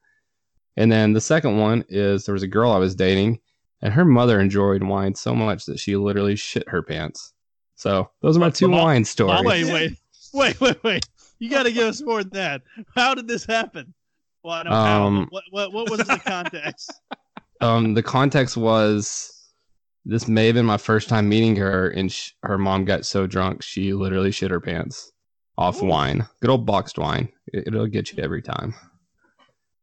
And 0.76 0.90
then 0.90 1.12
the 1.12 1.20
second 1.20 1.58
one 1.58 1.84
is 1.88 2.24
there 2.24 2.32
was 2.32 2.44
a 2.44 2.48
girl 2.48 2.70
I 2.70 2.78
was 2.78 2.94
dating, 2.94 3.40
and 3.82 3.92
her 3.94 4.04
mother 4.04 4.40
enjoyed 4.40 4.82
wine 4.82 5.14
so 5.14 5.34
much 5.34 5.64
that 5.66 5.78
she 5.78 5.96
literally 5.96 6.36
shit 6.36 6.68
her 6.68 6.82
pants. 6.82 7.32
So 7.76 8.10
those 8.22 8.36
are 8.36 8.40
my 8.40 8.50
two 8.50 8.68
Mom- 8.68 8.82
wine 8.82 9.04
stories. 9.04 9.42
wait, 9.44 9.64
wait, 9.72 9.92
wait, 10.34 10.60
wait, 10.60 10.84
wait. 10.84 11.08
You 11.38 11.48
got 11.48 11.62
to 11.62 11.72
give 11.72 11.86
us 11.88 12.02
more 12.02 12.22
than 12.22 12.32
that. 12.34 12.62
How 12.94 13.14
did 13.14 13.26
this 13.26 13.46
happen? 13.46 13.94
Well, 14.42 14.54
I 14.54 14.62
know. 14.64 14.70
Um, 14.72 15.26
What, 15.30 15.44
what, 15.50 15.72
what 15.72 15.90
was 15.90 16.00
the 16.06 16.20
context? 16.24 16.92
Um, 17.62 17.92
the 17.92 18.02
context 18.02 18.56
was 18.56 19.30
this 20.06 20.26
may 20.26 20.46
have 20.46 20.54
been 20.54 20.64
my 20.64 20.78
first 20.78 21.10
time 21.10 21.28
meeting 21.28 21.56
her, 21.56 21.90
and 21.90 22.10
sh- 22.10 22.30
her 22.42 22.56
mom 22.56 22.86
got 22.86 23.04
so 23.04 23.26
drunk 23.26 23.62
she 23.62 23.92
literally 23.92 24.30
shit 24.30 24.50
her 24.50 24.60
pants 24.60 25.12
off 25.58 25.82
Ooh. 25.82 25.86
wine. 25.86 26.26
Good 26.40 26.48
old 26.48 26.64
boxed 26.64 26.96
wine. 26.98 27.28
It- 27.48 27.66
it'll 27.66 27.86
get 27.86 28.12
you 28.12 28.22
every 28.22 28.40
time. 28.40 28.74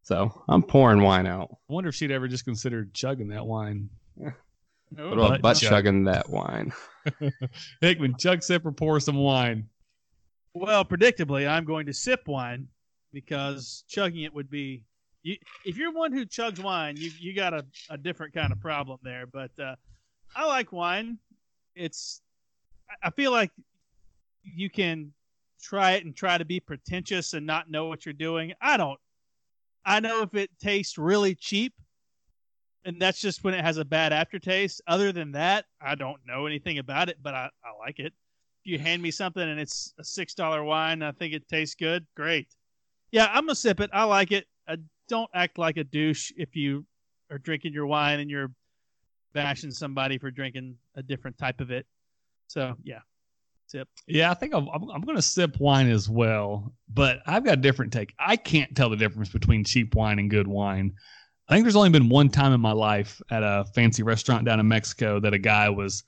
So 0.07 0.41
I'm 0.47 0.63
pouring 0.63 1.01
wine 1.01 1.27
out. 1.27 1.49
I 1.69 1.73
wonder 1.73 1.89
if 1.89 1.95
she'd 1.95 2.11
ever 2.11 2.29
just 2.29 2.45
considered 2.45 2.93
chugging 2.93 3.27
that 3.27 3.45
wine. 3.45 3.89
What 4.15 4.33
Oh, 4.97 5.09
about 5.09 5.29
Butt 5.29 5.41
butt 5.41 5.57
chugging 5.57 6.05
that 6.05 6.29
wine? 6.29 6.71
Hickman, 7.81 8.15
chug, 8.17 8.41
sip, 8.41 8.65
or 8.65 8.71
pour 8.71 9.01
some 9.01 9.17
wine. 9.17 9.67
Well, 10.53 10.85
predictably, 10.85 11.45
I'm 11.45 11.65
going 11.65 11.87
to 11.87 11.93
sip 11.93 12.25
wine 12.25 12.69
because 13.11 13.83
chugging 13.89 14.23
it 14.23 14.33
would 14.33 14.49
be. 14.49 14.81
You, 15.23 15.35
if 15.65 15.75
you're 15.75 15.91
one 15.91 16.13
who 16.13 16.25
chugs 16.25 16.63
wine, 16.63 16.95
you 16.95 17.11
you 17.19 17.35
got 17.35 17.53
a, 17.53 17.65
a 17.89 17.97
different 17.97 18.33
kind 18.33 18.53
of 18.53 18.61
problem 18.61 18.99
there. 19.03 19.25
But 19.25 19.51
uh, 19.59 19.75
I 20.37 20.45
like 20.45 20.71
wine. 20.71 21.17
It's. 21.75 22.21
I- 22.89 23.07
I 23.07 23.09
feel 23.09 23.31
like 23.33 23.51
you 24.43 24.69
can 24.69 25.11
try 25.61 25.91
it 25.95 26.05
and 26.05 26.15
try 26.15 26.37
to 26.37 26.45
be 26.45 26.61
pretentious 26.61 27.33
and 27.33 27.45
not 27.45 27.69
know 27.69 27.87
what 27.87 28.05
you're 28.05 28.13
doing. 28.13 28.53
I 28.61 28.77
don't. 28.77 28.97
I 29.87 30.01
know 30.01 30.21
if 30.21 30.35
it 30.35 30.51
tastes 30.59 30.99
really 30.99 31.35
cheap, 31.35 31.73
and 32.85 33.01
that's 33.01 33.21
just 33.21 33.43
when 33.43 33.53
it 33.53 33.63
has 33.63 33.77
a 33.77 33.85
bad 33.85 34.13
aftertaste. 34.13 34.81
Other 34.87 35.11
than 35.13 35.31
that, 35.33 35.65
I 35.81 35.95
don't 35.95 36.19
know 36.25 36.45
anything 36.45 36.79
about 36.79 37.09
it, 37.09 37.17
but 37.23 37.33
I, 37.33 37.49
I 37.63 37.69
like 37.79 37.99
it 37.99 38.13
If 38.63 38.71
you 38.71 38.79
hand 38.79 39.01
me 39.01 39.11
something 39.11 39.43
and 39.43 39.59
it's 39.59 39.93
a 39.99 40.03
six 40.03 40.35
dollar 40.35 40.63
wine, 40.63 41.03
I 41.03 41.13
think 41.13 41.33
it 41.33 41.47
tastes 41.49 41.75
good. 41.75 42.05
Great. 42.15 42.49
Yeah, 43.11 43.27
I'm 43.27 43.45
gonna 43.45 43.55
sip 43.55 43.79
it. 43.79 43.89
I 43.93 44.03
like 44.05 44.31
it. 44.31 44.45
Uh, 44.67 44.77
don't 45.09 45.29
act 45.33 45.57
like 45.57 45.77
a 45.77 45.85
douche 45.85 46.31
if 46.37 46.55
you 46.55 46.85
are 47.31 47.39
drinking 47.39 47.73
your 47.73 47.87
wine 47.87 48.19
and 48.19 48.29
you're 48.29 48.51
bashing 49.33 49.71
somebody 49.71 50.17
for 50.17 50.31
drinking 50.31 50.77
a 50.95 51.03
different 51.03 51.37
type 51.37 51.61
of 51.61 51.71
it. 51.71 51.85
So 52.47 52.75
yeah, 52.83 53.01
sip. 53.67 53.87
Yeah, 54.07 54.31
I 54.31 54.33
think 54.33 54.53
I'm, 54.53 54.67
I'm, 54.69 54.89
I'm 54.89 55.01
going 55.01 55.17
to 55.17 55.21
sip 55.21 55.59
wine 55.59 55.89
as 55.89 56.09
well, 56.09 56.73
but 56.93 57.19
I've 57.25 57.43
got 57.43 57.55
a 57.55 57.61
different 57.61 57.91
take. 57.91 58.13
I 58.19 58.35
can't 58.35 58.75
tell 58.75 58.89
the 58.89 58.95
difference 58.95 59.29
between 59.29 59.63
cheap 59.63 59.95
wine 59.95 60.19
and 60.19 60.29
good 60.29 60.47
wine. 60.47 60.93
I 61.49 61.53
think 61.53 61.63
there's 61.63 61.75
only 61.75 61.89
been 61.89 62.09
one 62.09 62.29
time 62.29 62.53
in 62.53 62.61
my 62.61 62.71
life 62.71 63.21
at 63.29 63.43
a 63.43 63.65
fancy 63.73 64.03
restaurant 64.03 64.45
down 64.45 64.59
in 64.59 64.67
Mexico 64.67 65.19
that 65.19 65.33
a 65.33 65.37
guy 65.37 65.69
was 65.69 66.03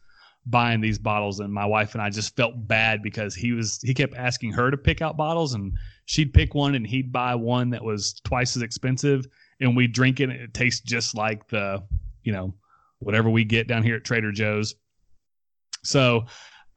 buying 0.45 0.81
these 0.81 0.97
bottles 0.97 1.39
and 1.41 1.53
my 1.53 1.65
wife 1.65 1.93
and 1.93 2.01
I 2.01 2.09
just 2.09 2.35
felt 2.35 2.67
bad 2.67 3.03
because 3.03 3.35
he 3.35 3.51
was 3.51 3.79
he 3.81 3.93
kept 3.93 4.15
asking 4.15 4.51
her 4.53 4.71
to 4.71 4.77
pick 4.77 5.01
out 5.01 5.15
bottles 5.15 5.53
and 5.53 5.73
she'd 6.05 6.33
pick 6.33 6.55
one 6.55 6.75
and 6.75 6.87
he'd 6.87 7.11
buy 7.11 7.35
one 7.35 7.69
that 7.69 7.83
was 7.83 8.19
twice 8.23 8.55
as 8.55 8.63
expensive 8.63 9.27
and 9.59 9.75
we 9.75 9.85
drink 9.85 10.21
it 10.21 10.23
and 10.23 10.33
it 10.33 10.53
tastes 10.53 10.81
just 10.81 11.13
like 11.15 11.47
the 11.49 11.83
you 12.23 12.31
know 12.31 12.53
whatever 12.99 13.29
we 13.29 13.43
get 13.43 13.67
down 13.67 13.83
here 13.83 13.95
at 13.95 14.03
Trader 14.03 14.31
Joe's. 14.31 14.75
So 15.83 16.25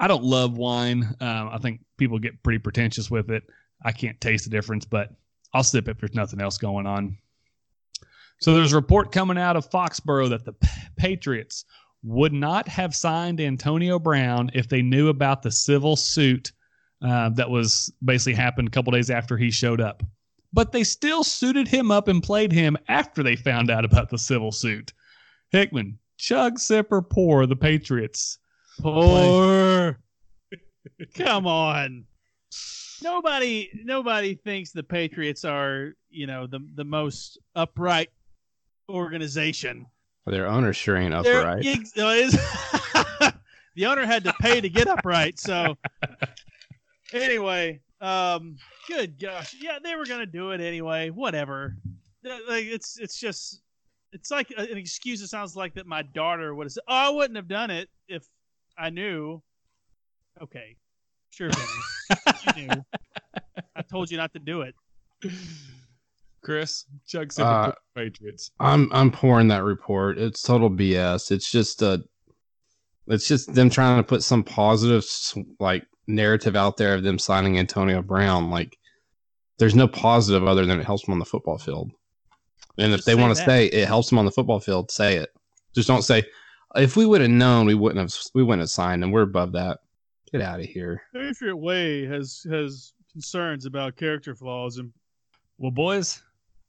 I 0.02 0.08
don't 0.08 0.24
love 0.24 0.58
wine. 0.58 1.14
Um, 1.20 1.50
I 1.52 1.58
think 1.58 1.80
people 1.96 2.18
get 2.18 2.42
pretty 2.42 2.58
pretentious 2.58 3.08
with 3.08 3.30
it. 3.30 3.44
I 3.84 3.92
can't 3.92 4.20
taste 4.20 4.42
the 4.42 4.50
difference, 4.50 4.84
but 4.84 5.10
I'll 5.54 5.62
sip 5.62 5.86
if 5.86 5.98
there's 5.98 6.12
nothing 6.12 6.40
else 6.40 6.58
going 6.58 6.88
on. 6.88 7.16
So 8.40 8.52
there's 8.52 8.72
a 8.72 8.76
report 8.76 9.12
coming 9.12 9.38
out 9.38 9.54
of 9.54 9.70
Foxborough 9.70 10.30
that 10.30 10.44
the 10.44 10.54
Patriots 10.96 11.66
would 12.02 12.32
not 12.32 12.66
have 12.66 12.96
signed 12.96 13.40
Antonio 13.40 14.00
Brown 14.00 14.50
if 14.54 14.68
they 14.68 14.82
knew 14.82 15.08
about 15.08 15.40
the 15.40 15.52
civil 15.52 15.94
suit 15.94 16.50
uh, 17.00 17.28
that 17.30 17.48
was 17.48 17.92
basically 18.04 18.34
happened 18.34 18.66
a 18.66 18.72
couple 18.72 18.90
days 18.90 19.08
after 19.08 19.36
he 19.36 19.52
showed 19.52 19.80
up. 19.80 20.02
But 20.52 20.72
they 20.72 20.82
still 20.82 21.22
suited 21.22 21.68
him 21.68 21.92
up 21.92 22.08
and 22.08 22.20
played 22.20 22.50
him 22.50 22.76
after 22.88 23.22
they 23.22 23.36
found 23.36 23.70
out 23.70 23.84
about 23.84 24.10
the 24.10 24.18
civil 24.18 24.50
suit. 24.50 24.92
Hickman, 25.50 26.00
chug, 26.18 26.58
sip, 26.58 26.90
or 26.90 27.02
pour 27.02 27.46
the 27.46 27.54
Patriots. 27.54 28.38
Pour. 28.80 29.98
Come 31.14 31.46
on. 31.46 32.04
Nobody 33.02 33.68
nobody 33.84 34.34
thinks 34.34 34.70
the 34.70 34.82
Patriots 34.82 35.44
are, 35.44 35.94
you 36.10 36.26
know, 36.28 36.46
the 36.46 36.60
the 36.76 36.84
most 36.84 37.38
upright 37.56 38.10
organization. 38.88 39.86
Their 40.26 40.46
owner 40.46 40.72
sure 40.72 40.96
ain't 40.96 41.12
upright. 41.14 41.64
uh, 42.34 43.32
the 43.74 43.86
owner 43.86 44.06
had 44.06 44.22
to 44.24 44.32
pay 44.34 44.60
to 44.60 44.68
get 44.68 44.86
upright. 44.86 45.40
So 45.40 45.76
anyway, 47.12 47.80
um, 48.00 48.56
good 48.86 49.18
gosh, 49.20 49.56
yeah, 49.60 49.78
they 49.82 49.96
were 49.96 50.06
gonna 50.06 50.26
do 50.26 50.52
it 50.52 50.60
anyway. 50.60 51.10
Whatever. 51.10 51.76
Uh, 52.24 52.38
Like 52.48 52.66
it's 52.66 52.98
it's 52.98 53.18
just 53.18 53.62
it's 54.12 54.30
like 54.30 54.52
an 54.56 54.76
excuse. 54.76 55.22
It 55.22 55.28
sounds 55.28 55.56
like 55.56 55.74
that 55.74 55.86
my 55.86 56.02
daughter 56.02 56.54
would 56.54 56.66
have 56.66 56.72
said, 56.72 56.84
"Oh, 56.86 56.94
I 56.94 57.10
wouldn't 57.10 57.36
have 57.36 57.48
done 57.48 57.70
it 57.70 57.88
if 58.08 58.24
I 58.78 58.90
knew." 58.90 59.42
Okay, 60.40 60.76
sure, 61.30 61.50
Benny. 61.50 62.16
you 62.56 62.66
knew. 62.66 62.84
I 63.76 63.82
told 63.82 64.10
you 64.10 64.16
not 64.16 64.32
to 64.32 64.38
do 64.38 64.62
it. 64.62 64.74
Chris, 66.42 66.86
chug, 67.06 67.32
sip, 67.32 67.44
Uh, 67.44 67.48
or 67.48 67.64
pour 67.64 67.74
the 68.04 68.10
Patriots. 68.10 68.50
I'm 68.58 68.90
I'm 68.92 69.10
pouring 69.10 69.48
that 69.48 69.62
report. 69.62 70.18
It's 70.18 70.42
total 70.42 70.70
BS. 70.70 71.30
It's 71.30 71.50
just 71.50 71.82
uh 71.82 71.98
it's 73.06 73.28
just 73.28 73.54
them 73.54 73.70
trying 73.70 73.98
to 73.98 74.02
put 74.02 74.22
some 74.22 74.42
positive 74.42 75.04
like 75.60 75.86
narrative 76.06 76.56
out 76.56 76.76
there 76.76 76.94
of 76.94 77.02
them 77.02 77.18
signing 77.18 77.58
Antonio 77.58 78.02
Brown. 78.02 78.50
Like 78.50 78.76
there's 79.58 79.74
no 79.74 79.86
positive 79.86 80.46
other 80.46 80.66
than 80.66 80.80
it 80.80 80.86
helps 80.86 81.04
them 81.04 81.12
on 81.12 81.18
the 81.18 81.24
football 81.24 81.58
field. 81.58 81.92
And 82.78 82.92
if 82.92 83.04
they 83.04 83.14
want 83.14 83.36
to 83.36 83.42
say 83.44 83.66
it 83.66 83.86
helps 83.86 84.08
them 84.08 84.18
on 84.18 84.24
the 84.24 84.32
football 84.32 84.58
field. 84.58 84.90
Say 84.90 85.16
it. 85.16 85.30
Just 85.74 85.88
don't 85.88 86.02
say, 86.02 86.24
if 86.74 86.96
we 86.96 87.06
would 87.06 87.20
have 87.20 87.30
known, 87.30 87.66
we 87.66 87.74
wouldn't 87.74 88.00
have. 88.00 88.14
We 88.34 88.42
wouldn't 88.42 88.60
have 88.60 88.70
signed 88.70 89.04
and 89.04 89.12
We're 89.12 89.22
above 89.22 89.52
that. 89.52 89.78
Get 90.32 90.40
out 90.40 90.60
of 90.60 90.66
here. 90.66 91.02
Patriot 91.14 91.56
Way 91.56 92.06
has 92.06 92.46
has 92.50 92.94
concerns 93.12 93.66
about 93.66 93.96
character 93.96 94.34
flaws 94.34 94.78
and 94.78 94.90
Well, 95.58 95.70
boys, 95.70 96.22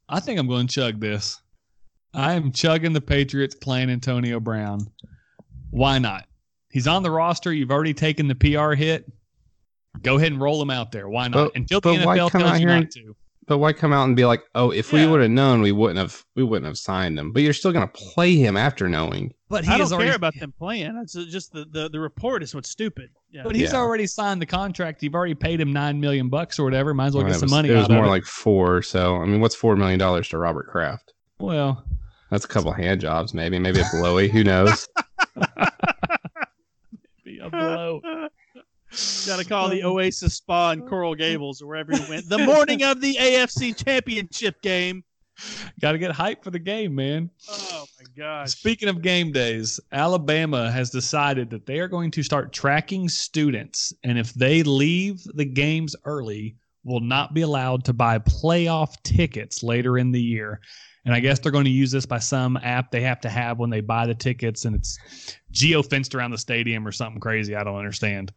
I 0.09 0.19
think 0.19 0.39
I'm 0.39 0.47
going 0.47 0.67
to 0.67 0.73
chug 0.73 0.99
this. 0.99 1.41
I 2.13 2.33
am 2.33 2.51
chugging 2.51 2.93
the 2.93 3.01
Patriots 3.01 3.55
playing 3.55 3.89
Antonio 3.89 4.39
Brown. 4.39 4.81
Why 5.71 5.97
not? 5.97 6.27
He's 6.71 6.87
on 6.87 7.03
the 7.03 7.09
roster. 7.11 7.53
You've 7.53 7.71
already 7.71 7.93
taken 7.93 8.27
the 8.27 8.35
PR 8.35 8.73
hit. 8.73 9.09
Go 10.01 10.17
ahead 10.17 10.31
and 10.31 10.41
roll 10.41 10.61
him 10.61 10.69
out 10.69 10.91
there. 10.91 11.07
Why 11.07 11.27
not? 11.27 11.53
But- 11.53 11.55
Until 11.55 11.79
the 11.79 11.89
NFL 11.91 12.31
come 12.31 12.41
out 12.41 12.47
tells 12.47 12.59
you 12.59 12.65
not 12.65 12.91
to. 12.91 13.15
But 13.45 13.57
why 13.57 13.73
come 13.73 13.91
out 13.91 14.05
and 14.05 14.15
be 14.15 14.23
like, 14.25 14.41
oh, 14.55 14.71
if 14.71 14.93
we 14.93 15.01
Yeah. 15.01 15.11
would 15.11 15.21
have 15.21 15.29
known, 15.31 15.61
we 15.61 15.71
wouldn't 15.73 15.99
have. 15.99 16.23
We 16.35 16.43
wouldn't 16.43 16.65
have 16.65 16.77
signed 16.77 17.19
him. 17.19 17.31
But 17.33 17.43
you're 17.43 17.51
still 17.53 17.71
going 17.73 17.85
to 17.87 17.91
play 17.93 18.35
him 18.37 18.55
after 18.55 18.87
knowing. 18.87 19.33
But 19.49 19.67
I 19.67 19.71
has 19.71 19.89
don't 19.89 19.93
already, 19.97 20.09
care 20.09 20.15
about 20.15 20.33
them 20.39 20.53
playing. 20.57 20.95
It's 21.03 21.13
just 21.13 21.51
the, 21.51 21.65
the, 21.65 21.89
the 21.89 21.99
report 21.99 22.41
is 22.41 22.55
what's 22.55 22.69
stupid. 22.69 23.09
Yeah. 23.31 23.43
But 23.43 23.55
he's 23.55 23.73
Yeah. 23.73 23.79
already 23.79 24.07
signed 24.07 24.41
the 24.41 24.45
contract. 24.45 25.03
You've 25.03 25.13
already 25.15 25.35
paid 25.35 25.59
him 25.59 25.73
nine 25.73 25.99
million 25.99 26.29
bucks 26.29 26.57
or 26.57 26.63
whatever. 26.63 26.93
Might 26.93 27.07
as 27.07 27.13
well 27.15 27.23
Well, 27.23 27.31
get 27.31 27.35
it 27.35 27.39
some 27.39 27.47
was, 27.47 27.51
money 27.51 27.69
It 27.69 27.73
was 27.73 27.83
out 27.85 27.91
of 27.91 27.95
more 27.97 28.05
it. 28.05 28.09
like 28.09 28.23
four. 28.25 28.81
So 28.81 29.17
I 29.17 29.25
mean, 29.25 29.41
what's 29.41 29.55
four 29.55 29.75
million 29.75 29.99
dollars 29.99 30.29
to 30.29 30.37
Robert 30.37 30.67
Kraft? 30.67 31.13
well, 31.39 31.83
That's 32.31 32.45
a 32.45 32.47
couple 32.47 32.71
hand 32.71 33.01
jobs, 33.01 33.33
maybe. 33.33 33.59
Maybe 33.59 33.79
a 33.81 33.85
blowy. 33.91 34.29
Who 34.29 34.43
knows? 34.43 34.87
be 37.23 37.39
a 37.39 37.49
blow. 37.49 38.01
Got 39.25 39.39
to 39.39 39.45
call 39.45 39.69
the 39.69 39.83
Oasis 39.83 40.35
Spa 40.35 40.71
in 40.71 40.87
Coral 40.87 41.15
Gables 41.15 41.61
or 41.61 41.67
wherever 41.67 41.93
you 41.93 42.03
went. 42.09 42.29
The 42.29 42.37
morning 42.45 42.83
of 42.83 43.01
the 43.01 43.15
AFC 43.15 43.75
Championship 43.83 44.61
game. 44.61 45.03
Got 45.81 45.93
to 45.93 45.97
get 45.97 46.11
hype 46.11 46.43
for 46.43 46.51
the 46.51 46.59
game, 46.59 46.93
man. 46.93 47.31
Oh 47.49 47.85
my 47.97 48.05
gosh! 48.15 48.51
Speaking 48.51 48.87
of 48.87 49.01
game 49.01 49.31
days, 49.31 49.79
Alabama 49.91 50.71
has 50.71 50.91
decided 50.91 51.49
that 51.49 51.65
they 51.65 51.79
are 51.79 51.87
going 51.87 52.11
to 52.11 52.21
start 52.21 52.53
tracking 52.53 53.09
students, 53.09 53.91
and 54.03 54.19
if 54.19 54.31
they 54.35 54.61
leave 54.61 55.23
the 55.33 55.45
games 55.45 55.95
early, 56.05 56.55
will 56.83 56.99
not 56.99 57.33
be 57.33 57.41
allowed 57.41 57.83
to 57.85 57.93
buy 57.93 58.19
playoff 58.19 59.01
tickets 59.01 59.63
later 59.63 59.97
in 59.97 60.11
the 60.11 60.21
year. 60.21 60.59
And 61.05 61.15
I 61.15 61.19
guess 61.19 61.39
they're 61.39 61.51
going 61.51 61.65
to 61.65 61.71
use 61.71 61.91
this 61.91 62.05
by 62.05 62.19
some 62.19 62.55
app 62.57 62.91
they 62.91 63.01
have 63.01 63.19
to 63.21 63.29
have 63.29 63.57
when 63.57 63.71
they 63.71 63.81
buy 63.81 64.05
the 64.05 64.13
tickets, 64.13 64.65
and 64.65 64.75
it's 64.75 64.99
geo 65.51 65.81
fenced 65.81 66.13
around 66.13 66.31
the 66.31 66.37
stadium 66.37 66.87
or 66.87 66.91
something 66.91 67.19
crazy. 67.19 67.55
I 67.55 67.63
don't 67.63 67.75
understand. 67.75 68.31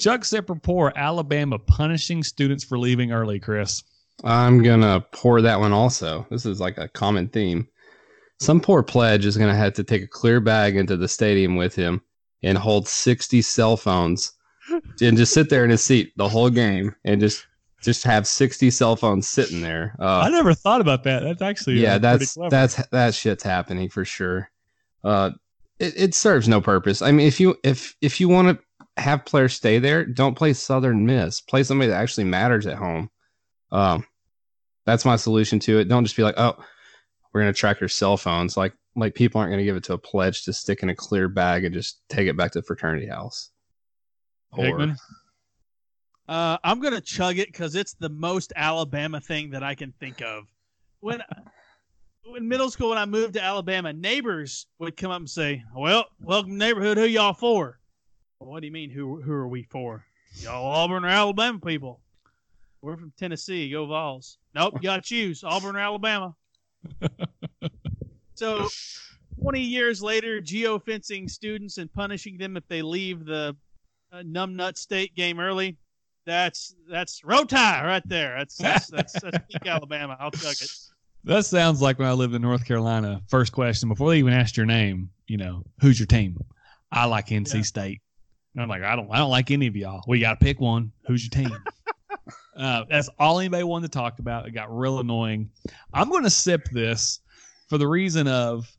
Chuck 0.00 0.24
Zipper 0.24 0.54
poor 0.54 0.92
Alabama 0.96 1.58
punishing 1.58 2.22
students 2.22 2.64
for 2.64 2.78
leaving 2.78 3.12
early. 3.12 3.38
Chris, 3.38 3.82
I'm 4.24 4.62
gonna 4.62 5.04
pour 5.12 5.42
that 5.42 5.60
one 5.60 5.72
also. 5.72 6.26
This 6.30 6.46
is 6.46 6.58
like 6.60 6.78
a 6.78 6.88
common 6.88 7.28
theme. 7.28 7.68
Some 8.40 8.60
poor 8.60 8.82
pledge 8.82 9.26
is 9.26 9.36
gonna 9.36 9.54
have 9.54 9.74
to 9.74 9.84
take 9.84 10.02
a 10.02 10.08
clear 10.08 10.40
bag 10.40 10.76
into 10.76 10.96
the 10.96 11.06
stadium 11.06 11.56
with 11.56 11.74
him 11.74 12.00
and 12.42 12.56
hold 12.56 12.88
60 12.88 13.42
cell 13.42 13.76
phones 13.76 14.32
and 15.02 15.18
just 15.18 15.34
sit 15.34 15.50
there 15.50 15.64
in 15.64 15.70
his 15.70 15.84
seat 15.84 16.12
the 16.16 16.28
whole 16.28 16.48
game 16.50 16.96
and 17.04 17.20
just 17.20 17.46
just 17.82 18.02
have 18.04 18.26
60 18.26 18.70
cell 18.70 18.96
phones 18.96 19.28
sitting 19.28 19.62
there. 19.62 19.96
Uh, 19.98 20.20
I 20.20 20.30
never 20.30 20.52
thought 20.54 20.80
about 20.80 21.04
that. 21.04 21.22
That's 21.22 21.42
actually 21.42 21.80
yeah, 21.80 21.94
uh, 21.94 21.98
pretty 21.98 22.18
that's 22.18 22.34
clever. 22.34 22.50
that's 22.50 22.86
that 22.88 23.14
shit's 23.14 23.42
happening 23.42 23.90
for 23.90 24.06
sure. 24.06 24.50
Uh, 25.04 25.32
it, 25.78 25.94
it 25.96 26.14
serves 26.14 26.48
no 26.48 26.62
purpose. 26.62 27.02
I 27.02 27.12
mean, 27.12 27.26
if 27.26 27.38
you 27.38 27.58
if 27.62 27.94
if 28.00 28.18
you 28.18 28.28
want 28.30 28.48
to 28.48 28.64
have 29.00 29.24
players 29.24 29.54
stay 29.54 29.78
there, 29.78 30.04
don't 30.04 30.36
play 30.36 30.52
Southern 30.52 31.06
Miss. 31.06 31.40
Play 31.40 31.62
somebody 31.62 31.88
that 31.90 32.00
actually 32.00 32.24
matters 32.24 32.66
at 32.66 32.76
home. 32.76 33.10
Um, 33.72 34.04
that's 34.86 35.04
my 35.04 35.16
solution 35.16 35.58
to 35.60 35.78
it. 35.78 35.88
Don't 35.88 36.04
just 36.04 36.16
be 36.16 36.22
like, 36.22 36.38
oh, 36.38 36.56
we're 37.32 37.40
gonna 37.42 37.52
track 37.52 37.80
your 37.80 37.88
cell 37.88 38.16
phones. 38.16 38.56
Like 38.56 38.74
like 38.96 39.14
people 39.14 39.40
aren't 39.40 39.52
gonna 39.52 39.64
give 39.64 39.76
it 39.76 39.84
to 39.84 39.92
a 39.94 39.98
pledge 39.98 40.44
to 40.44 40.52
stick 40.52 40.82
in 40.82 40.88
a 40.88 40.94
clear 40.94 41.28
bag 41.28 41.64
and 41.64 41.74
just 41.74 42.00
take 42.08 42.26
it 42.28 42.36
back 42.36 42.52
to 42.52 42.62
fraternity 42.62 43.06
house. 43.06 43.50
Or- 44.52 44.94
Uh, 46.28 46.58
I'm 46.62 46.80
gonna 46.80 47.00
chug 47.00 47.38
it 47.38 47.48
because 47.48 47.74
it's 47.74 47.94
the 47.94 48.08
most 48.08 48.52
Alabama 48.54 49.20
thing 49.20 49.50
that 49.50 49.64
I 49.64 49.74
can 49.74 49.92
think 49.98 50.22
of. 50.22 50.44
When 51.00 51.22
in 52.36 52.46
middle 52.46 52.70
school, 52.70 52.90
when 52.90 52.98
I 52.98 53.06
moved 53.06 53.34
to 53.34 53.42
Alabama, 53.42 53.92
neighbors 53.92 54.66
would 54.78 54.96
come 54.96 55.10
up 55.10 55.18
and 55.18 55.30
say, 55.30 55.64
"Well, 55.74 56.04
welcome 56.20 56.56
neighborhood. 56.56 56.98
Who 56.98 57.04
y'all 57.04 57.34
for?" 57.34 57.79
What 58.40 58.60
do 58.60 58.66
you 58.66 58.72
mean? 58.72 58.88
Who 58.88 59.20
who 59.20 59.32
are 59.32 59.46
we 59.46 59.64
for? 59.64 60.02
Y'all 60.40 60.64
Auburn 60.64 61.04
or 61.04 61.08
Alabama 61.08 61.58
people? 61.58 62.00
We're 62.80 62.96
from 62.96 63.12
Tennessee. 63.18 63.70
Go 63.70 63.84
Vols. 63.84 64.38
Nope, 64.54 64.74
you 64.76 64.80
gotta 64.84 65.02
choose 65.02 65.44
Auburn 65.44 65.76
or 65.76 65.80
Alabama. 65.80 66.34
so, 68.34 68.66
20 69.42 69.60
years 69.60 70.02
later, 70.02 70.40
geofencing 70.40 71.28
students 71.28 71.76
and 71.76 71.92
punishing 71.92 72.38
them 72.38 72.56
if 72.56 72.66
they 72.68 72.80
leave 72.80 73.26
the 73.26 73.54
uh, 74.10 74.22
numbnut 74.22 74.78
state 74.78 75.14
game 75.14 75.38
early. 75.38 75.76
That's 76.24 76.74
that's 76.88 77.22
Roll 77.22 77.44
Tide 77.44 77.84
right 77.84 78.08
there. 78.08 78.36
That's 78.38 78.56
that's 78.56 78.86
that's, 78.86 79.20
that's 79.20 79.38
peak 79.50 79.66
Alabama. 79.66 80.16
I'll 80.18 80.30
chug 80.30 80.52
it. 80.52 80.70
That 81.24 81.44
sounds 81.44 81.82
like 81.82 81.98
when 81.98 82.08
I 82.08 82.12
lived 82.12 82.34
in 82.34 82.40
North 82.40 82.64
Carolina. 82.64 83.20
First 83.28 83.52
question 83.52 83.90
before 83.90 84.08
they 84.08 84.18
even 84.18 84.32
asked 84.32 84.56
your 84.56 84.64
name, 84.64 85.10
you 85.26 85.36
know, 85.36 85.62
who's 85.82 86.00
your 86.00 86.06
team? 86.06 86.42
I 86.90 87.04
like 87.04 87.26
NC 87.26 87.56
Yeah. 87.56 87.62
State. 87.62 88.00
And 88.54 88.62
I'm 88.62 88.68
like, 88.68 88.82
I 88.82 88.96
don't, 88.96 89.08
I 89.10 89.18
don't 89.18 89.30
like 89.30 89.50
any 89.50 89.66
of 89.66 89.76
y'all. 89.76 90.02
We 90.08 90.20
got 90.20 90.40
to 90.40 90.44
pick 90.44 90.60
one. 90.60 90.92
Who's 91.06 91.24
your 91.24 91.44
team? 91.44 91.56
uh, 92.56 92.84
that's 92.88 93.08
all 93.18 93.38
anybody 93.38 93.62
wanted 93.64 93.92
to 93.92 93.98
talk 93.98 94.18
about. 94.18 94.46
It 94.46 94.52
got 94.52 94.76
real 94.76 94.98
annoying. 94.98 95.50
I'm 95.94 96.10
going 96.10 96.24
to 96.24 96.30
sip 96.30 96.68
this 96.72 97.20
for 97.68 97.78
the 97.78 97.86
reason 97.86 98.26
of 98.26 98.70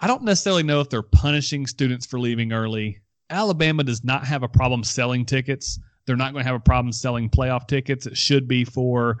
I 0.00 0.06
don't 0.06 0.24
necessarily 0.24 0.62
know 0.62 0.80
if 0.80 0.90
they're 0.90 1.02
punishing 1.02 1.66
students 1.66 2.04
for 2.06 2.18
leaving 2.18 2.52
early. 2.52 3.00
Alabama 3.30 3.84
does 3.84 4.04
not 4.04 4.24
have 4.26 4.42
a 4.42 4.48
problem 4.48 4.84
selling 4.84 5.24
tickets. 5.24 5.78
They're 6.06 6.16
not 6.16 6.32
going 6.32 6.44
to 6.44 6.48
have 6.48 6.60
a 6.60 6.60
problem 6.60 6.92
selling 6.92 7.30
playoff 7.30 7.66
tickets. 7.66 8.06
It 8.06 8.16
should 8.16 8.46
be 8.46 8.64
for, 8.64 9.18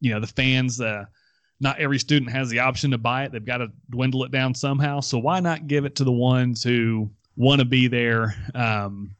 you 0.00 0.12
know, 0.12 0.20
the 0.20 0.26
fans. 0.26 0.80
Uh, 0.80 1.04
not 1.60 1.78
every 1.78 1.98
student 1.98 2.30
has 2.30 2.50
the 2.50 2.58
option 2.60 2.90
to 2.90 2.98
buy 2.98 3.24
it. 3.24 3.32
They've 3.32 3.44
got 3.44 3.58
to 3.58 3.68
dwindle 3.90 4.24
it 4.24 4.30
down 4.30 4.54
somehow. 4.54 5.00
So 5.00 5.18
why 5.18 5.40
not 5.40 5.66
give 5.66 5.84
it 5.84 5.96
to 5.96 6.04
the 6.04 6.12
ones 6.12 6.62
who 6.62 7.10
want 7.36 7.60
to 7.60 7.64
be 7.64 7.88
there? 7.88 8.34
Um, 8.54 9.14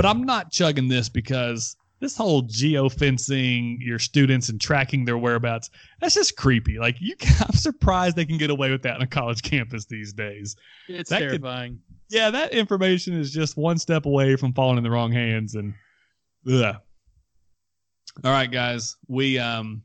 but 0.00 0.08
I'm 0.08 0.22
not 0.22 0.50
chugging 0.50 0.88
this 0.88 1.10
because 1.10 1.76
this 1.98 2.16
whole 2.16 2.42
geofencing 2.44 3.76
your 3.80 3.98
students 3.98 4.48
and 4.48 4.58
tracking 4.58 5.04
their 5.04 5.18
whereabouts, 5.18 5.68
that's 6.00 6.14
just 6.14 6.38
creepy. 6.38 6.78
Like 6.78 6.96
you 7.00 7.14
I'm 7.40 7.52
surprised 7.52 8.16
they 8.16 8.24
can 8.24 8.38
get 8.38 8.48
away 8.48 8.70
with 8.70 8.82
that 8.84 8.94
on 8.96 9.02
a 9.02 9.06
college 9.06 9.42
campus 9.50 9.84
these 9.84 10.14
days. 10.14 10.56
It's 10.88 11.10
That 11.10 11.18
could- 11.18 11.28
terrifying. 11.42 11.80
Yeah, 12.08 12.30
that 12.30 12.52
information 12.54 13.12
is 13.12 13.30
just 13.30 13.58
one 13.58 13.76
step 13.76 14.06
away 14.06 14.36
from 14.36 14.54
falling 14.54 14.78
in 14.78 14.82
the 14.84 14.90
wrong 14.90 15.12
hands 15.12 15.54
and 15.54 15.74
ugh. 16.50 16.76
All 18.24 18.32
right, 18.32 18.50
guys. 18.50 18.96
We 19.06 19.38
um 19.38 19.82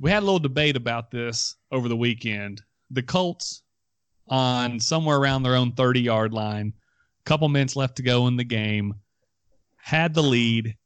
we 0.00 0.10
had 0.10 0.24
a 0.24 0.26
little 0.26 0.40
debate 0.40 0.74
about 0.76 1.12
this 1.12 1.54
over 1.70 1.88
the 1.88 1.96
weekend. 1.96 2.60
The 2.90 3.02
Colts 3.04 3.62
on 4.28 4.80
somewhere 4.80 5.16
around 5.18 5.44
their 5.44 5.54
own 5.54 5.72
30 5.72 6.00
yard 6.00 6.34
line, 6.34 6.72
couple 7.24 7.48
minutes 7.48 7.76
left 7.76 7.96
to 7.98 8.02
go 8.02 8.26
in 8.26 8.36
the 8.36 8.44
game, 8.44 8.94
had 9.88 10.12
the 10.12 10.22
lead. 10.22 10.76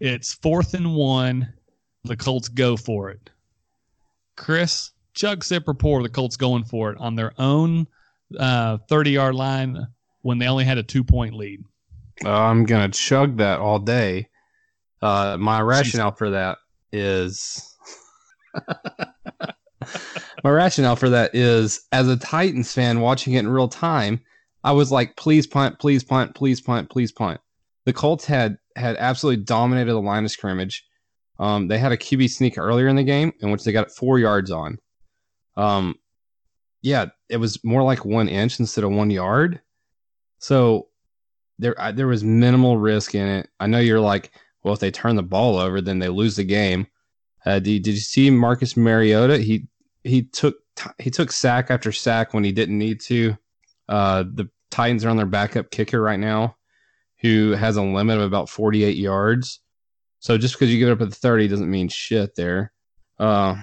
It's 0.00 0.32
fourth 0.32 0.72
and 0.72 0.94
one. 0.94 1.52
The 2.04 2.16
Colts 2.16 2.48
go 2.48 2.74
for 2.78 3.10
it. 3.10 3.28
Chris, 4.34 4.92
Chug 5.12 5.44
Sip 5.44 5.68
report 5.68 6.02
the 6.04 6.08
Colts 6.08 6.38
going 6.38 6.64
for 6.64 6.90
it 6.90 6.96
on 6.98 7.16
their 7.16 7.34
own 7.38 7.86
uh, 8.38 8.78
30 8.88 9.10
yard 9.10 9.34
line 9.34 9.86
when 10.22 10.38
they 10.38 10.46
only 10.48 10.64
had 10.64 10.78
a 10.78 10.82
two 10.82 11.04
point 11.04 11.34
lead. 11.34 11.64
Uh, 12.24 12.30
I'm 12.30 12.64
gonna 12.64 12.88
chug 12.88 13.36
that 13.36 13.58
all 13.58 13.78
day. 13.78 14.30
Uh, 15.02 15.36
my 15.38 15.60
rationale 15.60 16.12
for 16.12 16.30
that 16.30 16.56
is 16.92 17.76
my 20.42 20.50
rationale 20.50 20.96
for 20.96 21.10
that 21.10 21.34
is 21.34 21.82
as 21.92 22.08
a 22.08 22.16
Titans 22.16 22.72
fan 22.72 23.00
watching 23.00 23.34
it 23.34 23.40
in 23.40 23.48
real 23.48 23.68
time, 23.68 24.18
I 24.64 24.72
was 24.72 24.90
like, 24.90 25.14
please 25.16 25.46
punt, 25.46 25.78
please 25.78 26.02
punt, 26.02 26.34
please 26.34 26.62
punt, 26.62 26.88
please 26.88 27.12
punt. 27.12 27.38
The 27.86 27.92
Colts 27.92 28.26
had 28.26 28.58
had 28.76 28.96
absolutely 28.96 29.42
dominated 29.44 29.92
the 29.92 30.00
line 30.00 30.24
of 30.24 30.30
scrimmage. 30.30 30.84
Um, 31.38 31.68
they 31.68 31.78
had 31.78 31.92
a 31.92 31.96
QB 31.96 32.30
sneak 32.30 32.58
earlier 32.58 32.88
in 32.88 32.96
the 32.96 33.04
game 33.04 33.32
in 33.40 33.50
which 33.50 33.64
they 33.64 33.72
got 33.72 33.90
four 33.90 34.18
yards 34.18 34.50
on. 34.50 34.78
Um, 35.56 35.96
yeah, 36.82 37.06
it 37.28 37.38
was 37.38 37.62
more 37.64 37.82
like 37.82 38.04
one 38.04 38.28
inch 38.28 38.60
instead 38.60 38.84
of 38.84 38.90
one 38.90 39.10
yard. 39.10 39.60
So 40.38 40.88
there 41.58 41.80
I, 41.80 41.92
there 41.92 42.06
was 42.06 42.24
minimal 42.24 42.78
risk 42.78 43.14
in 43.14 43.26
it. 43.26 43.48
I 43.58 43.66
know 43.66 43.78
you're 43.78 44.00
like, 44.00 44.32
well, 44.62 44.74
if 44.74 44.80
they 44.80 44.90
turn 44.90 45.16
the 45.16 45.22
ball 45.22 45.56
over, 45.58 45.80
then 45.80 45.98
they 45.98 46.08
lose 46.08 46.36
the 46.36 46.44
game. 46.44 46.86
Uh, 47.44 47.60
did, 47.60 47.82
did 47.82 47.92
you 47.92 48.00
see 48.00 48.30
Marcus 48.30 48.76
Mariota? 48.76 49.38
He 49.38 49.68
he 50.04 50.22
took 50.22 50.56
he 50.98 51.10
took 51.10 51.32
sack 51.32 51.70
after 51.70 51.92
sack 51.92 52.34
when 52.34 52.44
he 52.44 52.52
didn't 52.52 52.78
need 52.78 53.00
to. 53.02 53.36
Uh, 53.88 54.24
the 54.24 54.48
Titans 54.70 55.04
are 55.04 55.08
on 55.08 55.16
their 55.16 55.26
backup 55.26 55.70
kicker 55.70 56.02
right 56.02 56.18
now, 56.18 56.56
who 57.20 57.52
has 57.52 57.76
a 57.76 57.82
limit 57.82 58.18
of 58.18 58.24
about 58.24 58.48
48 58.48 58.96
yards. 58.96 59.60
So 60.20 60.36
just 60.38 60.54
because 60.54 60.72
you 60.72 60.78
give 60.78 60.88
it 60.88 60.92
up 60.92 61.00
at 61.02 61.10
the 61.10 61.14
30 61.14 61.48
doesn't 61.48 61.70
mean 61.70 61.88
shit 61.88 62.34
there. 62.34 62.72
Uh, 63.18 63.56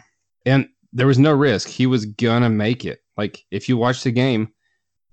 and 0.46 0.68
there 0.92 1.08
was 1.08 1.20
no 1.20 1.32
risk. 1.32 1.68
He 1.68 1.86
was 1.86 2.06
gonna 2.06 2.50
make 2.50 2.86
it. 2.86 3.00
Like 3.18 3.44
if 3.52 3.68
you 3.70 3.78
watch 3.78 4.04
the 4.04 4.12
game, 4.12 4.52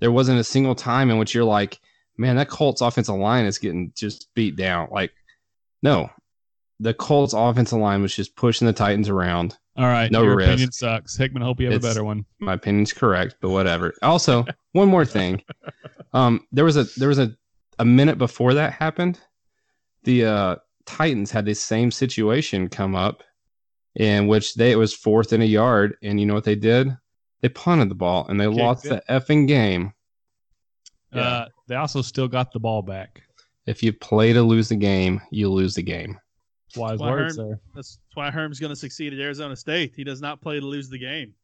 there 0.00 0.12
wasn't 0.12 0.40
a 0.40 0.44
single 0.44 0.74
time 0.74 1.10
in 1.10 1.18
which 1.18 1.34
you're 1.34 1.44
like, 1.44 1.78
man, 2.16 2.36
that 2.36 2.48
Colts 2.48 2.80
offensive 2.80 3.14
line 3.16 3.44
is 3.46 3.58
getting 3.58 3.92
just 3.96 4.28
beat 4.34 4.56
down. 4.56 4.88
Like, 4.90 5.12
no, 5.82 6.10
the 6.80 6.94
Colts 6.94 7.34
offensive 7.34 7.78
line 7.78 8.00
was 8.02 8.14
just 8.14 8.36
pushing 8.36 8.66
the 8.66 8.72
Titans 8.72 9.08
around. 9.08 9.56
All 9.76 9.84
right, 9.86 10.10
No 10.10 10.22
your 10.22 10.36
risk. 10.36 10.48
opinion 10.48 10.72
sucks. 10.72 11.16
Hickman, 11.16 11.42
hope 11.42 11.60
you 11.60 11.66
have 11.66 11.74
It's- 11.76 11.90
a 11.90 11.94
better 11.94 12.04
one. 12.04 12.24
My 12.38 12.54
opinion's 12.54 12.92
correct, 12.92 13.36
but 13.40 13.50
whatever. 13.50 13.94
Also, 14.02 14.44
one 14.72 14.88
more 14.88 15.04
thing. 15.04 15.42
Um, 16.12 16.44
there 16.50 16.64
was 16.64 16.76
a 16.76 16.82
there 16.98 17.06
was 17.08 17.20
a 17.20 17.36
a 17.80 17.84
minute 17.84 18.18
before 18.18 18.54
that 18.54 18.74
happened. 18.74 19.18
The 20.04 20.24
uh, 20.26 20.56
Titans 20.86 21.30
had 21.30 21.46
this 21.46 21.60
same 21.60 21.90
situation 21.90 22.68
come 22.68 22.94
up, 22.94 23.22
in 23.94 24.26
which 24.26 24.54
they 24.54 24.70
it 24.72 24.76
was 24.76 24.94
fourth 24.94 25.32
in 25.32 25.40
a 25.42 25.46
yard, 25.46 25.96
and 26.02 26.20
you 26.20 26.26
know 26.26 26.34
what 26.34 26.44
they 26.44 26.54
did? 26.56 26.96
They 27.40 27.48
punted 27.48 27.88
the 27.90 27.94
ball 27.94 28.26
and 28.28 28.38
they 28.38 28.46
Kicked 28.46 28.56
lost 28.58 28.86
it. 28.86 28.90
the 28.90 29.02
effing 29.12 29.48
game. 29.48 29.94
Yeah. 31.12 31.20
Uh, 31.22 31.48
they 31.68 31.74
also 31.74 32.02
still 32.02 32.28
got 32.28 32.52
the 32.52 32.60
ball 32.60 32.82
back. 32.82 33.22
If 33.66 33.82
you 33.82 33.92
play 33.94 34.32
to 34.34 34.42
lose 34.42 34.68
the 34.68 34.76
game, 34.76 35.20
you 35.30 35.48
lose 35.50 35.74
the 35.74 35.82
game. 35.82 36.18
Wise 36.76 36.98
Why 36.98 37.10
words 37.10 37.36
Herm- 37.36 37.48
there. 37.48 37.60
That's 37.74 37.98
why 38.14 38.30
Herm's 38.30 38.60
going 38.60 38.70
to 38.70 38.76
succeed 38.76 39.12
at 39.14 39.18
Arizona 39.18 39.56
State. 39.56 39.94
He 39.96 40.04
does 40.04 40.20
not 40.20 40.40
play 40.42 40.60
to 40.60 40.66
lose 40.66 40.88
the 40.90 40.98
game. 40.98 41.34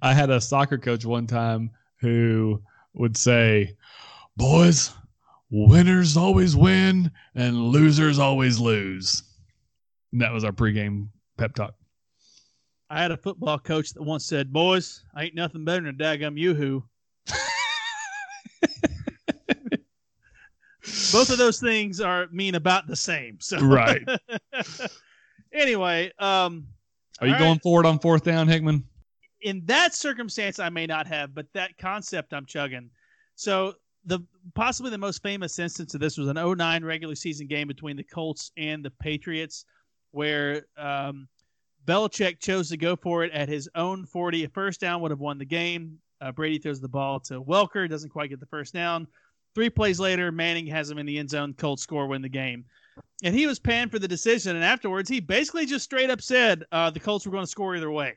I 0.00 0.14
had 0.14 0.30
a 0.30 0.40
soccer 0.40 0.78
coach 0.78 1.04
one 1.04 1.26
time 1.26 1.70
who 2.00 2.62
would 2.94 3.16
say, 3.16 3.76
"Boys, 4.36 4.92
winners 5.54 6.16
always 6.16 6.56
win 6.56 7.10
and 7.34 7.56
losers 7.68 8.18
always 8.18 8.58
lose." 8.58 9.22
And 10.12 10.20
that 10.20 10.32
was 10.32 10.44
our 10.44 10.52
pregame 10.52 11.08
pep 11.38 11.54
talk. 11.54 11.74
I 12.90 13.00
had 13.00 13.10
a 13.12 13.16
football 13.16 13.58
coach 13.58 13.92
that 13.94 14.02
once 14.02 14.24
said, 14.26 14.52
"Boys, 14.52 15.04
I 15.14 15.24
ain't 15.24 15.34
nothing 15.34 15.64
better 15.64 15.84
than 15.84 15.94
a 15.94 15.98
daggum 15.98 16.38
yoo-hoo." 16.38 16.84
Both 21.12 21.30
of 21.30 21.38
those 21.38 21.60
things 21.60 22.00
are 22.00 22.26
mean 22.30 22.54
about 22.56 22.86
the 22.86 22.96
same. 22.96 23.38
So 23.40 23.58
Right. 23.60 24.06
anyway, 25.52 26.12
um, 26.18 26.66
Are 27.20 27.26
you 27.26 27.38
going 27.38 27.52
right. 27.52 27.62
forward 27.62 27.86
on 27.86 27.98
fourth 28.00 28.24
down, 28.24 28.48
Hickman? 28.48 28.84
in 29.40 29.62
that 29.66 29.94
circumstance, 29.94 30.58
I 30.58 30.70
may 30.70 30.86
not 30.86 31.06
have, 31.06 31.34
but 31.34 31.46
that 31.52 31.76
concept 31.76 32.32
I'm 32.32 32.46
chugging. 32.46 32.90
So 33.34 33.74
the 34.06 34.20
possibly 34.54 34.90
the 34.90 34.98
most 34.98 35.22
famous 35.22 35.58
instance 35.58 35.94
of 35.94 36.00
this 36.00 36.18
was 36.18 36.28
an 36.28 36.36
09 36.36 36.84
regular 36.84 37.14
season 37.14 37.46
game 37.46 37.68
between 37.68 37.96
the 37.96 38.04
Colts 38.04 38.50
and 38.56 38.84
the 38.84 38.90
Patriots, 38.90 39.64
where 40.10 40.66
um, 40.76 41.28
Belichick 41.86 42.40
chose 42.40 42.68
to 42.70 42.76
go 42.76 42.96
for 42.96 43.24
it 43.24 43.32
at 43.32 43.48
his 43.48 43.68
own 43.74 44.04
40. 44.06 44.44
A 44.44 44.48
first 44.48 44.80
down 44.80 45.00
would 45.00 45.10
have 45.10 45.20
won 45.20 45.38
the 45.38 45.44
game. 45.44 45.98
Uh, 46.20 46.32
Brady 46.32 46.58
throws 46.58 46.80
the 46.80 46.88
ball 46.88 47.20
to 47.20 47.42
Welker, 47.42 47.88
doesn't 47.88 48.10
quite 48.10 48.30
get 48.30 48.40
the 48.40 48.46
first 48.46 48.72
down. 48.72 49.06
Three 49.54 49.70
plays 49.70 50.00
later, 50.00 50.32
Manning 50.32 50.66
has 50.66 50.90
him 50.90 50.98
in 50.98 51.06
the 51.06 51.18
end 51.18 51.30
zone. 51.30 51.54
Colts 51.54 51.82
score, 51.82 52.06
win 52.06 52.22
the 52.22 52.28
game. 52.28 52.64
And 53.22 53.34
he 53.34 53.46
was 53.46 53.58
panned 53.58 53.90
for 53.90 53.98
the 53.98 54.08
decision. 54.08 54.56
And 54.56 54.64
afterwards, 54.64 55.08
he 55.08 55.20
basically 55.20 55.66
just 55.66 55.84
straight 55.84 56.10
up 56.10 56.20
said 56.20 56.64
uh, 56.72 56.90
the 56.90 57.00
Colts 57.00 57.24
were 57.24 57.32
going 57.32 57.44
to 57.44 57.50
score 57.50 57.76
either 57.76 57.90
way. 57.90 58.14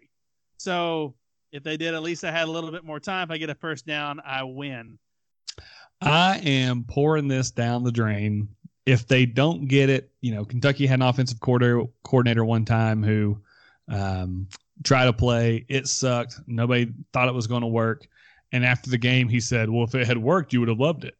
So 0.58 1.16
if 1.52 1.64
they 1.64 1.78
did, 1.78 1.94
at 1.94 2.02
least 2.02 2.24
I 2.24 2.32
had 2.32 2.48
a 2.48 2.52
little 2.52 2.72
bit 2.72 2.84
more 2.84 3.00
time. 3.00 3.28
If 3.28 3.32
I 3.32 3.38
get 3.38 3.50
a 3.50 3.56
first 3.56 3.86
down, 3.86 4.20
I 4.26 4.44
win. 4.44 4.98
I 6.02 6.38
am 6.44 6.84
pouring 6.84 7.28
this 7.28 7.52
down 7.52 7.84
the 7.84 7.92
drain. 7.92 8.50
If 8.86 9.08
they 9.08 9.26
don't 9.26 9.68
get 9.68 9.90
it, 9.90 10.12
you 10.22 10.34
know, 10.34 10.46
Kentucky 10.46 10.86
had 10.86 11.00
an 11.00 11.08
offensive 11.08 11.40
coordinator, 11.40 11.86
coordinator 12.04 12.46
one 12.46 12.66
time 12.66 13.04
who 13.04 13.42
um, 13.90 14.48
tried 14.84 15.06
to 15.06 15.14
play. 15.14 15.66
It 15.68 15.88
sucked. 15.88 16.36
Nobody 16.48 16.94
thought 17.12 17.28
it 17.28 17.34
was 17.34 17.48
going 17.48 17.62
to 17.62 17.68
work. 17.68 18.08
And 18.52 18.64
after 18.64 18.90
the 18.90 18.98
game, 18.98 19.28
he 19.28 19.40
said, 19.40 19.70
Well, 19.70 19.84
if 19.84 19.96
it 19.96 20.08
had 20.08 20.18
worked, 20.18 20.54
you 20.54 20.60
would 20.60 20.70
have 20.70 20.80
loved 20.80 21.04
it. 21.04 21.16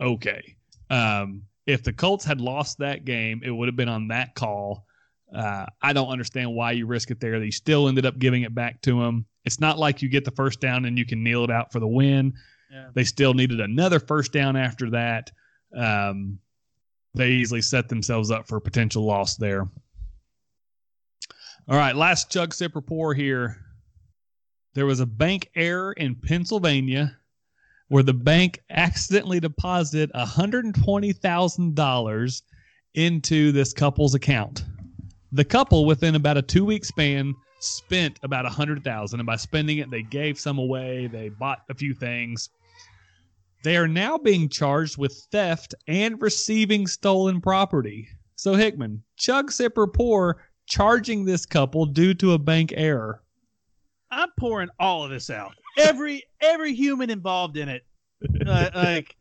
Okay. 0.00 0.56
Um, 0.90 1.42
if 1.66 1.82
the 1.82 1.92
Colts 1.92 2.24
had 2.24 2.40
lost 2.40 2.78
that 2.78 3.04
game, 3.04 3.42
it 3.44 3.50
would 3.50 3.68
have 3.68 3.76
been 3.76 3.88
on 3.88 4.08
that 4.08 4.34
call. 4.34 4.86
Uh, 5.34 5.66
I 5.82 5.92
don't 5.92 6.08
understand 6.08 6.54
why 6.54 6.72
you 6.72 6.86
risk 6.86 7.10
it 7.10 7.20
there. 7.20 7.38
They 7.38 7.50
still 7.50 7.88
ended 7.88 8.06
up 8.06 8.18
giving 8.18 8.42
it 8.42 8.54
back 8.54 8.80
to 8.82 9.00
him. 9.02 9.26
It's 9.44 9.60
not 9.60 9.78
like 9.78 10.02
you 10.02 10.08
get 10.08 10.24
the 10.24 10.32
first 10.32 10.60
down 10.60 10.84
and 10.84 10.98
you 10.98 11.06
can 11.06 11.22
kneel 11.22 11.44
it 11.44 11.50
out 11.50 11.72
for 11.72 11.80
the 11.80 11.86
win. 11.88 12.34
They 12.94 13.04
still 13.04 13.34
needed 13.34 13.60
another 13.60 14.00
first 14.00 14.32
down 14.32 14.56
after 14.56 14.90
that. 14.90 15.30
Um, 15.76 16.38
they 17.14 17.30
easily 17.30 17.62
set 17.62 17.88
themselves 17.88 18.30
up 18.30 18.46
for 18.46 18.56
a 18.56 18.60
potential 18.60 19.04
loss 19.04 19.34
there. 19.36 19.66
All 21.68 21.76
right, 21.76 21.96
last 21.96 22.30
chug 22.30 22.54
sip 22.54 22.74
pour 22.86 23.12
here. 23.14 23.56
There 24.74 24.86
was 24.86 25.00
a 25.00 25.06
bank 25.06 25.50
error 25.54 25.92
in 25.92 26.14
Pennsylvania 26.14 27.16
where 27.88 28.04
the 28.04 28.14
bank 28.14 28.60
accidentally 28.70 29.40
deposited 29.40 30.12
$120,000 30.14 32.42
into 32.94 33.52
this 33.52 33.72
couple's 33.72 34.14
account. 34.14 34.64
The 35.32 35.44
couple, 35.44 35.86
within 35.86 36.14
about 36.14 36.36
a 36.36 36.42
two 36.42 36.64
week 36.64 36.84
span, 36.84 37.34
spent 37.60 38.18
about 38.22 38.46
a 38.46 38.50
hundred 38.50 38.84
thousand, 38.84 39.18
and 39.20 39.26
by 39.26 39.36
spending 39.36 39.78
it, 39.78 39.90
they 39.90 40.02
gave 40.02 40.38
some 40.38 40.58
away. 40.58 41.08
They 41.08 41.28
bought 41.28 41.62
a 41.68 41.74
few 41.74 41.94
things. 41.94 42.48
They 43.62 43.76
are 43.76 43.88
now 43.88 44.16
being 44.16 44.48
charged 44.48 44.96
with 44.96 45.26
theft 45.30 45.74
and 45.86 46.20
receiving 46.20 46.86
stolen 46.86 47.40
property. 47.40 48.08
So 48.36 48.54
Hickman, 48.54 49.02
chug 49.16 49.50
sipper 49.50 49.92
pour, 49.92 50.42
charging 50.66 51.24
this 51.24 51.44
couple 51.44 51.84
due 51.84 52.14
to 52.14 52.32
a 52.32 52.38
bank 52.38 52.72
error. 52.74 53.22
I'm 54.10 54.30
pouring 54.38 54.70
all 54.78 55.04
of 55.04 55.10
this 55.10 55.28
out. 55.30 55.54
Every 55.76 56.22
every 56.40 56.74
human 56.74 57.10
involved 57.10 57.56
in 57.56 57.68
it. 57.68 57.84
Uh, 58.46 58.70
like, 58.74 59.16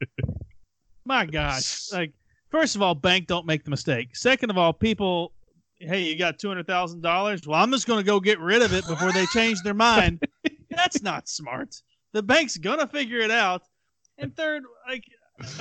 my 1.06 1.26
gosh. 1.26 1.92
Like, 1.92 2.14
first 2.50 2.76
of 2.76 2.82
all, 2.82 2.96
bank 2.96 3.28
don't 3.28 3.46
make 3.46 3.64
the 3.64 3.70
mistake. 3.70 4.16
Second 4.16 4.50
of 4.50 4.58
all, 4.58 4.74
people, 4.74 5.34
hey, 5.80 6.02
you 6.02 6.18
got 6.18 6.40
two 6.40 6.48
hundred 6.48 6.68
thousand 6.68 7.02
dollars. 7.02 7.46
Well, 7.46 7.62
I'm 7.62 7.72
just 7.72 7.88
going 7.88 8.00
to 8.00 8.06
go 8.06 8.20
get 8.20 8.40
rid 8.40 8.62
of 8.62 8.74
it 8.74 8.88
before 8.88 9.12
they 9.12 9.26
change 9.28 9.62
their 9.64 9.74
mind. 9.74 10.24
That's 10.72 11.02
not 11.02 11.28
smart. 11.28 11.76
The 12.14 12.24
bank's 12.24 12.58
gonna 12.58 12.88
figure 12.88 13.20
it 13.20 13.32
out. 13.32 13.64
And 14.20 14.36
third, 14.36 14.64
like, 14.88 15.06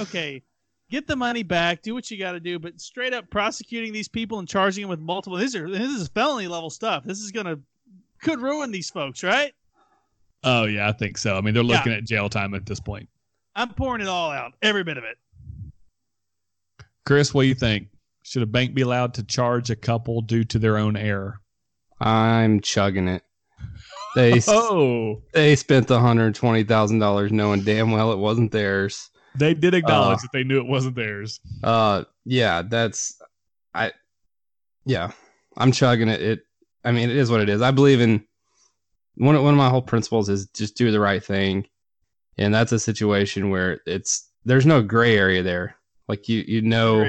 okay, 0.00 0.42
get 0.90 1.06
the 1.06 1.16
money 1.16 1.42
back, 1.42 1.82
do 1.82 1.94
what 1.94 2.10
you 2.10 2.18
got 2.18 2.32
to 2.32 2.40
do, 2.40 2.58
but 2.58 2.80
straight 2.80 3.14
up 3.14 3.30
prosecuting 3.30 3.92
these 3.92 4.08
people 4.08 4.38
and 4.38 4.48
charging 4.48 4.82
them 4.82 4.90
with 4.90 5.00
multiple. 5.00 5.38
These 5.38 5.54
are 5.54 5.70
this 5.70 5.90
is 5.90 6.08
felony 6.08 6.48
level 6.48 6.70
stuff. 6.70 7.04
This 7.04 7.20
is 7.20 7.30
gonna 7.30 7.58
could 8.20 8.40
ruin 8.40 8.70
these 8.70 8.90
folks, 8.90 9.22
right? 9.22 9.54
Oh 10.44 10.64
yeah, 10.64 10.88
I 10.88 10.92
think 10.92 11.18
so. 11.18 11.36
I 11.36 11.40
mean, 11.40 11.54
they're 11.54 11.62
looking 11.62 11.92
at 11.92 12.04
jail 12.04 12.28
time 12.28 12.54
at 12.54 12.66
this 12.66 12.80
point. 12.80 13.08
I'm 13.54 13.70
pouring 13.74 14.02
it 14.02 14.08
all 14.08 14.30
out, 14.30 14.52
every 14.62 14.84
bit 14.84 14.98
of 14.98 15.04
it. 15.04 15.18
Chris, 17.04 17.32
what 17.32 17.42
do 17.42 17.48
you 17.48 17.54
think? 17.54 17.88
Should 18.22 18.42
a 18.42 18.46
bank 18.46 18.74
be 18.74 18.82
allowed 18.82 19.14
to 19.14 19.22
charge 19.22 19.70
a 19.70 19.76
couple 19.76 20.20
due 20.20 20.44
to 20.44 20.58
their 20.58 20.76
own 20.76 20.96
error? 20.96 21.40
I'm 22.00 22.60
chugging 22.60 23.08
it. 23.08 23.22
They 24.18 24.40
Oh, 24.48 25.22
they 25.32 25.54
spent 25.54 25.86
the 25.86 26.00
hundred 26.00 26.34
twenty 26.34 26.64
thousand 26.64 26.98
dollars 26.98 27.30
knowing 27.30 27.62
damn 27.62 27.92
well 27.92 28.10
it 28.10 28.18
wasn't 28.18 28.50
theirs. 28.50 29.10
they 29.36 29.54
did 29.54 29.74
acknowledge 29.74 30.18
Uh, 30.18 30.22
that 30.22 30.32
they 30.32 30.42
knew 30.42 30.58
it 30.58 30.66
wasn't 30.66 30.96
theirs. 30.96 31.38
Uh, 31.62 32.02
yeah, 32.24 32.62
that's 32.62 33.16
I. 33.74 33.92
Yeah, 34.84 35.12
I'm 35.56 35.70
chugging 35.70 36.08
it. 36.08 36.20
It. 36.20 36.40
I 36.84 36.90
mean, 36.90 37.10
it 37.10 37.16
is 37.16 37.30
what 37.30 37.40
it 37.40 37.48
is. 37.48 37.62
I 37.62 37.70
believe 37.70 38.00
in 38.00 38.24
one. 39.14 39.36
Of, 39.36 39.44
one 39.44 39.54
of 39.54 39.58
my 39.58 39.68
whole 39.68 39.82
principles 39.82 40.28
is 40.28 40.48
just 40.48 40.76
do 40.76 40.90
the 40.90 40.98
right 40.98 41.22
thing, 41.22 41.68
and 42.36 42.52
that's 42.52 42.72
a 42.72 42.80
situation 42.80 43.50
where 43.50 43.80
it's 43.86 44.28
there's 44.44 44.66
no 44.66 44.82
gray 44.82 45.16
area 45.16 45.44
there. 45.44 45.76
Like 46.08 46.28
you, 46.28 46.42
you 46.48 46.60
know, 46.62 47.08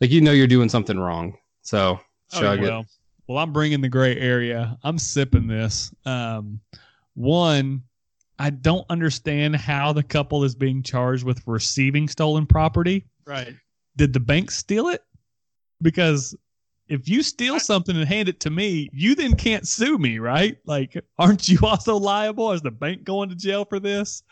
like 0.00 0.10
you 0.12 0.20
know 0.20 0.30
you're 0.30 0.46
doing 0.46 0.68
something 0.68 1.00
wrong. 1.00 1.36
So 1.62 1.98
Oh, 2.32 2.40
chug 2.40 2.62
it. 2.62 2.86
Well, 3.26 3.38
I'm 3.38 3.52
bringing 3.52 3.80
the 3.80 3.88
gray 3.88 4.16
area. 4.16 4.78
I'm 4.82 4.98
sipping 4.98 5.46
this. 5.46 5.92
Um, 6.04 6.60
one, 7.14 7.82
I 8.38 8.50
don't 8.50 8.86
understand 8.90 9.56
how 9.56 9.92
the 9.92 10.02
couple 10.02 10.44
is 10.44 10.54
being 10.54 10.82
charged 10.82 11.24
with 11.24 11.42
receiving 11.46 12.08
stolen 12.08 12.46
property. 12.46 13.06
Right. 13.26 13.54
Did 13.96 14.12
the 14.12 14.20
bank 14.20 14.50
steal 14.50 14.88
it? 14.88 15.02
Because 15.82 16.36
if 16.88 17.08
you 17.08 17.22
steal 17.22 17.58
something 17.58 17.96
and 17.96 18.06
hand 18.06 18.28
it 18.28 18.40
to 18.40 18.50
me, 18.50 18.88
you 18.92 19.14
then 19.14 19.34
can't 19.34 19.66
sue 19.66 19.98
me, 19.98 20.18
right? 20.18 20.58
Like, 20.66 20.96
aren't 21.18 21.48
you 21.48 21.58
also 21.62 21.96
liable? 21.96 22.52
Is 22.52 22.62
the 22.62 22.70
bank 22.70 23.04
going 23.04 23.28
to 23.30 23.34
jail 23.34 23.64
for 23.64 23.80
this? 23.80 24.22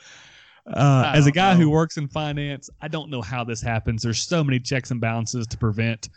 Uh, 0.72 1.12
as 1.14 1.26
a 1.26 1.30
guy 1.30 1.54
who 1.54 1.68
works 1.68 1.98
in 1.98 2.08
finance, 2.08 2.70
I 2.80 2.88
don't 2.88 3.10
know 3.10 3.20
how 3.20 3.44
this 3.44 3.60
happens. 3.60 4.02
There's 4.02 4.22
so 4.22 4.42
many 4.42 4.58
checks 4.58 4.90
and 4.90 5.00
balances 5.00 5.46
to 5.48 5.58
prevent. 5.58 6.08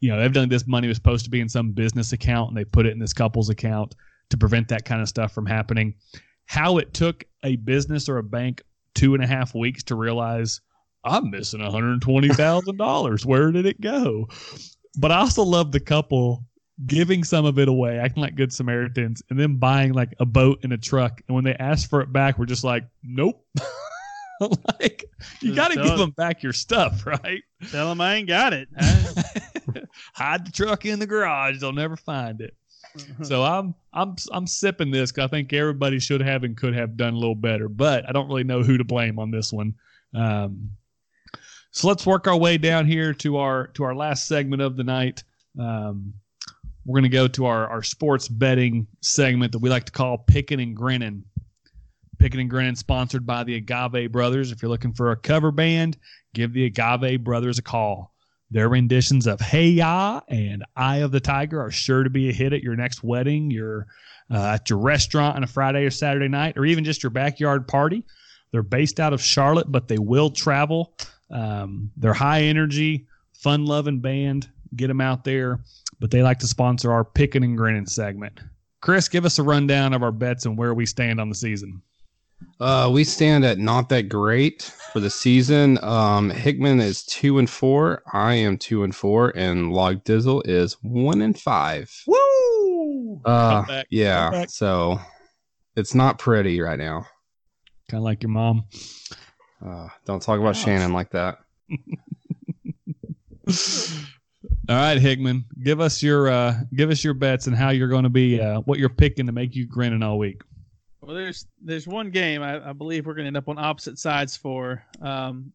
You 0.00 0.10
know, 0.10 0.18
evidently 0.18 0.54
this 0.54 0.66
money 0.66 0.88
was 0.88 0.96
supposed 0.96 1.24
to 1.24 1.30
be 1.30 1.40
in 1.40 1.48
some 1.48 1.72
business 1.72 2.12
account, 2.12 2.48
and 2.48 2.56
they 2.56 2.64
put 2.64 2.86
it 2.86 2.92
in 2.92 2.98
this 2.98 3.12
couple's 3.12 3.50
account 3.50 3.94
to 4.30 4.38
prevent 4.38 4.68
that 4.68 4.84
kind 4.84 5.02
of 5.02 5.08
stuff 5.08 5.32
from 5.32 5.46
happening. 5.46 5.94
How 6.46 6.78
it 6.78 6.94
took 6.94 7.24
a 7.44 7.56
business 7.56 8.08
or 8.08 8.18
a 8.18 8.22
bank 8.22 8.62
two 8.94 9.14
and 9.14 9.22
a 9.22 9.26
half 9.26 9.54
weeks 9.54 9.82
to 9.84 9.94
realize 9.94 10.60
I'm 11.04 11.30
missing 11.30 11.60
$120,000. 11.60 13.24
Where 13.24 13.52
did 13.52 13.66
it 13.66 13.80
go? 13.80 14.28
But 14.98 15.12
I 15.12 15.18
also 15.18 15.42
love 15.42 15.72
the 15.72 15.80
couple 15.80 16.44
giving 16.86 17.24
some 17.24 17.44
of 17.44 17.58
it 17.58 17.68
away, 17.68 17.98
acting 17.98 18.22
like 18.22 18.34
good 18.34 18.52
Samaritans, 18.52 19.22
and 19.30 19.38
then 19.38 19.56
buying 19.56 19.92
like 19.92 20.14
a 20.18 20.26
boat 20.26 20.60
and 20.62 20.72
a 20.72 20.78
truck. 20.78 21.20
And 21.28 21.34
when 21.34 21.44
they 21.44 21.54
ask 21.54 21.88
for 21.88 22.00
it 22.00 22.12
back, 22.12 22.38
we're 22.38 22.46
just 22.46 22.64
like, 22.64 22.84
nope. 23.02 23.44
like 24.80 25.04
you 25.40 25.54
got 25.54 25.70
to 25.70 25.82
give 25.82 25.98
them 25.98 26.10
back 26.10 26.42
your 26.42 26.52
stuff, 26.52 27.06
right? 27.06 27.42
Tell 27.70 27.88
them 27.88 28.00
I 28.00 28.16
ain't 28.16 28.28
got 28.28 28.52
it. 28.52 28.68
Hide 30.14 30.46
the 30.46 30.52
truck 30.52 30.86
in 30.86 30.98
the 30.98 31.06
garage; 31.06 31.60
they'll 31.60 31.72
never 31.72 31.96
find 31.96 32.40
it. 32.40 32.54
So 33.22 33.42
I'm 33.44 33.74
I'm 33.92 34.16
I'm 34.32 34.46
sipping 34.46 34.90
this 34.90 35.12
'cause 35.12 35.24
I 35.24 35.28
think 35.28 35.52
everybody 35.52 36.00
should 36.00 36.20
have 36.22 36.44
and 36.44 36.56
could 36.56 36.74
have 36.74 36.96
done 36.96 37.14
a 37.14 37.18
little 37.18 37.34
better, 37.34 37.68
but 37.68 38.08
I 38.08 38.12
don't 38.12 38.26
really 38.28 38.44
know 38.44 38.62
who 38.62 38.78
to 38.78 38.84
blame 38.84 39.18
on 39.18 39.30
this 39.30 39.52
one. 39.52 39.74
Um, 40.14 40.70
so 41.70 41.86
let's 41.86 42.04
work 42.04 42.26
our 42.26 42.36
way 42.36 42.58
down 42.58 42.86
here 42.86 43.14
to 43.14 43.36
our 43.36 43.68
to 43.68 43.84
our 43.84 43.94
last 43.94 44.26
segment 44.26 44.60
of 44.62 44.76
the 44.76 44.84
night. 44.84 45.22
Um, 45.58 46.14
we're 46.84 46.94
going 47.00 47.10
to 47.10 47.16
go 47.16 47.28
to 47.28 47.46
our 47.46 47.68
our 47.68 47.82
sports 47.82 48.26
betting 48.28 48.86
segment 49.02 49.52
that 49.52 49.60
we 49.60 49.70
like 49.70 49.84
to 49.84 49.92
call 49.92 50.18
Picking 50.18 50.60
and 50.60 50.74
Grinning. 50.74 51.24
Picking 52.18 52.40
and 52.40 52.50
Grinning, 52.50 52.74
sponsored 52.74 53.24
by 53.26 53.44
the 53.44 53.54
Agave 53.54 54.10
Brothers. 54.10 54.50
If 54.50 54.62
you're 54.62 54.70
looking 54.70 54.92
for 54.92 55.12
a 55.12 55.16
cover 55.16 55.52
band, 55.52 55.96
give 56.34 56.52
the 56.52 56.64
Agave 56.64 57.22
Brothers 57.22 57.58
a 57.58 57.62
call. 57.62 58.09
Their 58.50 58.68
renditions 58.68 59.26
of 59.26 59.40
Hey 59.40 59.68
Ya 59.68 60.20
and 60.28 60.64
Eye 60.74 60.98
of 60.98 61.12
the 61.12 61.20
Tiger 61.20 61.60
are 61.60 61.70
sure 61.70 62.02
to 62.02 62.10
be 62.10 62.28
a 62.28 62.32
hit 62.32 62.52
at 62.52 62.62
your 62.62 62.74
next 62.74 63.04
wedding, 63.04 63.50
your 63.50 63.86
uh, 64.30 64.54
at 64.54 64.70
your 64.70 64.78
restaurant 64.78 65.36
on 65.36 65.44
a 65.44 65.46
Friday 65.46 65.84
or 65.84 65.90
Saturday 65.90 66.28
night, 66.28 66.56
or 66.56 66.64
even 66.64 66.84
just 66.84 67.02
your 67.02 67.10
backyard 67.10 67.68
party. 67.68 68.04
They're 68.52 68.62
based 68.62 68.98
out 68.98 69.12
of 69.12 69.22
Charlotte, 69.22 69.70
but 69.70 69.88
they 69.88 69.98
will 69.98 70.30
travel. 70.30 70.94
Um, 71.30 71.90
they're 71.96 72.12
high 72.12 72.42
energy, 72.42 73.06
fun 73.34 73.66
loving 73.66 74.00
band. 74.00 74.48
Get 74.74 74.88
them 74.88 75.00
out 75.00 75.24
there, 75.24 75.60
but 75.98 76.10
they 76.10 76.22
like 76.22 76.38
to 76.40 76.46
sponsor 76.46 76.92
our 76.92 77.04
picking 77.04 77.42
and 77.42 77.56
grinning 77.56 77.86
segment. 77.86 78.40
Chris, 78.80 79.08
give 79.08 79.24
us 79.24 79.38
a 79.38 79.42
rundown 79.42 79.92
of 79.92 80.02
our 80.02 80.12
bets 80.12 80.46
and 80.46 80.56
where 80.56 80.74
we 80.74 80.86
stand 80.86 81.20
on 81.20 81.28
the 81.28 81.34
season. 81.34 81.82
Uh, 82.60 82.90
we 82.92 83.04
stand 83.04 83.44
at 83.44 83.58
not 83.58 83.88
that 83.88 84.08
great 84.08 84.62
for 84.92 85.00
the 85.00 85.08
season. 85.08 85.82
Um, 85.82 86.30
Hickman 86.30 86.80
is 86.80 87.04
two 87.04 87.38
and 87.38 87.48
four. 87.48 88.02
I 88.12 88.34
am 88.34 88.58
two 88.58 88.84
and 88.84 88.94
four, 88.94 89.32
and 89.34 89.72
Log 89.72 90.04
Dizzle 90.04 90.46
is 90.46 90.74
one 90.82 91.22
and 91.22 91.38
five. 91.38 91.90
Woo! 92.06 93.20
Uh, 93.24 93.62
Comeback, 93.62 93.86
yeah. 93.90 94.30
comeback. 94.30 94.50
So 94.50 95.00
it's 95.76 95.94
not 95.94 96.18
pretty 96.18 96.60
right 96.60 96.78
now. 96.78 97.06
Kind 97.88 98.00
of 98.00 98.04
like 98.04 98.22
your 98.22 98.30
mom. 98.30 98.64
Uh, 99.64 99.88
don't 100.04 100.22
talk 100.22 100.38
about 100.38 100.56
Ouch. 100.56 100.64
Shannon 100.64 100.92
like 100.92 101.10
that. 101.10 101.38
All 104.68 104.76
right, 104.76 104.98
Hickman, 104.98 105.44
give 105.64 105.80
us 105.80 106.02
your 106.02 106.28
uh, 106.28 106.60
give 106.74 106.90
us 106.90 107.02
your 107.02 107.14
bets 107.14 107.46
and 107.46 107.56
how 107.56 107.70
you're 107.70 107.88
going 107.88 108.04
to 108.04 108.10
be 108.10 108.40
uh, 108.40 108.60
what 108.60 108.78
you're 108.78 108.88
picking 108.88 109.26
to 109.26 109.32
make 109.32 109.56
you 109.56 109.66
grinning 109.66 110.02
all 110.02 110.18
week. 110.18 110.42
Well, 111.00 111.14
there's 111.14 111.46
there's 111.62 111.86
one 111.86 112.10
game 112.10 112.42
I, 112.42 112.70
I 112.70 112.72
believe 112.72 113.06
we're 113.06 113.14
going 113.14 113.24
to 113.24 113.28
end 113.28 113.36
up 113.36 113.48
on 113.48 113.58
opposite 113.58 113.98
sides 113.98 114.36
for. 114.36 114.84
Um, 115.00 115.52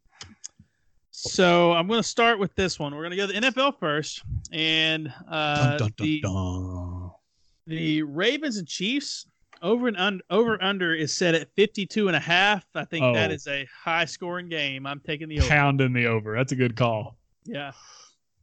so 1.10 1.72
I'm 1.72 1.86
going 1.86 2.00
to 2.02 2.08
start 2.08 2.38
with 2.38 2.54
this 2.56 2.78
one. 2.78 2.94
We're 2.94 3.02
going 3.08 3.10
to 3.12 3.16
go 3.16 3.26
to 3.26 3.32
the 3.32 3.40
NFL 3.52 3.78
first, 3.78 4.22
and 4.52 5.12
uh, 5.30 5.78
the 5.98 7.10
the 7.66 8.02
Ravens 8.02 8.58
and 8.58 8.68
Chiefs 8.68 9.26
over 9.62 9.88
and 9.88 9.96
un- 9.96 10.20
over 10.30 10.62
under 10.62 10.94
is 10.94 11.16
set 11.16 11.34
at 11.34 11.48
52 11.56 12.08
and 12.08 12.16
a 12.16 12.20
half. 12.20 12.66
I 12.74 12.84
think 12.84 13.02
that 13.14 13.30
Oh. 13.30 13.34
is 13.34 13.46
a 13.46 13.66
high 13.74 14.04
scoring 14.04 14.48
game. 14.48 14.86
I'm 14.86 15.00
taking 15.00 15.28
the 15.28 15.38
over. 15.40 15.48
Pounding 15.48 15.92
the 15.94 16.06
over. 16.06 16.36
That's 16.36 16.52
a 16.52 16.56
good 16.56 16.76
call. 16.76 17.16
Yeah. 17.46 17.72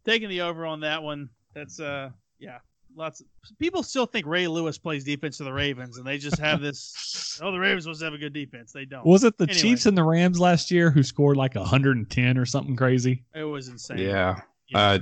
Taking 0.06 0.30
the 0.30 0.42
over 0.42 0.66
on 0.66 0.80
that 0.80 1.04
one. 1.04 1.30
That's 1.54 1.80
uh 1.80 2.10
yeah. 2.40 2.58
Lots 2.96 3.22
of 3.22 3.28
people 3.60 3.82
still 3.84 4.06
think 4.06 4.26
Ray 4.26 4.48
Lewis 4.48 4.78
plays 4.78 5.04
defense 5.04 5.38
to 5.38 5.44
the 5.44 5.54
Ravens 5.54 5.98
and 5.98 6.06
they 6.06 6.18
just 6.18 6.38
have 6.40 6.62
this 6.62 7.40
oh 7.44 7.52
the 7.52 7.60
Ravens 7.60 7.88
must 7.88 8.02
have 8.04 8.14
a 8.14 8.18
good 8.18 8.34
defense. 8.34 8.72
They 8.72 8.86
don't. 8.86 9.06
Was 9.06 9.24
it 9.24 9.38
the 9.38 9.46
Anyway. 9.46 9.60
Chiefs 9.60 9.86
and 9.86 9.98
the 9.98 10.04
Rams 10.04 10.40
last 10.40 10.70
year 10.72 10.92
who 10.92 11.02
scored 11.04 11.38
like 11.38 11.56
110 11.56 12.38
or 12.38 12.46
something 12.46 12.76
crazy? 12.76 13.24
it 13.34 13.44
was 13.44 13.68
insane. 13.68 13.98
Yeah. 14.00 14.42
Yeah. 14.70 14.80
Uh, 14.80 15.00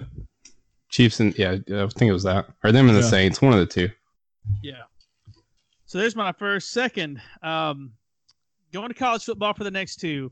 Chiefs 0.89 1.19
and 1.19 1.37
yeah, 1.37 1.51
I 1.53 1.87
think 1.87 2.09
it 2.09 2.13
was 2.13 2.23
that 2.23 2.47
or 2.63 2.71
them 2.71 2.87
and 2.87 2.97
the 2.97 3.01
Yeah. 3.01 3.07
Saints, 3.07 3.41
one 3.41 3.53
of 3.53 3.59
the 3.59 3.65
two. 3.65 3.89
Yeah. 4.61 4.81
So 5.85 5.97
there's 5.97 6.15
my 6.15 6.31
first. 6.31 6.71
Second, 6.71 7.21
um, 7.43 7.91
going 8.71 8.89
to 8.89 8.93
college 8.93 9.23
football 9.25 9.53
for 9.53 9.63
the 9.63 9.71
next 9.71 9.97
two. 9.97 10.31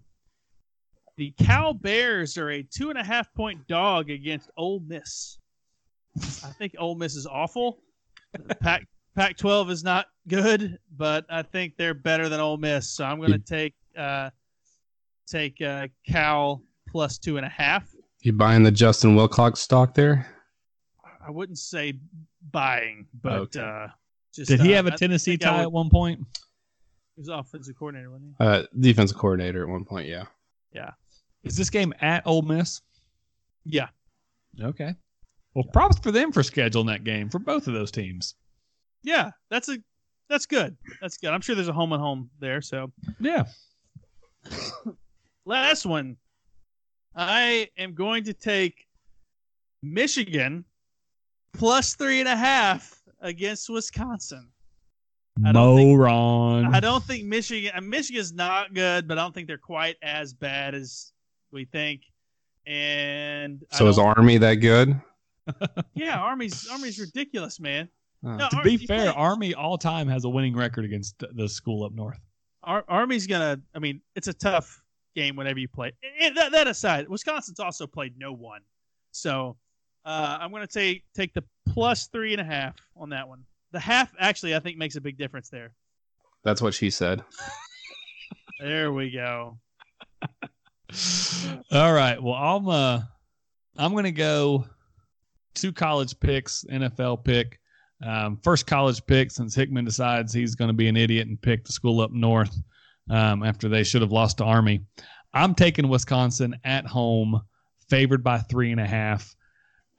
The 1.17 1.31
Cal 1.31 1.73
Bears 1.73 2.37
are 2.37 2.49
a 2.51 2.63
two 2.63 2.89
and 2.89 2.97
a 2.97 3.03
half 3.03 3.33
point 3.33 3.67
dog 3.67 4.09
against 4.09 4.49
Ole 4.55 4.79
Miss. 4.87 5.38
I 6.17 6.51
think 6.57 6.75
Ole 6.77 6.95
Miss 6.95 7.15
is 7.15 7.25
awful. 7.25 7.81
Pac 8.61 8.87
Pac 9.15 9.37
12 9.37 9.69
is 9.71 9.83
not 9.83 10.07
good, 10.27 10.77
but 10.95 11.25
I 11.29 11.41
think 11.41 11.75
they're 11.77 11.93
better 11.93 12.29
than 12.29 12.39
Ole 12.39 12.57
Miss. 12.57 12.89
So 12.89 13.03
I'm 13.05 13.17
going 13.19 13.31
to 13.31 13.39
take 13.39 13.73
uh, 13.97 14.29
take 15.27 15.61
uh, 15.61 15.87
Cal 16.07 16.61
plus 16.87 17.17
two 17.17 17.37
and 17.37 17.45
a 17.45 17.49
half. 17.49 17.89
You 18.21 18.33
buying 18.33 18.63
the 18.63 18.71
Justin 18.71 19.15
Wilcox 19.15 19.59
stock 19.61 19.93
there? 19.93 20.27
I 21.25 21.31
wouldn't 21.31 21.59
say 21.59 21.93
buying, 22.51 23.07
but 23.21 23.55
Okay. 23.55 23.59
uh, 23.61 23.87
just 24.33 24.49
Did 24.49 24.61
he 24.61 24.73
uh, 24.73 24.77
have 24.77 24.87
a 24.87 24.93
I 24.93 24.95
Tennessee 24.95 25.37
tie 25.37 25.57
would- 25.57 25.61
at 25.63 25.71
one 25.71 25.89
point? 25.89 26.19
He 27.15 27.21
was 27.21 27.27
offensive 27.29 27.75
coordinator, 27.77 28.11
wasn't 28.11 28.35
he? 28.39 28.45
Uh, 28.45 28.63
defensive 28.79 29.17
coordinator 29.17 29.63
at 29.63 29.69
one 29.69 29.83
point. 29.85 30.07
Yeah. 30.07 30.23
Yeah. 30.73 30.91
Is 31.43 31.55
this 31.57 31.69
game 31.69 31.93
at 32.01 32.25
Ole 32.25 32.41
Miss? 32.43 32.81
Yeah. 33.65 33.89
Okay. 34.61 34.95
Well, 35.59 35.67
props 35.73 35.99
for 35.99 36.13
them 36.13 36.31
for 36.31 36.41
scheduling 36.41 36.87
that 36.87 37.03
game 37.03 37.27
for 37.29 37.37
both 37.37 37.67
of 37.67 37.73
those 37.73 37.91
teams. 37.91 38.35
Yeah, 39.03 39.31
that's 39.49 39.67
a 39.67 39.77
that's 40.29 40.45
good. 40.45 40.77
That's 41.01 41.17
good. 41.17 41.31
I'm 41.31 41.41
sure 41.41 41.53
there's 41.53 41.67
a 41.67 41.73
home 41.73 41.91
and 41.91 42.01
home 42.01 42.29
there. 42.39 42.61
So 42.61 42.93
Yeah. 43.19 43.43
last 45.45 45.85
one, 45.85 46.15
I 47.13 47.67
am 47.77 47.93
going 47.93 48.23
to 48.23 48.33
take 48.33 48.87
Michigan 49.83 50.63
plus 51.51 51.93
three 51.95 52.21
and 52.21 52.29
a 52.29 52.37
half 52.37 53.01
against 53.19 53.69
Wisconsin. 53.69 54.47
I 55.45 55.51
don't 55.51 55.75
think- 55.75 55.89
Moron. 55.89 56.73
I 56.73 56.79
don't 56.79 57.03
think 57.03 57.25
Michigan 57.25 57.89
Michigan's 57.89 58.31
not 58.31 58.73
good, 58.73 59.09
but 59.09 59.17
I 59.17 59.23
don't 59.23 59.33
think 59.33 59.47
they're 59.47 59.57
quite 59.57 59.97
as 60.01 60.33
bad 60.33 60.73
as 60.73 61.11
we 61.51 61.65
think. 61.65 62.03
And 62.65 63.61
So 63.73 63.87
is 63.87 63.99
Army 63.99 64.37
that 64.37 64.55
good? 64.55 65.01
Yeah, 65.95 66.19
Army's 66.19 66.67
Army's 66.69 66.99
ridiculous, 66.99 67.59
man. 67.59 67.89
Uh, 68.25 68.35
No, 68.35 68.49
to 68.49 68.57
Ar- 68.57 68.63
be 68.63 68.71
you 68.73 68.87
fair, 68.87 69.11
play- 69.11 69.21
Army 69.21 69.53
all 69.53 69.77
time 69.77 70.07
has 70.07 70.25
a 70.25 70.29
winning 70.29 70.55
record 70.55 70.85
against 70.85 71.15
the 71.33 71.47
school 71.47 71.83
up 71.83 71.93
north. 71.93 72.19
Ar- 72.63 72.85
Army's 72.87 73.27
gonna. 73.27 73.59
I 73.75 73.79
mean, 73.79 74.01
it's 74.15 74.27
a 74.27 74.33
tough 74.33 74.81
game 75.15 75.35
whenever 75.35 75.59
you 75.59 75.67
play. 75.67 75.91
And 76.21 76.35
that, 76.37 76.51
that 76.51 76.67
aside, 76.67 77.07
Wisconsin's 77.07 77.59
also 77.59 77.87
played 77.87 78.15
no 78.17 78.33
one, 78.33 78.61
so 79.11 79.55
uh, 80.05 80.37
I'm 80.41 80.51
gonna 80.51 80.67
take 80.67 81.03
take 81.15 81.33
the 81.33 81.43
plus 81.69 82.07
three 82.07 82.33
and 82.33 82.41
a 82.41 82.45
half 82.45 82.75
on 82.97 83.09
that 83.09 83.27
one. 83.27 83.43
The 83.71 83.79
half 83.79 84.13
actually, 84.19 84.55
I 84.55 84.59
think, 84.59 84.77
makes 84.77 84.95
a 84.95 85.01
big 85.01 85.17
difference 85.17 85.49
there. 85.49 85.71
That's 86.43 86.61
what 86.61 86.73
she 86.73 86.89
said. 86.89 87.23
There 88.61 88.91
we 88.91 89.09
go. 89.09 89.57
All 91.71 91.93
right. 91.93 92.21
Well, 92.21 92.33
I'm 92.33 92.67
uh 92.67 93.01
I'm 93.77 93.93
gonna 93.95 94.11
go 94.11 94.65
two 95.59 95.71
college 95.71 96.19
picks, 96.19 96.65
NFL 96.71 97.23
pick. 97.23 97.59
Um, 98.05 98.39
first 98.43 98.65
college 98.65 99.05
pick 99.05 99.31
since 99.31 99.53
Hickman 99.53 99.85
decides 99.85 100.33
he's 100.33 100.55
going 100.55 100.69
to 100.69 100.73
be 100.73 100.87
an 100.87 100.95
idiot 100.95 101.27
and 101.27 101.41
pick 101.41 101.65
the 101.65 101.73
school 101.73 101.99
up 101.99 102.11
north 102.11 102.55
um, 103.09 103.43
after 103.43 103.67
they 103.67 103.83
should 103.83 104.01
have 104.01 104.11
lost 104.11 104.37
to 104.37 104.45
Army. 104.45 104.81
I'm 105.33 105.53
taking 105.53 105.89
Wisconsin 105.89 106.55
at 106.63 106.85
home, 106.85 107.41
favored 107.89 108.23
by 108.23 108.39
three 108.39 108.71
and 108.71 108.79
a 108.79 108.87
half. 108.87 109.35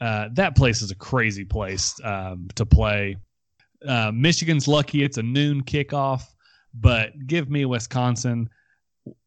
Uh, 0.01 0.29
that 0.33 0.57
place 0.57 0.81
is 0.81 0.91
a 0.91 0.97
crazy 0.97 1.45
place 1.45 1.95
um, 2.03 2.49
to 2.55 2.65
play. 2.65 3.17
Uh, 3.87 4.11
Michigan's 4.15 4.67
lucky 4.67 5.03
it's 5.03 5.19
a 5.19 5.23
noon 5.23 5.63
kickoff, 5.63 6.23
but 6.75 7.13
give 7.27 7.51
me 7.51 7.65
Wisconsin. 7.65 8.49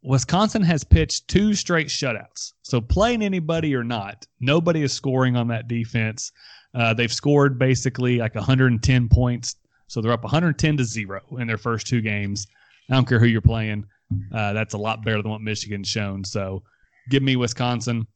Wisconsin 0.03 0.61
has 0.61 0.83
pitched 0.83 1.27
two 1.27 1.53
straight 1.53 1.87
shutouts. 1.87 2.53
So 2.61 2.79
playing 2.79 3.21
anybody 3.21 3.75
or 3.75 3.83
not, 3.83 4.25
nobody 4.39 4.83
is 4.83 4.93
scoring 4.93 5.35
on 5.35 5.47
that 5.47 5.67
defense. 5.67 6.31
Uh, 6.73 6.93
they've 6.93 7.13
scored 7.13 7.57
basically 7.59 8.17
like 8.17 8.35
110 8.35 9.09
points. 9.09 9.55
So 9.87 10.01
they're 10.01 10.11
up 10.11 10.23
110 10.23 10.77
to 10.77 10.83
zero 10.83 11.21
in 11.39 11.47
their 11.47 11.57
first 11.57 11.87
two 11.87 12.01
games. 12.01 12.47
I 12.89 12.95
don't 12.95 13.07
care 13.07 13.19
who 13.19 13.27
you're 13.27 13.41
playing. 13.41 13.85
Uh, 14.33 14.53
that's 14.53 14.73
a 14.73 14.77
lot 14.77 15.03
better 15.03 15.21
than 15.21 15.31
what 15.31 15.41
Michigan's 15.41 15.87
shown. 15.87 16.23
So 16.23 16.63
give 17.09 17.23
me 17.23 17.35
Wisconsin. 17.35 18.07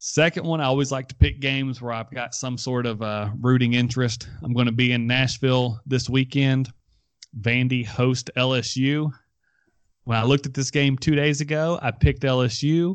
Second 0.00 0.46
one, 0.46 0.60
I 0.60 0.64
always 0.64 0.92
like 0.92 1.08
to 1.08 1.14
pick 1.16 1.40
games 1.40 1.82
where 1.82 1.92
I've 1.92 2.10
got 2.10 2.34
some 2.34 2.56
sort 2.56 2.86
of 2.86 3.02
uh, 3.02 3.30
rooting 3.40 3.74
interest. 3.74 4.28
I'm 4.42 4.52
going 4.52 4.66
to 4.66 4.72
be 4.72 4.92
in 4.92 5.06
Nashville 5.06 5.80
this 5.86 6.08
weekend. 6.08 6.70
Vandy 7.40 7.84
host 7.84 8.30
LSU. 8.36 9.12
When 10.08 10.16
I 10.16 10.24
looked 10.24 10.46
at 10.46 10.54
this 10.54 10.70
game 10.70 10.96
two 10.96 11.14
days 11.14 11.42
ago, 11.42 11.78
I 11.82 11.90
picked 11.90 12.22
LSU. 12.22 12.94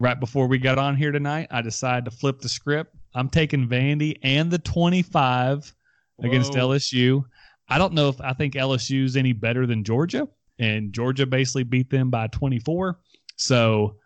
Right 0.00 0.18
before 0.18 0.46
we 0.46 0.56
got 0.56 0.78
on 0.78 0.96
here 0.96 1.12
tonight, 1.12 1.48
I 1.50 1.60
decided 1.60 2.06
to 2.06 2.10
flip 2.10 2.40
the 2.40 2.48
script. 2.48 2.96
I'm 3.14 3.28
taking 3.28 3.68
Vandy 3.68 4.16
and 4.22 4.50
the 4.50 4.56
25 4.56 5.74
against 6.22 6.54
LSU. 6.54 7.22
I 7.68 7.76
don't 7.76 7.92
know 7.92 8.08
if 8.08 8.18
I 8.22 8.32
think 8.32 8.54
LSU's 8.54 9.14
any 9.14 9.34
better 9.34 9.66
than 9.66 9.84
Georgia, 9.84 10.26
and 10.58 10.90
Georgia 10.90 11.26
basically 11.26 11.64
beat 11.64 11.90
them 11.90 12.08
by 12.08 12.28
24. 12.28 12.98
So 13.36 13.96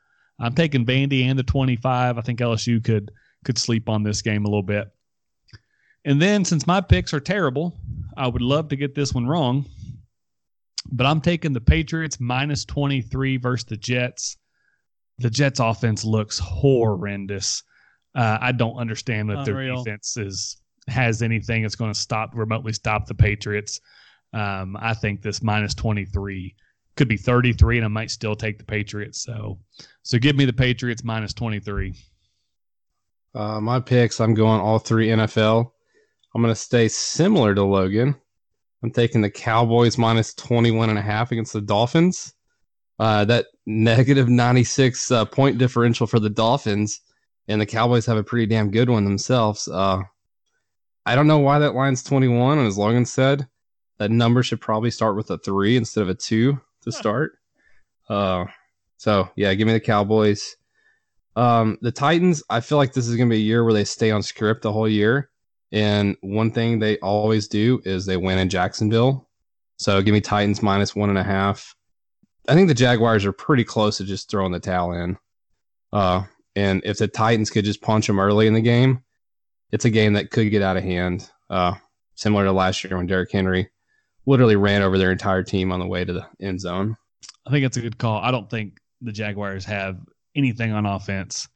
I'm 0.41 0.57
taking 0.57 0.85
Vandy 0.85 1.27
and 1.27 1.39
the 1.39 1.45
25. 1.45 2.19
I 2.19 2.21
think 2.23 2.41
LSU 2.41 2.83
could 2.83 3.13
could 3.45 3.57
sleep 3.57 3.89
on 3.89 4.03
this 4.03 4.21
game 4.21 4.47
a 4.47 4.49
little 4.49 4.65
bit. 4.65 4.89
And 6.05 6.21
then 6.21 6.45
since 6.45 6.67
my 6.67 6.81
picks 6.81 7.15
are 7.15 7.21
terrible, 7.21 7.79
I 8.17 8.27
would 8.27 8.43
love 8.43 8.69
to 8.71 8.77
get 8.77 8.97
this 8.97 9.15
one 9.15 9.29
wrong, 9.29 9.65
but 10.91 11.07
I'm 11.07 11.21
taking 11.21 11.53
the 11.53 11.61
Patriots 11.61 12.19
minus 12.21 12.65
23 12.65 13.37
versus 13.37 13.65
the 13.65 13.77
Jets. 13.77 14.37
The 15.19 15.31
Jets 15.31 15.61
offense 15.61 16.05
looks 16.05 16.39
horrendous. 16.39 17.63
Uh, 18.15 18.39
I 18.41 18.53
don't 18.53 18.77
understand 18.77 19.31
that 19.31 19.45
their 19.45 19.67
defense 19.67 20.17
is 20.17 20.57
has 20.89 21.23
anything 21.23 21.63
that's 21.63 21.77
going 21.77 21.93
to 21.93 21.99
stop 21.99 22.31
remotely 22.35 22.73
stop 22.73 23.07
the 23.07 23.15
Patriots. 23.15 23.81
Um, 24.33 24.77
I 24.81 24.95
think 24.95 25.23
this 25.23 25.43
minus 25.43 25.75
23 25.75 26.55
could 26.97 27.09
be 27.09 27.17
33 27.17 27.79
and 27.79 27.85
I 27.85 27.89
might 27.89 28.11
still 28.11 28.35
take 28.35 28.59
the 28.59 28.65
Patriots. 28.65 29.23
So 29.23 29.59
so 30.03 30.19
give 30.19 30.37
me 30.37 30.45
the 30.45 30.53
Patriots 30.53 31.05
minus 31.05 31.33
23. 31.35 31.95
Uh, 33.35 33.61
my 33.61 33.79
picks, 33.79 34.21
I'm 34.21 34.35
going 34.35 34.61
all 34.61 34.79
three 34.79 35.09
NFL. 35.09 35.71
I'm 36.35 36.43
going 36.43 36.53
to 36.53 36.61
stay 36.61 36.89
similar 36.89 37.55
to 37.55 37.63
Logan. 37.63 38.17
I'm 38.83 38.91
taking 38.91 39.21
the 39.21 39.31
Cowboys 39.31 39.99
minus 39.99 40.35
21 40.35 40.91
and 40.91 40.99
a 40.99 41.03
half 41.03 41.33
against 41.33 41.53
the 41.53 41.61
Dolphins. 41.61 42.35
Uh, 42.99 43.25
that 43.25 43.47
negative 43.67 44.29
96 44.29 45.11
uh, 45.11 45.25
point 45.25 45.59
differential 45.59 46.07
for 46.07 46.21
the 46.21 46.31
Dolphins, 46.31 47.01
and 47.49 47.61
the 47.61 47.67
Cowboys 47.67 48.07
have 48.07 48.19
a 48.19 48.25
pretty 48.25 48.47
damn 48.47 48.71
good 48.71 48.91
one 48.91 49.05
themselves. 49.05 49.69
Uh, 49.69 50.03
I 51.07 51.15
don't 51.15 51.27
know 51.27 51.39
why 51.39 51.59
that 51.59 51.75
line's 51.75 52.03
21, 52.03 52.59
and 52.59 52.67
as 52.67 52.77
Logan 52.77 53.07
said, 53.07 53.49
that 53.99 54.11
number 54.11 54.43
should 54.43 54.61
probably 54.61 54.91
start 54.91 55.17
with 55.17 55.31
a 55.31 55.39
three 55.39 55.77
instead 55.77 56.03
of 56.03 56.09
a 56.09 56.15
two 56.15 56.61
to 56.83 56.93
start. 56.93 57.33
Uh, 58.09 58.45
so 58.97 59.31
yeah, 59.35 59.55
give 59.55 59.67
me 59.67 59.73
the 59.73 59.81
Cowboys. 59.81 60.57
Um, 61.37 61.79
the 61.81 61.93
Titans, 61.93 62.43
I 62.51 62.61
feel 62.61 62.77
like 62.77 62.93
this 62.93 63.07
is 63.07 63.17
going 63.17 63.29
to 63.29 63.35
be 63.35 63.41
a 63.41 63.45
year 63.45 63.65
where 63.65 63.73
they 63.73 63.85
stay 63.85 64.11
on 64.11 64.23
script 64.23 64.63
the 64.63 64.73
whole 64.73 64.89
year. 64.89 65.30
And 65.73 66.17
one 66.21 66.51
thing 66.51 66.79
they 66.79 66.99
always 66.99 67.49
do 67.49 67.81
is 67.85 68.05
they 68.07 68.17
win 68.17 68.39
in 68.39 68.49
Jacksonville. 68.49 69.29
So 69.77 70.03
give 70.03 70.13
me 70.13 70.21
Titans 70.21 70.63
minus 70.63 70.95
one 70.95 71.09
and 71.09 71.19
a 71.19 71.23
half. 71.23 71.75
I 72.49 72.55
think 72.55 72.69
the 72.69 72.75
Jaguars 72.75 73.25
are 73.25 73.33
pretty 73.33 73.65
close 73.65 73.99
to 73.99 74.05
just 74.05 74.31
throwing 74.31 74.53
the 74.53 74.61
towel 74.61 74.93
in. 74.93 75.17
Uh, 75.93 76.25
and 76.57 76.83
if 76.85 76.99
the 76.99 77.09
Titans 77.09 77.51
could 77.51 77.65
just 77.65 77.83
punch 77.83 78.07
them 78.07 78.19
early 78.19 78.47
in 78.47 78.55
the 78.55 78.61
game, 78.61 79.03
it's 79.73 79.85
a 79.85 79.91
game 79.91 80.15
that 80.15 80.31
could 80.31 80.51
get 80.51 80.63
out 80.63 80.77
of 80.77 80.83
hand. 80.83 81.31
Uh, 81.49 81.75
similar 82.15 82.45
to 82.45 82.53
last 82.53 82.83
year 82.85 82.97
when 82.97 83.07
Derrick 83.07 83.31
Henry 83.31 83.71
literally 84.27 84.57
ran 84.57 84.83
over 84.83 84.99
their 84.99 85.13
entire 85.13 85.43
team 85.43 85.73
on 85.73 85.81
the 85.81 85.87
way 85.87 86.05
to 86.05 86.13
the 86.13 86.27
end 86.41 86.61
zone. 86.61 86.97
I 87.47 87.51
think 87.51 87.65
it's 87.65 87.77
a 87.77 87.81
good 87.81 87.99
call. 87.99 88.21
I 88.21 88.31
don't 88.31 88.51
think 88.51 88.79
the 89.01 89.13
Jaguars 89.13 89.65
have 89.65 89.99
anything 90.37 90.73
on 90.73 90.87
offense, 90.87 91.49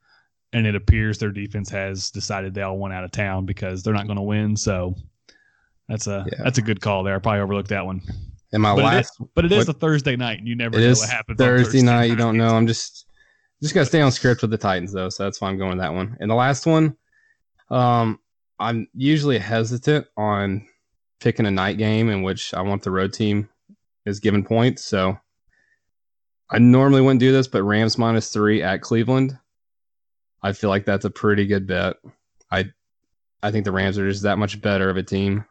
and 0.55 0.67
it 0.67 0.75
appears 0.75 1.19
their 1.19 1.31
defense 1.31 1.69
has 1.69 2.11
decided 2.11 2.55
they 2.55 2.63
all 2.63 2.79
want 2.79 2.95
out 2.95 3.05
of 3.05 3.11
town 3.11 3.45
because 3.45 3.83
they're 3.83 3.93
not 3.95 4.07
going 4.07 4.17
to 4.17 4.23
win. 4.23 4.57
So 4.57 4.95
that's 5.89 6.07
a 6.07 6.25
Yeah. 6.33 6.45
that's 6.45 6.59
a 6.59 6.63
good 6.63 6.81
call 6.81 7.03
there. 7.03 7.15
I 7.15 7.19
probably 7.19 7.41
overlooked 7.41 7.69
that 7.69 7.85
one, 7.85 8.01
And 8.53 8.63
my 8.63 8.75
but, 8.75 8.85
last 8.85 9.21
is, 9.21 9.27
but 9.35 9.45
it 9.45 9.53
is 9.53 9.67
what- 9.67 9.77
a 9.77 9.79
Thursday 9.79 10.17
night, 10.17 10.39
and 10.39 10.49
you 10.49 10.55
never 10.55 10.79
know 10.81 10.89
what 10.91 11.09
happens. 11.11 11.41
on 11.41 11.47
Thursday 11.47 11.83
night. 11.83 12.05
You 12.05 12.17
don't 12.17 12.37
know. 12.39 12.57
I'm 12.57 12.67
just 12.67 13.07
just 13.63 13.75
gotta 13.75 13.87
stay 13.87 14.01
on 14.01 14.13
script 14.13 14.43
with 14.43 14.51
the 14.51 14.59
Titans 14.59 14.93
though, 14.93 15.09
so 15.09 15.25
that's 15.25 15.41
why 15.41 15.49
I'm 15.49 15.59
going 15.59 15.71
with 15.71 15.79
that 15.81 15.93
one. 15.95 16.17
And 16.21 16.31
the 16.31 16.35
last 16.35 16.67
one, 16.67 16.97
um, 17.71 18.19
I'm 18.59 18.87
usually 18.95 19.39
hesitant 19.39 20.07
on 20.17 20.67
picking 21.21 21.47
a 21.47 21.51
night 21.51 21.79
game 21.79 22.11
in 22.11 22.23
which 22.23 22.53
I 22.55 22.61
want 22.61 22.83
the 22.83 22.91
road 22.91 23.13
team 23.13 23.49
is 24.07 24.21
given 24.21 24.45
points. 24.45 24.85
So 24.85 25.19
I 26.51 26.59
normally 26.59 27.01
wouldn't 27.01 27.21
do 27.21 27.33
this, 27.33 27.49
but 27.49 27.63
Rams 27.63 27.97
minus 27.99 28.31
three 28.31 28.63
at 28.63 28.83
Cleveland. 28.83 29.39
I 30.45 30.53
feel 30.53 30.69
like 30.69 30.85
that's 30.85 31.07
a 31.07 31.11
pretty 31.11 31.47
good 31.47 31.67
bet. 31.67 31.97
I 32.51 32.67
I 33.43 33.51
think 33.51 33.65
the 33.65 33.73
Rams 33.73 33.99
are 33.99 34.09
just 34.09 34.23
that 34.25 34.39
much 34.39 34.61
better 34.61 34.91
of 34.91 34.99
a 34.99 35.03
team. 35.03 35.47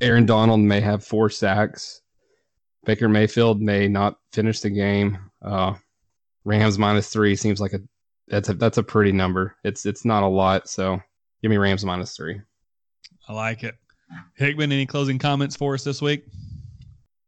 Aaron 0.00 0.26
Donald 0.26 0.60
may 0.60 0.80
have 0.80 1.04
four 1.04 1.30
sacks. 1.30 2.02
Baker 2.84 3.08
Mayfield 3.08 3.62
may 3.62 3.86
not 3.86 4.18
finish 4.32 4.60
the 4.60 4.70
game. 4.70 5.30
Uh, 5.40 5.74
Rams 6.44 6.78
minus 6.78 7.08
three 7.10 7.36
seems 7.36 7.60
like 7.60 7.74
a 7.74 7.80
that's 8.26 8.48
a 8.48 8.54
that's 8.54 8.78
a 8.78 8.82
pretty 8.82 9.12
number. 9.12 9.54
It's 9.62 9.86
it's 9.86 10.04
not 10.04 10.24
a 10.24 10.28
lot, 10.28 10.68
so 10.68 11.00
give 11.40 11.50
me 11.50 11.56
Rams 11.56 11.84
minus 11.84 12.16
three. 12.16 12.40
I 13.28 13.32
like 13.32 13.62
it. 13.62 13.76
Hickman, 14.34 14.72
any 14.72 14.86
closing 14.86 15.18
comments 15.18 15.54
for 15.54 15.74
us 15.74 15.84
this 15.84 16.02
week? 16.02 16.24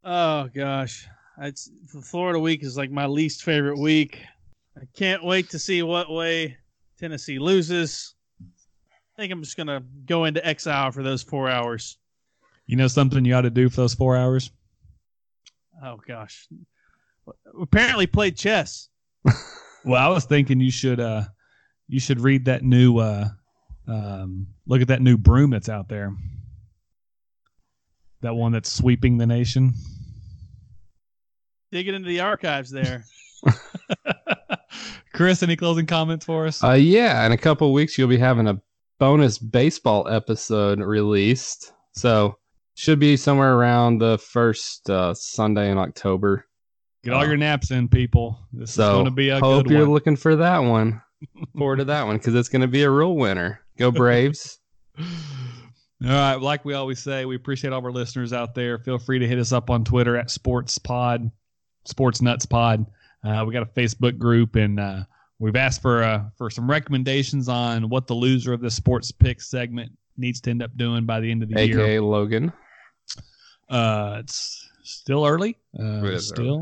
Oh 0.03 0.49
gosh, 0.53 1.07
it's 1.41 1.71
the 1.95 2.03
Florida 2.03 2.41
week 2.41 2.65
is 2.65 2.77
like 2.77 2.91
my 2.91 3.07
least 3.07 3.45
favorite 3.45 3.79
week. 3.79 4.25
I 4.81 4.87
can't 4.95 5.25
wait 5.25 5.51
to 5.51 5.59
see 5.59 5.83
what 5.83 6.11
way 6.11 6.57
Tennessee 6.99 7.39
loses. 7.39 8.15
I 8.41 9.21
think 9.21 9.33
I'm 9.33 9.43
just 9.43 9.57
gonna 9.57 9.83
go 10.07 10.25
into 10.25 10.45
exile 10.47 10.93
for 10.93 11.03
those 11.03 11.23
four 11.23 11.49
hours. 11.49 11.99
You 12.67 12.77
know 12.77 12.87
something 12.87 13.25
you 13.25 13.35
ought 13.35 13.43
to 13.43 13.51
do 13.51 13.69
for 13.69 13.77
those 13.77 13.95
four 13.95 14.17
hours? 14.17 14.53
Oh 15.83 15.97
gosh, 16.07 16.47
apparently 17.61 18.07
played 18.07 18.37
chess. 18.37 18.89
Well, 19.85 20.05
I 20.05 20.13
was 20.13 20.25
thinking 20.25 20.61
you 20.61 20.73
should 20.73 20.99
uh 21.01 21.23
you 21.87 22.01
should 22.01 22.21
read 22.21 22.47
that 22.47 22.63
new 22.63 22.99
uh 22.99 23.29
um 23.87 24.49
look 24.67 24.83
at 24.83 24.89
that 24.89 25.01
new 25.01 25.17
broom 25.17 25.51
that's 25.51 25.69
out 25.69 25.89
there. 25.89 26.13
That 28.21 28.35
one 28.35 28.53
that's 28.53 28.71
sweeping 28.71 29.17
the 29.17 29.27
nation. 29.27 29.73
Digging 31.71 31.95
into 31.95 32.09
the 32.09 32.21
archives 32.21 32.71
there. 32.71 33.05
Chris, 35.19 35.43
any 35.43 35.57
closing 35.57 35.85
comments 35.85 36.25
for 36.25 36.47
us? 36.47 36.63
Uh, 36.63 36.75
yeah, 36.75 37.27
in 37.27 37.33
a 37.33 37.37
couple 37.37 37.67
of 37.67 37.73
weeks 37.73 37.99
you'll 37.99 38.07
be 38.07 38.17
having 38.17 38.47
a 38.47 38.63
bonus 39.01 39.37
baseball 39.37 40.07
episode 40.07 40.79
released, 40.79 41.73
so 41.91 42.39
should 42.77 43.01
be 43.01 43.17
somewhere 43.17 43.57
around 43.57 43.99
the 43.99 44.17
first 44.19 44.89
uh, 44.89 45.13
Sunday 45.13 45.73
in 45.73 45.77
October. 45.77 46.47
Get 47.03 47.15
all 47.15 47.27
your 47.27 47.37
naps 47.37 47.73
in, 47.73 47.89
people. 47.89 48.39
This 48.53 48.71
is 48.71 48.77
going 48.77 49.07
to 49.07 49.11
be 49.11 49.31
a 49.31 49.41
hope 49.41 49.65
good 49.65 49.73
you're 49.73 49.87
one. 49.87 49.91
looking 49.91 50.15
for 50.15 50.37
that 50.37 50.59
one. 50.59 51.03
Forward 51.59 51.79
to 51.79 51.85
that 51.87 52.07
one 52.07 52.19
because 52.19 52.37
it's 52.37 52.49
going 52.49 52.63
to 52.63 52.69
be 52.69 52.85
a 52.85 52.91
real 52.91 53.17
winner. 53.17 53.61
Go 53.77 53.91
Braves! 53.91 54.61
All 55.01 55.05
right, 56.01 56.37
like 56.37 56.65
we 56.65 56.75
always 56.75 57.03
say, 57.03 57.25
we 57.25 57.35
appreciate 57.35 57.73
all 57.73 57.81
of 57.81 57.85
our 57.85 57.91
listeners 57.91 58.33
out 58.33 58.55
there. 58.55 58.79
Feel 58.79 59.01
free 59.01 59.19
to 59.19 59.27
hit 59.27 59.41
us 59.41 59.51
up 59.51 59.69
on 59.69 59.83
Twitter 59.83 60.17
at 60.17 60.31
Sports 60.31 60.79
Pod, 60.79 61.29
Sports 61.87 62.23
Nuts 62.23 62.47
Pod. 62.47 62.87
Uh, 63.25 63.45
we 63.47 63.53
got 63.53 63.63
a 63.63 63.67
Facebook 63.67 64.19
group, 64.19 64.57
and 64.57 64.79
uh, 64.79 65.01
we've 65.39 65.57
asked 65.57 65.83
for 65.83 66.03
uh, 66.03 66.25
for 66.37 66.51
some 66.51 66.71
recommendations 66.71 67.49
on 67.49 67.89
what 67.89 68.07
the 68.07 68.15
loser 68.15 68.53
of 68.53 68.61
the 68.61 68.71
sports 68.71 69.11
pick 69.11 69.41
segment 69.41 69.91
needs 70.17 70.41
to 70.43 70.51
end 70.51 70.63
up 70.63 70.77
doing 70.77 71.05
by 71.05 71.21
the 71.21 71.31
end 71.31 71.43
of 71.43 71.49
the 71.49 71.67
year. 71.67 71.81
aka 71.81 72.01
Logan. 72.01 72.53
Uh, 73.69 74.17
it's 74.21 74.69
still 74.83 75.27
early. 75.27 75.57
Uh, 75.79 76.19
still, 76.19 76.59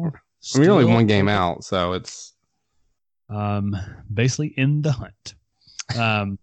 mean, 0.54 0.64
you're 0.64 0.72
only 0.72 0.84
one 0.84 1.06
game 1.06 1.28
out, 1.28 1.64
so 1.64 1.92
it's 1.92 2.34
um, 3.28 3.76
basically 4.12 4.54
in 4.56 4.82
the 4.82 4.92
hunt. 4.92 5.34
Um, 5.96 6.38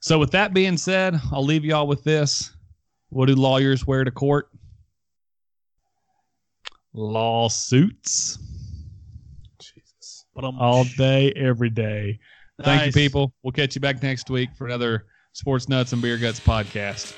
so 0.00 0.18
with 0.18 0.30
that 0.32 0.52
being 0.52 0.76
said, 0.76 1.20
I'll 1.32 1.44
leave 1.44 1.64
y'all 1.64 1.86
with 1.86 2.04
this. 2.04 2.52
What 3.10 3.26
do 3.26 3.34
lawyers 3.34 3.86
wear 3.86 4.04
to 4.04 4.10
court? 4.10 4.48
Lawsuits. 6.92 8.38
But 10.34 10.44
I'm 10.44 10.58
all 10.58 10.84
day, 10.96 11.32
every 11.36 11.70
day. 11.70 12.18
Thank 12.62 12.86
you, 12.86 12.92
people. 12.92 13.34
We'll 13.42 13.52
catch 13.52 13.74
you 13.74 13.80
back 13.80 14.02
next 14.02 14.30
week 14.30 14.50
for 14.54 14.66
another 14.66 15.06
Sports 15.32 15.68
Nuts 15.68 15.92
and 15.92 16.00
Beer 16.00 16.18
Guts 16.18 16.40
podcast. 16.40 17.14